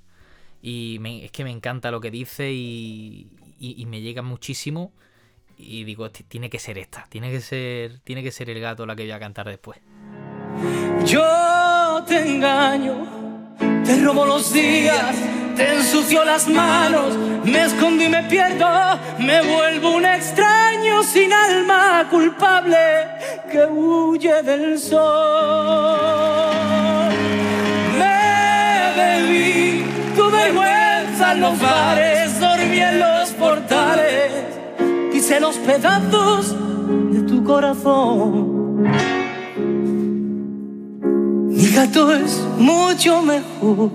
Y 0.63 0.99
es 1.21 1.32
que 1.32 1.43
me 1.43 1.51
encanta 1.51 1.91
lo 1.91 1.99
que 1.99 2.09
dice 2.09 2.53
y, 2.53 3.28
y, 3.59 3.85
me 3.85 4.01
llega 4.01 4.21
muchísimo. 4.21 4.91
Y 5.57 5.83
digo, 5.83 6.09
tiene 6.09 6.49
que 6.49 6.59
ser 6.59 6.77
esta, 6.77 7.05
tiene 7.09 7.31
que 7.31 7.39
ser, 7.39 7.99
tiene 7.99 8.23
que 8.23 8.31
ser 8.31 8.49
el 8.49 8.59
gato 8.59 8.85
la 8.85 8.95
que 8.95 9.03
voy 9.03 9.11
a 9.11 9.19
cantar 9.19 9.47
después. 9.47 9.79
Yo 11.05 12.03
te 12.07 12.27
engaño, 12.27 13.07
te 13.85 14.01
robo 14.01 14.25
los 14.25 14.51
días, 14.53 15.15
te 15.55 15.75
ensucio 15.75 16.23
las 16.23 16.47
manos, 16.47 17.15
me 17.43 17.65
escondo 17.65 18.03
y 18.03 18.09
me 18.09 18.23
pierdo, 18.23 18.99
me 19.19 19.41
vuelvo 19.41 19.95
un 19.97 20.05
extraño 20.05 21.03
sin 21.03 21.31
alma 21.31 22.07
culpable 22.09 22.77
que 23.51 23.65
huye 23.65 24.41
del 24.41 24.79
sol. 24.79 25.03
Me 27.97 28.93
bebí 28.95 29.85
tu 30.15 30.31
vergüenza 30.31 31.33
en 31.33 31.41
los 31.41 31.59
bares, 31.59 32.39
dormí 32.39 32.79
en 32.79 32.99
los 32.99 33.22
hice 35.24 35.39
los 35.39 35.55
pedazos 35.59 36.53
de 37.13 37.21
tu 37.21 37.45
corazón. 37.45 38.84
Mi 41.47 41.69
gato 41.69 42.13
es 42.13 42.41
mucho 42.57 43.21
mejor 43.21 43.91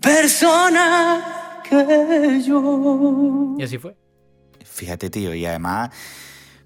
persona 0.00 1.60
que 1.68 2.42
yo. 2.46 3.56
Y 3.58 3.62
así 3.62 3.76
fue. 3.76 3.94
Fíjate, 4.64 5.10
tío, 5.10 5.34
y 5.34 5.44
además 5.44 5.90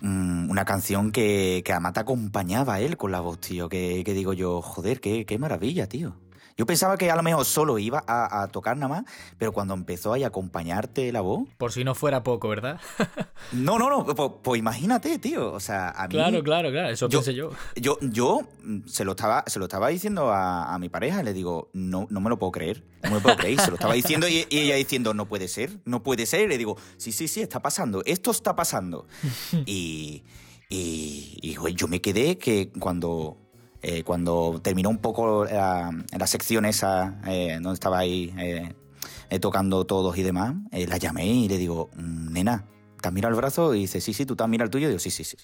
mm, 0.01 0.49
una 0.49 0.65
canción 0.65 1.11
que, 1.11 1.63
que 1.65 1.73
además 1.73 1.95
te 1.95 2.01
acompañaba 2.01 2.79
él 2.79 2.97
con 2.97 3.11
la 3.11 3.19
voz, 3.19 3.41
tío, 3.41 3.69
que, 3.69 4.05
que 4.05 4.15
digo 4.15 4.33
yo, 4.33 4.63
joder, 4.63 5.01
qué, 5.01 5.27
qué 5.27 5.39
maravilla, 5.39 5.89
tío. 5.89 6.15
Yo 6.61 6.67
pensaba 6.67 6.99
que 6.99 7.11
a 7.11 7.17
lo 7.17 7.23
mejor 7.23 7.47
solo 7.47 7.79
iba 7.79 8.05
a, 8.07 8.47
tocar 8.49 8.77
nada 8.77 8.89
más, 8.89 9.05
pero 9.39 9.51
cuando 9.51 9.73
empezó 9.73 10.13
ahí 10.13 10.25
a 10.25 10.27
acompañarte 10.27 11.11
la 11.11 11.23
voz. 11.23 11.49
Por 11.57 11.73
si 11.73 11.85
no 11.85 11.95
fuera 11.95 12.23
poco, 12.23 12.51
¿verdad? 12.51 12.79
no, 13.53 13.79
no, 13.79 13.89
no, 13.89 14.05
pues, 14.05 14.33
pues, 14.43 14.59
imagínate, 14.59 15.19
tío. 15.19 15.55
O 15.55 15.59
sea, 15.59 15.89
a 15.89 16.07
mí. 16.07 16.13
Claro, 16.13 16.43
claro, 16.43 16.71
claro, 16.71 16.91
eso 16.91 17.09
yo, 17.09 17.21
pensé 17.21 17.33
yo. 17.33 17.49
Yo, 17.77 17.97
yo 18.03 18.41
mm, 18.63 18.81
se, 18.85 19.07
lo 19.07 19.13
estaba, 19.13 19.43
se 19.47 19.59
lo 19.59 19.65
estaba 19.65 19.89
diciendo 19.89 20.31
a, 20.35 20.77
mi 20.79 20.91
pareja, 20.91 21.23
le 21.23 21.33
digo, 21.33 21.71
no, 21.73 22.07
no 22.11 22.21
me 22.21 22.29
lo 22.29 22.39
puedo 22.39 22.53
creer, 22.53 22.85
no 23.05 23.09
me 23.09 23.17
lo 23.17 23.23
puedo 23.23 23.37
creer. 23.39 23.59
Se 23.59 23.71
lo 23.71 23.77
estaba 23.77 23.95
diciendo 23.95 24.29
y, 24.29 24.47
ella 24.51 24.75
diciendo, 24.75 25.15
no 25.15 25.25
puede 25.29 25.49
ser, 25.49 25.79
no 25.87 26.03
puede 26.03 26.27
ser. 26.27 26.43
Y 26.43 26.49
le 26.49 26.59
digo, 26.59 26.77
sí, 26.99 27.11
sí, 27.11 27.27
sí, 27.27 27.41
está 27.41 27.63
pasando, 27.63 28.03
esto 28.05 28.33
está 28.33 28.55
pasando. 28.55 29.07
y, 29.65 30.25
y, 30.69 31.39
y 31.41 31.75
yo 31.75 31.89
me 31.89 32.03
quedé 32.03 32.37
que 32.37 32.71
cuando 32.79 33.39
eh, 33.83 34.03
cuando 34.05 34.61
terminó 34.63 34.91
un 34.91 34.99
poco 34.99 35.45
la, 35.45 35.91
la 36.17 36.27
sección 36.27 36.65
esa, 36.67 37.21
eh, 37.27 37.55
donde 37.61 37.75
estaba 37.75 37.99
ahí 37.99 38.33
eh, 38.39 39.39
tocando 39.41 39.85
todos 39.87 40.17
y 40.19 40.23
demás, 40.23 40.55
la 40.73 40.97
llamé 40.99 41.27
y 41.27 41.49
le 41.49 41.57
digo, 41.57 41.91
nena, 41.97 42.67
¿te 43.01 43.09
has 43.09 43.15
mirado 43.15 43.33
el 43.35 43.37
brazo? 43.37 43.75
Y 43.75 43.81
dice, 43.81 44.01
sí, 44.01 44.13
sí, 44.13 44.27
tú 44.27 44.37
te 44.37 44.43
has 44.43 44.49
mirado 44.49 44.67
el 44.67 44.71
tuyo. 44.71 44.87
Y 44.87 44.91
digo, 44.91 44.99
sí, 44.99 45.11
sí, 45.11 45.25
sí. 45.25 45.37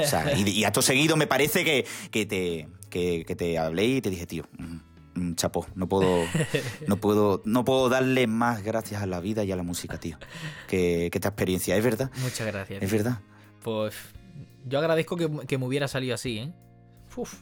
O 0.00 0.06
sea, 0.06 0.32
y, 0.38 0.48
y 0.48 0.64
acto 0.64 0.80
seguido 0.82 1.16
me 1.16 1.26
parece 1.26 1.64
que, 1.64 1.84
que 2.10 2.24
te, 2.26 2.68
que, 2.88 3.24
que 3.26 3.36
te 3.36 3.58
hablé 3.58 3.86
y 3.86 4.00
te 4.00 4.08
dije, 4.10 4.26
tío, 4.26 4.44
mm, 4.56 5.20
mm, 5.20 5.34
chapó, 5.34 5.66
no 5.74 5.88
puedo, 5.88 6.24
no 6.86 6.96
puedo, 6.98 7.42
no 7.44 7.64
puedo 7.64 7.88
darle 7.88 8.26
más 8.28 8.62
gracias 8.62 9.02
a 9.02 9.06
la 9.06 9.18
vida 9.20 9.42
y 9.44 9.50
a 9.52 9.56
la 9.56 9.64
música, 9.64 9.98
tío, 9.98 10.16
que, 10.68 11.08
que 11.10 11.18
esta 11.18 11.28
experiencia. 11.30 11.76
Es 11.76 11.82
verdad, 11.84 12.10
Muchas 12.22 12.46
gracias. 12.46 12.80
es 12.82 12.88
tío. 12.88 12.98
verdad. 12.98 13.20
Pues 13.62 13.94
yo 14.66 14.78
agradezco 14.78 15.16
que, 15.16 15.28
que 15.48 15.58
me 15.58 15.66
hubiera 15.66 15.88
salido 15.88 16.14
así, 16.14 16.38
¿eh? 16.38 16.52
Uf. 17.16 17.34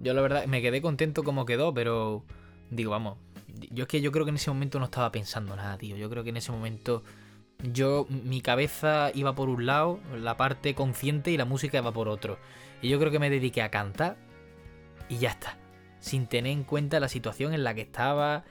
Yo 0.00 0.14
la 0.14 0.22
verdad 0.22 0.46
me 0.46 0.62
quedé 0.62 0.82
contento 0.82 1.22
como 1.22 1.46
quedó, 1.46 1.72
pero 1.72 2.24
digo, 2.70 2.90
vamos, 2.90 3.18
yo 3.70 3.84
es 3.84 3.88
que 3.88 4.00
yo 4.00 4.12
creo 4.12 4.24
que 4.24 4.30
en 4.30 4.36
ese 4.36 4.50
momento 4.50 4.78
no 4.78 4.86
estaba 4.86 5.12
pensando 5.12 5.54
nada, 5.56 5.76
tío. 5.78 5.96
Yo 5.96 6.08
creo 6.10 6.24
que 6.24 6.30
en 6.30 6.38
ese 6.38 6.52
momento 6.52 7.02
yo 7.62 8.06
mi 8.08 8.40
cabeza 8.40 9.10
iba 9.14 9.34
por 9.34 9.48
un 9.48 9.66
lado, 9.66 10.00
la 10.18 10.36
parte 10.36 10.74
consciente 10.74 11.30
y 11.30 11.36
la 11.36 11.44
música 11.44 11.78
iba 11.78 11.92
por 11.92 12.08
otro. 12.08 12.38
Y 12.82 12.88
yo 12.88 12.98
creo 12.98 13.10
que 13.10 13.18
me 13.18 13.30
dediqué 13.30 13.62
a 13.62 13.70
cantar 13.70 14.16
y 15.08 15.18
ya 15.18 15.30
está, 15.30 15.58
sin 16.00 16.26
tener 16.26 16.52
en 16.52 16.64
cuenta 16.64 17.00
la 17.00 17.08
situación 17.08 17.52
en 17.52 17.64
la 17.64 17.74
que 17.74 17.82
estaba, 17.82 18.44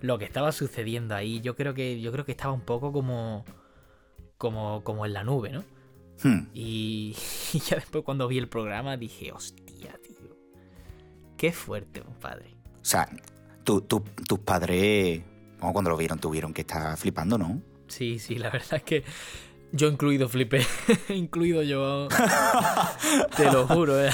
lo 0.00 0.18
que 0.18 0.24
estaba 0.24 0.52
sucediendo 0.52 1.14
ahí. 1.14 1.40
Yo 1.40 1.54
creo 1.54 1.74
que 1.74 2.00
yo 2.00 2.10
creo 2.12 2.24
que 2.24 2.32
estaba 2.32 2.52
un 2.52 2.62
poco 2.62 2.92
como 2.92 3.44
como 4.38 4.82
como 4.82 5.06
en 5.06 5.12
la 5.12 5.24
nube, 5.24 5.50
¿no? 5.50 5.64
Hmm. 6.22 6.48
Y, 6.52 7.14
y 7.52 7.58
ya 7.68 7.76
después 7.76 8.04
cuando 8.04 8.26
vi 8.26 8.38
el 8.38 8.48
programa 8.48 8.96
dije, 8.96 9.32
hostia. 9.32 9.65
Qué 11.36 11.52
fuerte, 11.52 12.00
compadre. 12.00 12.54
O 12.80 12.84
sea, 12.84 13.08
tu- 13.64 13.82
tu- 13.82 14.00
tus 14.26 14.38
padres, 14.40 15.22
cuando 15.60 15.90
lo 15.90 15.96
vieron, 15.96 16.18
tuvieron 16.18 16.52
que 16.54 16.62
estar 16.62 16.96
flipando, 16.96 17.36
¿no? 17.38 17.60
Sí, 17.88 18.18
sí, 18.18 18.36
la 18.36 18.50
verdad 18.50 18.74
es 18.74 18.82
que 18.82 19.04
yo 19.72 19.88
incluido 19.88 20.28
flipé. 20.28 20.62
incluido 21.08 21.62
yo. 21.62 22.08
te 23.36 23.44
lo 23.50 23.66
juro, 23.66 24.02
¿eh? 24.02 24.10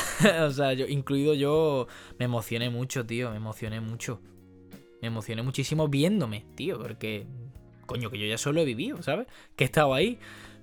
o 0.47 0.51
sea, 0.51 0.73
yo, 0.73 0.87
incluido 0.87 1.35
yo, 1.35 1.87
me 2.19 2.25
emocioné 2.25 2.71
mucho, 2.71 3.07
tío. 3.07 3.31
Me 3.31 3.37
emocioné 3.37 3.81
mucho. 3.81 4.21
Me 5.01 5.09
emocioné 5.09 5.43
muchísimo 5.43 5.89
viéndome, 5.89 6.45
tío, 6.55 6.79
porque. 6.79 7.27
Coño, 7.87 8.11
que 8.11 8.19
yo 8.19 8.27
ya 8.27 8.39
solo 8.39 8.61
he 8.61 8.65
vivido, 8.65 9.03
¿sabes? 9.03 9.27
Que 9.57 9.65
he 9.65 9.67
estado 9.67 9.93
ahí. 9.95 10.19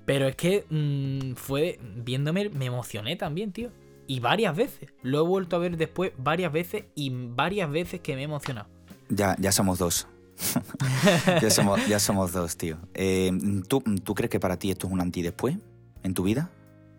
Pero 0.06 0.28
es 0.28 0.36
que 0.36 0.66
mm, 0.70 1.36
fue. 1.36 1.80
Viéndome, 1.98 2.50
me 2.50 2.66
emocioné 2.66 3.16
también, 3.16 3.52
tío. 3.52 3.72
Y 4.10 4.22
varias 4.22 4.56
veces. 4.58 4.90
Lo 5.04 5.20
he 5.20 5.22
vuelto 5.22 5.56
a 5.56 5.60
ver 5.60 5.78
después 5.78 6.14
varias 6.18 6.52
veces 6.52 6.86
y 6.96 7.12
varias 7.14 7.70
veces 7.70 8.02
que 8.02 8.16
me 8.16 8.22
he 8.22 8.24
emocionado. 8.24 8.68
Ya, 9.08 9.36
ya 9.38 9.52
somos 9.52 9.78
dos. 9.78 10.08
ya, 11.44 11.52
somos, 11.52 11.88
ya 11.88 12.00
somos 12.00 12.32
dos, 12.32 12.58
tío. 12.58 12.80
Eh, 12.96 13.32
¿tú, 13.68 13.84
¿Tú 14.04 14.16
crees 14.16 14.32
que 14.32 14.40
para 14.40 14.58
ti 14.58 14.72
esto 14.72 14.88
es 14.88 14.94
un 14.94 15.00
anti 15.00 15.22
después 15.22 15.58
en 16.02 16.16
tu 16.16 16.24
vida? 16.24 16.50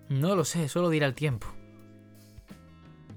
No 0.09 0.37
lo 0.37 0.45
sé, 0.45 0.69
solo 0.69 0.89
dirá 0.89 1.09
el 1.09 1.15
tiempo. 1.15 1.49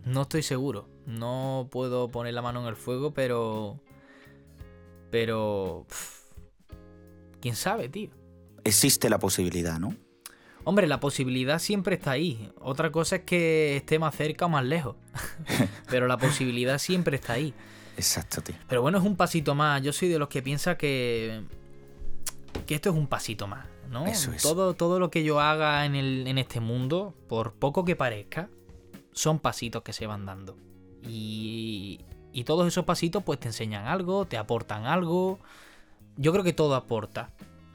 No 0.05 0.23
estoy 0.23 0.41
seguro. 0.41 0.89
No 1.05 1.67
puedo 1.69 2.09
poner 2.09 2.33
la 2.33 2.41
mano 2.41 2.61
en 2.61 2.67
el 2.69 2.75
fuego, 2.75 3.13
pero. 3.13 3.79
Pero. 5.11 5.85
pff, 5.87 6.33
¿Quién 7.41 7.55
sabe, 7.55 7.89
tío? 7.89 8.09
Existe 8.63 9.07
la 9.07 9.19
posibilidad, 9.19 9.79
¿no? 9.79 9.95
Hombre, 10.66 10.88
la 10.88 10.99
posibilidad 10.99 11.59
siempre 11.59 11.95
está 11.95 12.11
ahí. 12.11 12.51
Otra 12.61 12.91
cosa 12.91 13.18
es 13.18 13.22
que 13.24 13.76
esté 13.76 13.99
más 13.99 14.16
cerca 14.16 14.45
o 14.45 14.49
más 14.49 14.64
lejos. 14.64 14.95
pero 15.89 16.07
la 16.07 16.18
posibilidad 16.18 16.78
siempre 16.78 17.18
está 17.18 17.34
ahí. 17.34 17.53
Exacto, 17.97 18.41
tío. 18.41 18.55
Pero 18.68 18.82
bueno, 18.82 18.97
es 18.97 19.03
un 19.03 19.16
pasito 19.16 19.55
más. 19.55 19.82
Yo 19.82 19.93
soy 19.93 20.07
de 20.07 20.20
los 20.20 20.30
que 20.30 20.41
piensa 20.41 20.78
que. 20.78 21.43
que 22.66 22.76
esto 22.76 22.89
es 22.89 22.95
un 22.95 23.07
pasito 23.07 23.47
más, 23.47 23.66
¿no? 23.89 24.05
Eso 24.07 24.32
es. 24.32 24.41
Todo, 24.41 24.74
todo 24.74 24.99
lo 24.99 25.11
que 25.11 25.24
yo 25.24 25.39
haga 25.39 25.86
en, 25.86 25.95
el, 25.95 26.28
en 26.28 26.38
este 26.38 26.59
mundo, 26.59 27.14
por 27.28 27.53
poco 27.53 27.84
que 27.84 27.95
parezca, 27.95 28.49
son 29.11 29.39
pasitos 29.39 29.84
que 29.84 29.93
se 29.93 30.07
van 30.07 30.26
dando. 30.26 30.55
Y. 31.07 31.99
Y 32.36 32.45
todos 32.45 32.68
esos 32.68 32.84
pasitos, 32.86 33.22
pues 33.22 33.39
te 33.39 33.49
enseñan 33.49 33.86
algo, 33.86 34.26
te 34.26 34.38
aportan 34.38 34.86
algo. 34.86 35.39
Yo 36.18 36.32
creo 36.32 36.43
que 36.43 36.53
todo 36.53 36.74
aporta. 36.74 37.30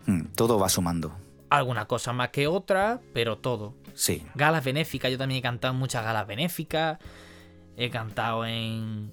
Hmm, 0.07 0.25
todo 0.35 0.59
va 0.59 0.69
sumando. 0.69 1.13
Alguna 1.51 1.87
cosa 1.87 2.13
más 2.13 2.29
que 2.31 2.47
otra, 2.47 3.01
pero 3.13 3.39
todo. 3.39 3.75
Sí. 3.95 4.23
Galas 4.35 4.65
benéficas, 4.65 5.11
yo 5.11 5.19
también 5.19 5.39
he 5.39 5.43
cantado 5.43 5.73
en 5.73 5.81
muchas 5.81 6.05
galas 6.05 6.27
benéficas. 6.27 6.99
He 7.77 7.91
cantado 7.91 8.45
en, 8.45 9.13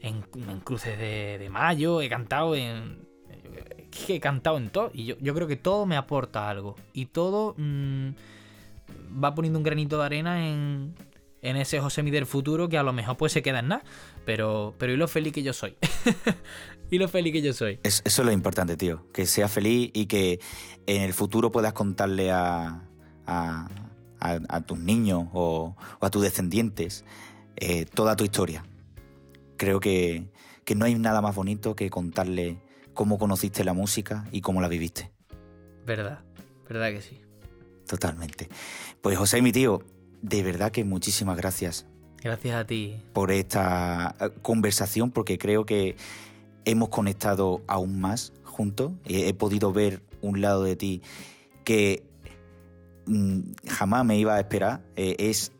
en, 0.00 0.24
en 0.34 0.60
cruces 0.60 0.98
de, 0.98 1.38
de 1.38 1.50
mayo, 1.50 2.00
he 2.00 2.08
cantado 2.08 2.54
en. 2.54 3.06
He 4.08 4.20
cantado 4.20 4.56
en 4.56 4.70
todo. 4.70 4.90
Y 4.94 5.04
yo, 5.06 5.16
yo 5.20 5.34
creo 5.34 5.46
que 5.46 5.56
todo 5.56 5.84
me 5.84 5.96
aporta 5.96 6.48
algo. 6.48 6.76
Y 6.92 7.06
todo 7.06 7.54
mm, 7.56 8.10
va 9.22 9.34
poniendo 9.34 9.58
un 9.58 9.62
granito 9.62 9.98
de 9.98 10.04
arena 10.04 10.48
en, 10.48 10.94
en 11.42 11.56
ese 11.56 11.80
Josemi 11.80 12.10
del 12.10 12.26
futuro 12.26 12.68
que 12.68 12.78
a 12.78 12.82
lo 12.82 12.92
mejor 12.92 13.16
pues 13.16 13.32
se 13.32 13.42
queda 13.42 13.60
en 13.60 13.68
nada. 13.68 13.84
Pero, 14.24 14.74
pero 14.78 14.92
y 14.92 14.96
lo 14.96 15.08
feliz 15.08 15.32
que 15.32 15.42
yo 15.42 15.52
soy. 15.52 15.76
y 16.90 16.98
lo 16.98 17.08
feliz 17.08 17.32
que 17.32 17.42
yo 17.42 17.52
soy. 17.52 17.80
Es- 17.82 18.02
eso 18.04 18.22
es 18.22 18.26
lo 18.26 18.32
importante, 18.32 18.76
tío. 18.76 19.06
Que 19.12 19.26
seas 19.26 19.50
feliz 19.52 19.90
y 19.94 20.06
que 20.06 20.40
en 20.86 21.02
el 21.02 21.12
futuro 21.12 21.50
puedas 21.52 21.72
contarle 21.72 22.30
a, 22.30 22.82
a, 23.26 23.68
a- 24.20 24.40
a 24.48 24.60
tus 24.62 24.78
niños 24.78 25.24
o, 25.32 25.76
o 26.00 26.06
a 26.06 26.10
tus 26.10 26.22
descendientes 26.22 27.04
eh, 27.56 27.84
toda 27.86 28.16
tu 28.16 28.24
historia. 28.24 28.64
Creo 29.56 29.80
que, 29.80 30.30
que 30.64 30.74
no 30.74 30.84
hay 30.84 30.94
nada 30.94 31.20
más 31.20 31.34
bonito 31.34 31.74
que 31.74 31.90
contarle 31.90 32.58
cómo 32.94 33.18
conociste 33.18 33.64
la 33.64 33.72
música 33.74 34.26
y 34.32 34.40
cómo 34.40 34.60
la 34.60 34.68
viviste. 34.68 35.12
Verdad, 35.86 36.20
verdad 36.68 36.90
que 36.90 37.00
sí. 37.00 37.20
Totalmente. 37.86 38.48
Pues 39.00 39.16
José, 39.16 39.40
mi 39.40 39.50
tío, 39.52 39.82
de 40.22 40.42
verdad 40.42 40.70
que 40.72 40.84
muchísimas 40.84 41.36
gracias 41.36 41.86
Gracias 42.22 42.54
a 42.56 42.66
ti. 42.66 42.96
por 43.12 43.30
esta 43.30 44.14
eh, 44.20 44.30
conversación 44.42 45.10
porque 45.10 45.38
creo 45.38 45.64
que 45.64 45.96
hemos 46.64 46.88
conectado 46.88 47.62
aún 47.68 48.00
más 48.00 48.32
juntos. 48.44 48.92
He, 49.04 49.28
he 49.28 49.34
podido 49.34 49.72
ver 49.72 50.02
un 50.20 50.40
lado 50.40 50.64
de 50.64 50.74
ti 50.76 51.02
que 51.64 52.02
mm, 53.06 53.40
jamás 53.68 54.04
me 54.04 54.18
iba 54.18 54.34
a 54.34 54.40
esperar. 54.40 54.82
Eh, 54.96 55.14
es 55.18 55.52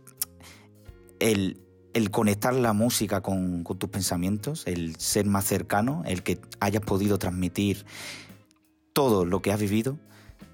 el, 1.21 1.61
el 1.95 2.11
conectar 2.11 2.55
la 2.55 2.73
música 2.73 3.21
con, 3.21 3.63
con 3.63 3.79
tus 3.79 3.89
pensamientos, 3.91 4.67
el 4.67 4.97
ser 4.97 5.27
más 5.27 5.45
cercano, 5.45 6.03
el 6.07 6.23
que 6.23 6.41
hayas 6.61 6.83
podido 6.83 7.19
transmitir 7.19 7.87
todo 8.93 9.25
lo 9.25 9.43
que 9.43 9.53
has 9.53 9.61
vivido 9.61 9.97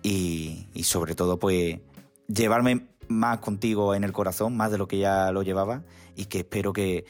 y, 0.03 0.67
y 0.75 0.83
sobre 0.85 1.15
todo 1.15 1.39
pues 1.39 1.81
llevarme 2.29 2.87
más 3.09 3.39
contigo 3.39 3.95
en 3.95 4.05
el 4.05 4.13
corazón, 4.13 4.57
más 4.57 4.71
de 4.71 4.79
lo 4.79 4.89
que 4.89 4.99
ya 4.99 5.33
lo 5.33 5.43
llevaba 5.43 5.83
y 6.17 6.27
que 6.27 6.39
espero 6.39 6.73
que 6.73 7.05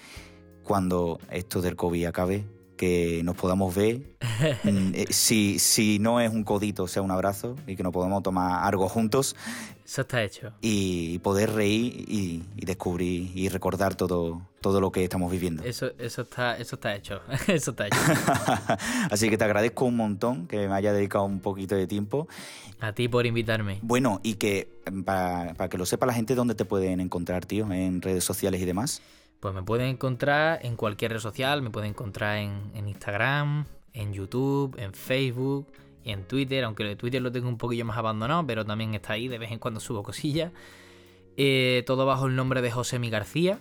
cuando 0.62 1.18
esto 1.30 1.60
del 1.60 1.76
COVID 1.76 2.06
acabe, 2.06 2.46
que 2.76 3.22
nos 3.24 3.36
podamos 3.36 3.74
ver, 3.74 4.16
mm, 4.64 4.94
eh, 4.94 5.06
si, 5.10 5.58
si 5.58 5.98
no 5.98 6.20
es 6.20 6.32
un 6.32 6.44
codito, 6.44 6.88
sea 6.88 7.02
un 7.02 7.10
abrazo 7.10 7.56
y 7.66 7.76
que 7.76 7.82
nos 7.82 7.92
podamos 7.92 8.22
tomar 8.22 8.64
algo 8.64 8.88
juntos 8.88 9.36
Eso 9.84 10.00
está 10.00 10.22
hecho. 10.22 10.52
y 10.62 11.18
poder 11.18 11.52
reír 11.52 12.04
y, 12.08 12.42
y 12.56 12.64
descubrir 12.64 13.30
y 13.36 13.50
recordar 13.50 13.94
todo, 13.94 14.40
todo 14.62 14.80
lo 14.80 14.90
que 14.90 15.04
estamos 15.04 15.30
viviendo. 15.30 15.62
Eso, 15.62 15.92
eso 15.98 16.22
está, 16.22 16.56
eso 16.56 16.76
está 16.76 16.94
hecho. 16.94 17.20
Eso 17.46 17.72
está 17.72 17.86
hecho. 17.88 17.98
Así 19.10 19.28
que 19.28 19.36
te 19.36 19.44
agradezco 19.44 19.84
un 19.84 19.96
montón 19.96 20.46
que 20.46 20.68
me 20.68 20.74
haya 20.74 20.92
dedicado 20.94 21.24
un 21.24 21.40
poquito 21.40 21.74
de 21.74 21.86
tiempo. 21.86 22.28
A 22.80 22.92
ti 22.92 23.08
por 23.08 23.26
invitarme. 23.26 23.78
Bueno, 23.82 24.20
y 24.22 24.34
que 24.34 24.80
mm, 24.90 25.02
para, 25.02 25.52
para 25.54 25.68
que 25.68 25.76
lo 25.76 25.84
sepa 25.84 26.06
la 26.06 26.14
gente, 26.14 26.34
¿dónde 26.34 26.54
te 26.54 26.64
pueden 26.64 27.00
encontrar, 27.00 27.44
tío? 27.44 27.70
En 27.70 28.00
redes 28.00 28.24
sociales 28.24 28.62
y 28.62 28.64
demás. 28.64 29.02
Pues 29.40 29.54
me 29.54 29.62
pueden 29.62 29.88
encontrar 29.88 30.60
en 30.64 30.76
cualquier 30.76 31.12
red 31.12 31.20
social, 31.20 31.60
me 31.60 31.68
pueden 31.68 31.90
encontrar 31.90 32.38
en, 32.38 32.70
en 32.74 32.88
Instagram, 32.88 33.66
en 33.92 34.14
YouTube, 34.14 34.74
en 34.78 34.94
Facebook 34.94 35.66
en 36.04 36.24
Twitter, 36.24 36.64
aunque 36.64 36.82
lo 36.82 36.90
de 36.90 36.96
Twitter 36.96 37.22
lo 37.22 37.32
tengo 37.32 37.48
un 37.48 37.58
poquillo 37.58 37.84
más 37.84 37.96
abandonado, 37.96 38.46
pero 38.46 38.64
también 38.64 38.94
está 38.94 39.14
ahí, 39.14 39.28
de 39.28 39.38
vez 39.38 39.50
en 39.50 39.58
cuando 39.58 39.80
subo 39.80 40.02
cosillas. 40.02 40.52
Eh, 41.36 41.82
todo 41.86 42.06
bajo 42.06 42.26
el 42.26 42.36
nombre 42.36 42.62
de 42.62 42.70
José 42.70 42.98
Mi 42.98 43.10
García. 43.10 43.58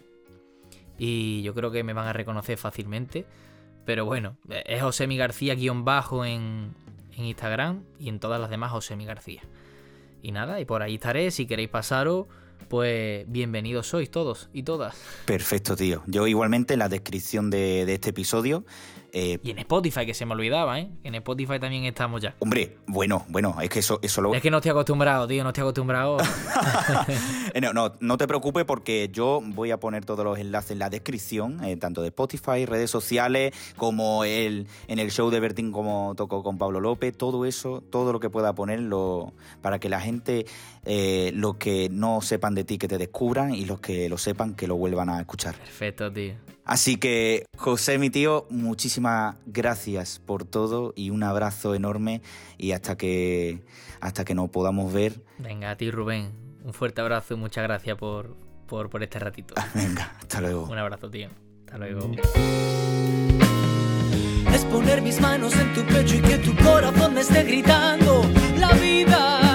Y 0.97 1.41
yo 1.41 1.53
creo 1.53 1.71
que 1.71 1.83
me 1.83 1.93
van 1.93 2.07
a 2.07 2.13
reconocer 2.13 2.57
fácilmente. 2.57 3.25
Pero 3.85 4.05
bueno, 4.05 4.37
es 4.65 4.81
José 4.81 5.07
Mi 5.07 5.17
García 5.17 5.55
guion 5.55 5.83
bajo 5.83 6.25
en, 6.25 6.73
Instagram 7.15 7.83
y 7.99 8.09
en 8.09 8.19
todas 8.19 8.39
las 8.39 8.49
demás 8.49 8.71
José 8.71 8.95
Mi 8.95 9.05
García. 9.05 9.41
Y 10.21 10.31
nada, 10.31 10.59
y 10.59 10.65
por 10.65 10.81
ahí 10.81 10.95
estaré. 10.95 11.31
Si 11.31 11.45
queréis 11.45 11.69
pasaros, 11.69 12.27
pues 12.69 13.25
bienvenidos 13.27 13.87
sois 13.87 14.09
todos 14.09 14.49
y 14.53 14.63
todas. 14.63 14.95
Perfecto, 15.25 15.75
tío. 15.75 16.03
Yo 16.07 16.27
igualmente 16.27 16.73
en 16.73 16.79
la 16.79 16.89
descripción 16.89 17.49
de, 17.49 17.85
de 17.85 17.93
este 17.95 18.11
episodio 18.11 18.63
Eh, 19.15 19.37
y 19.43 19.51
en 19.51 19.59
Spotify, 19.59 20.07
que 20.07 20.15
se 20.15 20.25
me 20.25 20.33
olvidaba, 20.33 20.79
¿eh? 20.79 20.89
En 21.03 21.13
Spotify 21.13 21.59
también 21.59 21.85
estamos 21.85 22.19
ya. 22.19 22.35
Hombre, 22.39 22.77
bueno, 22.87 23.23
bueno, 23.29 23.55
es 23.61 23.69
que 23.69 23.77
eso, 23.77 23.99
eso 24.01 24.23
lo... 24.23 24.33
Es 24.33 24.41
que 24.41 24.49
no 24.49 24.57
estoy 24.57 24.71
acostumbrado, 24.71 25.27
tío, 25.27 25.43
no 25.43 25.49
estoy 25.49 25.61
acostumbrado. 25.61 26.17
Eh, 27.53 27.61
no, 27.61 27.71
no, 27.71 27.93
no 27.99 28.17
te 28.17 28.27
preocupes 28.27 28.65
porque 28.65 29.09
yo 29.11 29.41
voy 29.45 29.69
a 29.69 29.79
poner 29.79 30.05
todos 30.05 30.25
los 30.25 30.39
enlaces 30.39 30.71
en 30.71 30.79
la 30.79 30.89
descripción, 30.89 31.63
eh, 31.63 31.77
tanto 31.77 32.01
de 32.01 32.07
Spotify, 32.07 32.65
redes 32.65 32.89
sociales, 32.89 33.53
como 33.75 34.23
el, 34.23 34.67
en 34.87 34.97
el 34.97 35.11
show 35.11 35.29
de 35.29 35.39
Bertín 35.39 35.71
como 35.71 36.15
tocó 36.15 36.41
con 36.41 36.57
Pablo 36.57 36.79
López, 36.79 37.15
todo 37.15 37.45
eso, 37.45 37.81
todo 37.81 38.11
lo 38.11 38.19
que 38.19 38.31
pueda 38.31 38.53
ponerlo 38.55 39.33
para 39.61 39.77
que 39.77 39.89
la 39.89 40.01
gente, 40.01 40.45
eh, 40.85 41.31
los 41.35 41.57
que 41.57 41.89
no 41.89 42.21
sepan 42.21 42.55
de 42.55 42.63
ti, 42.63 42.79
que 42.79 42.87
te 42.87 42.97
descubran 42.97 43.53
y 43.53 43.65
los 43.65 43.79
que 43.79 44.09
lo 44.09 44.17
sepan, 44.17 44.55
que 44.55 44.65
lo 44.65 44.75
vuelvan 44.75 45.09
a 45.09 45.19
escuchar. 45.19 45.55
Perfecto, 45.55 46.11
tío. 46.11 46.33
Así 46.65 46.95
que, 46.95 47.45
José, 47.57 47.97
mi 47.97 48.09
tío, 48.09 48.47
muchísimas 48.49 49.35
gracias 49.45 50.19
por 50.19 50.45
todo 50.45 50.93
y 50.95 51.09
un 51.09 51.23
abrazo 51.23 51.75
enorme 51.75 52.21
y 52.57 52.71
hasta 52.71 52.97
que, 52.97 53.63
hasta 53.99 54.23
que 54.23 54.33
nos 54.33 54.49
podamos 54.49 54.93
ver. 54.93 55.21
Venga, 55.39 55.71
a 55.71 55.75
ti, 55.75 55.91
Rubén. 55.91 56.31
Un 56.63 56.73
fuerte 56.73 57.01
abrazo 57.01 57.33
y 57.33 57.37
muchas 57.37 57.63
gracias 57.63 57.97
por, 57.97 58.37
por, 58.67 58.89
por 58.89 59.03
este 59.03 59.19
ratito. 59.19 59.53
Venga, 59.75 60.15
hasta 60.17 60.39
luego. 60.39 60.63
Un 60.63 60.77
abrazo, 60.77 61.09
tío. 61.09 61.27
Hasta 61.65 61.77
luego. 61.79 62.11
Es 64.53 64.65
poner 64.65 65.01
mis 65.01 65.19
manos 65.19 65.53
en 65.57 65.73
tu 65.73 65.83
pecho 65.83 66.15
y 66.15 66.21
que 66.21 66.37
tu 66.37 66.55
corazón 66.63 67.13
me 67.13 67.21
esté 67.21 67.43
gritando. 67.43 68.23
La 68.57 68.71
vida 68.73 69.52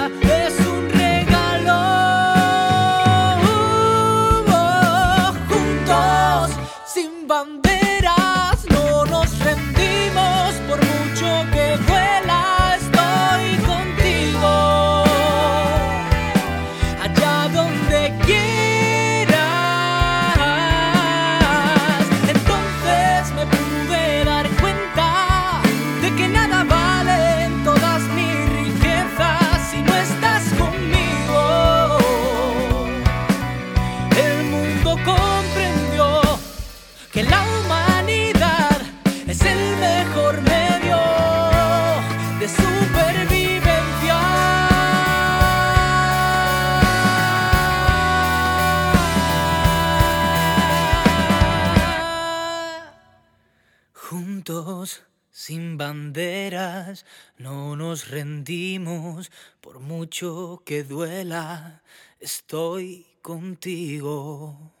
no 57.39 57.75
nos 57.75 58.09
rendimos 58.09 59.31
por 59.61 59.79
mucho 59.79 60.61
que 60.65 60.83
duela. 60.83 61.81
Estoy 62.19 63.07
contigo. 63.21 64.73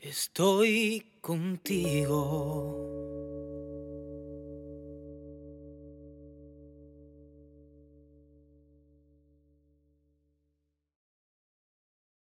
Estoy 0.00 1.06
contigo. 1.20 2.74